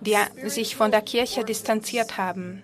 die 0.02 0.18
sich 0.50 0.76
von 0.76 0.92
der 0.92 1.02
Kirche 1.02 1.44
distanziert 1.44 2.18
haben, 2.18 2.64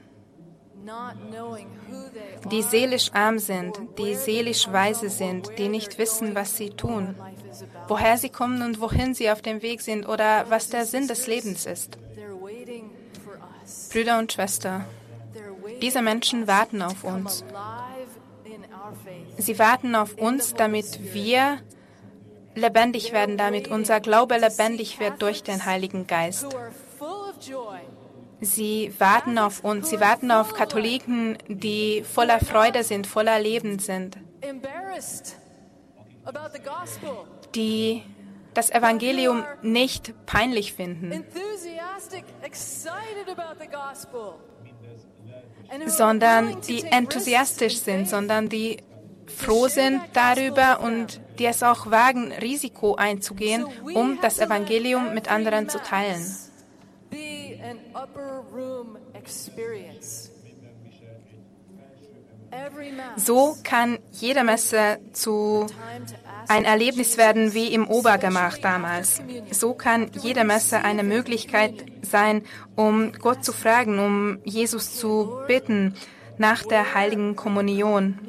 die 2.52 2.62
seelisch 2.62 3.12
arm 3.14 3.39
sind, 3.39 3.80
die 3.98 4.16
seelisch 4.16 4.72
weise 4.72 5.10
sind, 5.10 5.52
die 5.58 5.70
nicht 5.70 5.98
wissen, 5.98 6.36
was 6.36 6.58
sie 6.58 6.72
tun, 6.72 7.16
woher 7.88 8.18
sie 8.18 8.30
kommen 8.30 8.62
und 8.62 8.82
wohin 8.82 9.14
sie 9.14 9.30
auf 9.30 9.41
dem 9.41 9.62
Weg 9.62 9.82
sind 9.82 10.08
oder 10.08 10.50
was 10.50 10.70
der 10.70 10.86
Sinn 10.86 11.08
des 11.08 11.28
Lebens 11.28 11.66
ist. 11.66 11.98
Brüder 13.96 14.20
und 14.20 14.34
Schwestern, 14.34 14.84
diese 15.82 16.02
Menschen 16.02 16.48
warten 16.48 16.82
auf 16.82 17.06
uns. 17.06 17.46
Sie 19.38 19.58
warten 19.58 19.96
auf 19.96 20.18
uns, 20.18 20.54
damit 20.54 21.14
wir 21.14 21.60
lebendig 22.56 23.14
werden, 23.14 23.38
damit 23.38 23.70
unser 23.70 24.02
Glaube 24.02 24.36
lebendig 24.38 25.00
wird 25.00 25.22
durch 25.22 25.43
den 25.43 25.66
Heiligen 25.66 26.08
Geist. 26.08 26.46
Sie 28.41 28.93
warten 29.00 29.38
auf 29.38 29.64
uns, 29.64 29.89
sie 29.89 30.02
warten 30.02 30.30
auf 30.30 30.54
Katholiken, 30.54 31.38
die 31.48 32.04
voller 32.04 32.41
Freude 32.41 32.84
sind, 32.84 33.08
voller 33.08 33.39
Leben 33.39 33.80
sind, 33.80 34.18
die 37.56 38.04
das 38.56 38.72
Evangelium 38.72 39.43
nicht 39.62 40.14
peinlich 40.26 40.74
finden, 40.74 41.24
sondern 45.86 46.62
die 46.62 46.84
enthusiastisch 46.84 47.78
sind, 47.80 48.10
sondern 48.10 48.49
die 48.49 48.78
froh 49.28 49.68
sind 49.68 50.01
darüber 50.14 50.80
und 50.82 51.22
die 51.39 51.45
es 51.45 51.64
auch 51.64 51.91
wagen, 51.91 52.32
Risiko 52.32 52.95
einzugehen, 52.95 53.66
um 53.93 54.20
das 54.22 54.39
Evangelium 54.39 55.14
mit 55.14 55.30
anderen 55.30 55.70
zu 55.70 55.80
teilen. 55.80 56.24
So 63.18 63.58
kann 63.64 63.99
jede 64.12 64.43
Messe 64.43 64.99
zu 65.12 65.68
ein 66.48 66.66
Erlebnis 66.66 67.18
werden 67.18 67.54
wie 67.54 67.74
im 67.74 67.88
Obergemach 67.88 68.58
damals. 68.58 69.22
So 69.52 69.74
kann 69.74 70.12
jede 70.22 70.43
Messe 70.43 70.84
eine 70.84 71.04
Möglichkeit 71.04 71.86
sein, 72.02 72.43
um 72.76 73.12
Gott 73.14 73.43
zu 73.43 73.54
fragen, 73.54 74.00
um 74.00 74.39
Jesus 74.43 74.96
zu 74.98 75.39
bitten 75.48 75.96
nach 76.38 76.64
der 76.64 76.93
heiligen 76.93 77.36
Kommunion. 77.36 78.20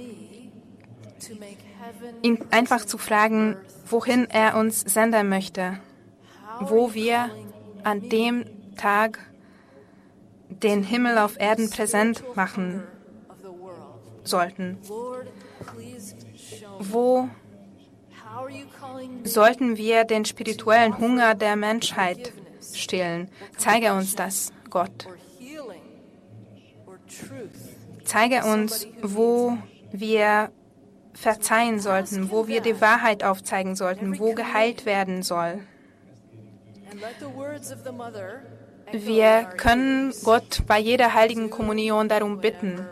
Ihn 2.23 2.39
einfach 2.51 2.85
zu 2.85 2.99
fragen, 2.99 3.57
wohin 3.87 4.29
er 4.31 4.57
uns 4.57 4.81
senden 4.81 5.29
möchte, 5.29 5.79
wo 6.61 6.95
wir 6.95 7.31
an 7.85 8.09
dem 8.09 8.45
Tag 8.77 9.19
den 10.49 10.83
Himmel 10.83 11.19
auf 11.19 11.39
Erden 11.39 11.71
präsent 11.71 12.23
machen 12.35 12.83
sollten. 14.25 14.79
Wo 16.79 17.29
sollten 19.25 19.77
wir 19.77 20.05
den 20.05 20.25
spirituellen 20.25 20.99
Hunger 20.99 21.35
der 21.35 21.57
Menschheit 21.57 22.33
stillen? 22.75 23.29
Zeige 23.57 23.93
uns 23.93 24.15
das, 24.15 24.53
Gott. 24.71 25.07
Zeige 28.05 28.45
uns, 28.45 28.87
wo 29.03 29.59
wir 29.93 30.51
verzeihen 31.13 31.81
sollten, 31.81 32.31
wo 32.31 32.47
wir 32.47 32.61
die 32.61 32.81
Wahrheit 32.81 33.25
aufzeigen 33.25 33.75
sollten, 33.75 34.19
wo 34.19 34.35
geheilt 34.35 34.87
werden 34.87 35.23
soll. 35.23 35.61
Wir 38.93 39.45
können 39.57 40.13
Gott 40.23 40.63
bei 40.67 40.79
jeder 40.79 41.15
heiligen 41.15 41.51
Kommunion 41.51 42.09
darum 42.09 42.41
bitten. 42.41 42.87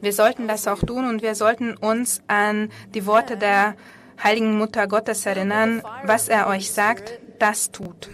Wir 0.00 0.12
sollten 0.12 0.48
das 0.48 0.66
auch 0.66 0.80
tun 0.80 1.08
und 1.08 1.22
wir 1.22 1.34
sollten 1.34 1.76
uns 1.76 2.22
an 2.26 2.70
die 2.94 3.06
Worte 3.06 3.36
der 3.36 3.74
heiligen 4.22 4.56
Mutter 4.56 4.86
Gottes 4.86 5.26
erinnern, 5.26 5.82
was 6.04 6.28
er 6.28 6.46
euch 6.46 6.70
sagt, 6.72 7.20
das 7.38 7.70
tut. 7.70 8.10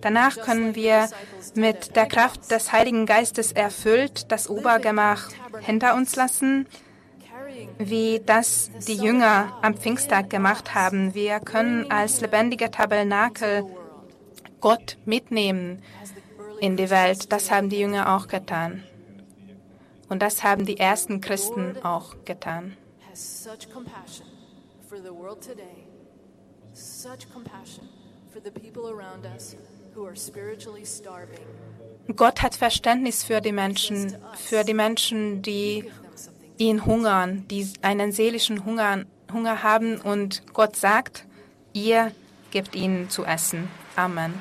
Danach 0.00 0.36
können 0.36 0.74
wir 0.74 1.08
mit 1.54 1.96
der 1.96 2.06
Kraft 2.06 2.50
des 2.50 2.72
Heiligen 2.72 3.06
Geistes 3.06 3.52
erfüllt 3.52 4.30
das 4.30 4.50
Obergemach 4.50 5.30
hinter 5.60 5.94
uns 5.94 6.14
lassen, 6.14 6.66
wie 7.78 8.20
das 8.24 8.70
die 8.86 8.96
Jünger 8.96 9.56
am 9.62 9.74
Pfingsttag 9.74 10.28
gemacht 10.28 10.74
haben. 10.74 11.14
Wir 11.14 11.40
können 11.40 11.90
als 11.90 12.20
lebendiger 12.20 12.70
Tabernakel 12.70 13.64
Gott 14.60 14.98
mitnehmen 15.04 15.82
in 16.60 16.76
die 16.76 16.90
Welt. 16.90 17.32
Das 17.32 17.50
haben 17.50 17.68
die 17.68 17.78
Jünger 17.78 18.14
auch 18.14 18.28
getan. 18.28 18.84
Und 20.08 20.22
das 20.22 20.44
haben 20.44 20.66
die 20.66 20.78
ersten 20.78 21.20
Christen 21.20 21.76
auch 21.82 22.14
getan. 22.24 22.76
Gott 32.16 32.42
hat 32.42 32.56
Verständnis 32.56 33.22
für 33.22 33.40
die 33.40 33.52
Menschen, 33.52 34.16
für 34.34 34.64
die 34.64 34.74
Menschen, 34.74 35.42
die 35.42 35.84
ihn 36.58 36.84
hungern, 36.84 37.46
die 37.48 37.68
einen 37.82 38.10
seelischen 38.10 38.64
Hunger, 38.64 39.04
Hunger 39.32 39.62
haben 39.62 40.00
und 40.00 40.52
Gott 40.52 40.74
sagt, 40.74 41.26
ihr 41.72 42.12
gebt 42.50 42.74
ihnen 42.74 43.10
zu 43.10 43.24
essen. 43.24 43.68
Amen. 43.96 44.34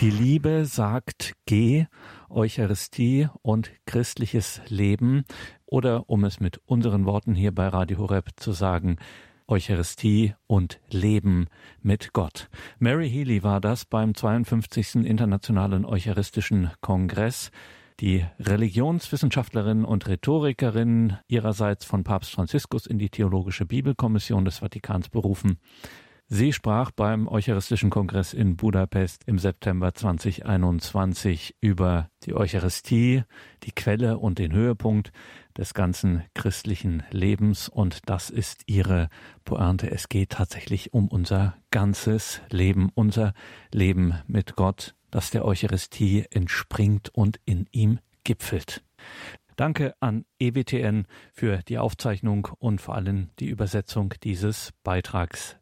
Die 0.00 0.10
Liebe 0.10 0.64
sagt, 0.64 1.34
geh, 1.44 1.86
Eucharistie 2.30 3.28
und 3.42 3.72
christliches 3.84 4.60
Leben 4.68 5.24
oder 5.68 6.08
um 6.08 6.24
es 6.24 6.40
mit 6.40 6.60
unseren 6.64 7.04
Worten 7.04 7.34
hier 7.34 7.54
bei 7.54 7.68
Radio 7.68 7.98
Horeb 7.98 8.30
zu 8.36 8.52
sagen, 8.52 8.96
Eucharistie 9.46 10.34
und 10.46 10.80
Leben 10.90 11.46
mit 11.80 12.12
Gott. 12.12 12.48
Mary 12.78 13.08
Healy 13.08 13.42
war 13.42 13.60
das 13.60 13.84
beim 13.84 14.14
52. 14.14 14.96
Internationalen 14.96 15.84
Eucharistischen 15.84 16.70
Kongress. 16.80 17.50
Die 18.00 18.24
Religionswissenschaftlerin 18.38 19.84
und 19.84 20.06
Rhetorikerin 20.06 21.16
ihrerseits 21.26 21.84
von 21.84 22.04
Papst 22.04 22.30
Franziskus 22.30 22.86
in 22.86 22.98
die 22.98 23.10
Theologische 23.10 23.66
Bibelkommission 23.66 24.44
des 24.44 24.58
Vatikans 24.58 25.08
berufen. 25.08 25.58
Sie 26.30 26.52
sprach 26.52 26.90
beim 26.90 27.26
Eucharistischen 27.26 27.88
Kongress 27.88 28.34
in 28.34 28.56
Budapest 28.56 29.22
im 29.26 29.38
September 29.38 29.94
2021 29.94 31.56
über 31.62 32.10
die 32.24 32.34
Eucharistie, 32.34 33.22
die 33.62 33.72
Quelle 33.72 34.18
und 34.18 34.38
den 34.38 34.52
Höhepunkt 34.52 35.10
des 35.58 35.74
ganzen 35.74 36.22
christlichen 36.34 37.02
Lebens. 37.10 37.68
Und 37.68 38.08
das 38.08 38.30
ist 38.30 38.62
ihre 38.66 39.08
Pointe. 39.44 39.90
Es 39.90 40.08
geht 40.08 40.30
tatsächlich 40.30 40.94
um 40.94 41.08
unser 41.08 41.56
ganzes 41.70 42.40
Leben, 42.50 42.90
unser 42.94 43.34
Leben 43.72 44.14
mit 44.26 44.56
Gott, 44.56 44.94
das 45.10 45.30
der 45.30 45.44
Eucharistie 45.44 46.24
entspringt 46.30 47.10
und 47.10 47.40
in 47.44 47.66
ihm 47.72 47.98
gipfelt. 48.24 48.82
Danke 49.56 49.94
an 49.98 50.24
EWTN 50.38 51.06
für 51.32 51.58
die 51.66 51.78
Aufzeichnung 51.78 52.48
und 52.58 52.80
vor 52.80 52.94
allem 52.94 53.30
die 53.40 53.48
Übersetzung 53.48 54.14
dieses 54.22 54.72
Beitrags. 54.84 55.56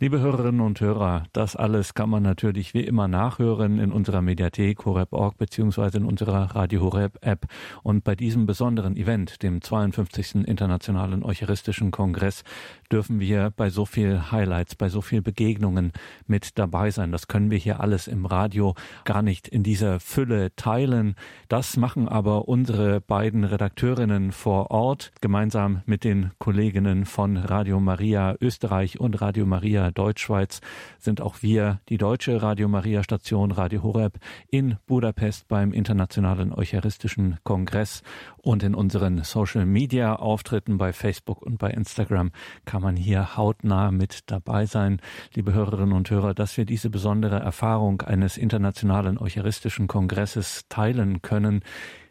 Liebe 0.00 0.20
Hörerinnen 0.20 0.60
und 0.60 0.80
Hörer, 0.80 1.24
das 1.32 1.54
alles 1.54 1.94
kann 1.94 2.10
man 2.10 2.22
natürlich 2.22 2.74
wie 2.74 2.80
immer 2.80 3.06
nachhören 3.06 3.78
in 3.78 3.92
unserer 3.92 4.20
Mediathek 4.20 4.84
horeb.org 4.84 5.38
beziehungsweise 5.38 5.98
in 5.98 6.04
unserer 6.04 6.56
Radio 6.56 6.80
Horeb 6.80 7.18
App. 7.20 7.46
Und 7.82 8.02
bei 8.02 8.16
diesem 8.16 8.46
besonderen 8.46 8.96
Event, 8.96 9.42
dem 9.42 9.62
52. 9.62 10.46
Internationalen 10.46 11.22
Eucharistischen 11.22 11.90
Kongress, 11.90 12.42
dürfen 12.90 13.20
wir 13.20 13.52
bei 13.56 13.70
so 13.70 13.86
viel 13.86 14.32
Highlights, 14.32 14.74
bei 14.74 14.88
so 14.88 15.00
viel 15.00 15.22
Begegnungen 15.22 15.92
mit 16.26 16.58
dabei 16.58 16.90
sein. 16.90 17.12
Das 17.12 17.28
können 17.28 17.50
wir 17.50 17.58
hier 17.58 17.80
alles 17.80 18.08
im 18.08 18.26
Radio 18.26 18.74
gar 19.04 19.22
nicht 19.22 19.48
in 19.48 19.62
dieser 19.62 20.00
Fülle 20.00 20.54
teilen. 20.56 21.14
Das 21.48 21.76
machen 21.76 22.08
aber 22.08 22.48
unsere 22.48 23.00
beiden 23.00 23.44
Redakteurinnen 23.44 24.32
vor 24.32 24.70
Ort 24.70 25.12
gemeinsam 25.20 25.82
mit 25.86 26.04
den 26.04 26.32
Kolleginnen 26.38 27.04
von 27.04 27.36
Radio 27.36 27.80
Maria 27.80 28.34
Österreich 28.40 29.00
und 29.00 29.20
Radio 29.42 29.50
Maria 29.50 29.90
Deutschschweiz 29.90 30.60
sind 31.00 31.20
auch 31.20 31.42
wir, 31.42 31.80
die 31.88 31.98
deutsche 31.98 32.40
Radio 32.40 32.68
Maria 32.68 33.02
Station 33.02 33.50
Radio 33.50 33.82
Horeb 33.82 34.20
in 34.48 34.76
Budapest 34.86 35.48
beim 35.48 35.72
Internationalen 35.72 36.52
Eucharistischen 36.52 37.40
Kongress 37.42 38.04
und 38.36 38.62
in 38.62 38.76
unseren 38.76 39.24
Social 39.24 39.66
Media 39.66 40.14
Auftritten 40.14 40.78
bei 40.78 40.92
Facebook 40.92 41.42
und 41.42 41.58
bei 41.58 41.70
Instagram 41.70 42.30
kann 42.66 42.82
man 42.82 42.94
hier 42.94 43.36
hautnah 43.36 43.90
mit 43.90 44.30
dabei 44.30 44.64
sein. 44.64 45.00
Liebe 45.34 45.52
Hörerinnen 45.52 45.92
und 45.92 46.08
Hörer, 46.08 46.34
dass 46.34 46.56
wir 46.56 46.64
diese 46.64 46.88
besondere 46.88 47.40
Erfahrung 47.40 48.02
eines 48.02 48.36
Internationalen 48.36 49.18
Eucharistischen 49.18 49.88
Kongresses 49.88 50.66
teilen 50.68 51.20
können, 51.20 51.62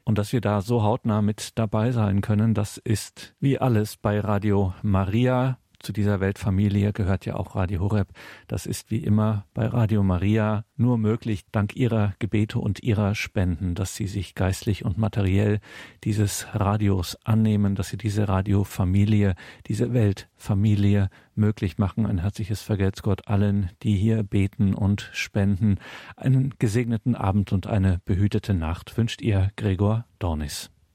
und 0.03 0.17
dass 0.17 0.33
wir 0.33 0.41
da 0.41 0.61
so 0.61 0.83
hautnah 0.83 1.21
mit 1.21 1.59
dabei 1.59 1.91
sein 1.91 2.21
können, 2.21 2.53
das 2.53 2.77
ist 2.77 3.35
wie 3.39 3.59
alles 3.59 3.97
bei 3.97 4.19
Radio 4.19 4.73
Maria 4.81 5.59
zu 5.81 5.93
dieser 5.93 6.19
Weltfamilie 6.19 6.93
gehört 6.93 7.25
ja 7.25 7.35
auch 7.35 7.55
Radio 7.55 7.81
Horeb. 7.81 8.09
Das 8.47 8.65
ist 8.65 8.91
wie 8.91 9.03
immer 9.03 9.45
bei 9.53 9.65
Radio 9.65 10.03
Maria 10.03 10.65
nur 10.75 10.97
möglich 10.97 11.41
dank 11.51 11.75
ihrer 11.75 12.13
Gebete 12.19 12.59
und 12.59 12.83
ihrer 12.83 13.15
Spenden, 13.15 13.75
dass 13.75 13.95
sie 13.95 14.07
sich 14.07 14.35
geistlich 14.35 14.85
und 14.85 14.97
materiell 14.97 15.59
dieses 16.03 16.47
Radios 16.53 17.17
annehmen, 17.23 17.75
dass 17.75 17.89
sie 17.89 17.97
diese 17.97 18.27
Radiofamilie, 18.27 19.35
diese 19.67 19.93
Weltfamilie 19.93 21.09
möglich 21.35 21.77
machen. 21.77 22.05
Ein 22.05 22.19
herzliches 22.19 22.61
Vergelt's 22.61 23.03
Gott 23.03 23.27
allen, 23.27 23.69
die 23.83 23.95
hier 23.95 24.23
beten 24.23 24.73
und 24.73 25.09
spenden. 25.13 25.77
Einen 26.15 26.53
gesegneten 26.59 27.15
Abend 27.15 27.51
und 27.53 27.67
eine 27.67 28.01
behütete 28.05 28.53
Nacht 28.53 28.97
wünscht 28.97 29.21
ihr 29.21 29.51
Gregor 29.55 30.05
Dornis. 30.19 30.71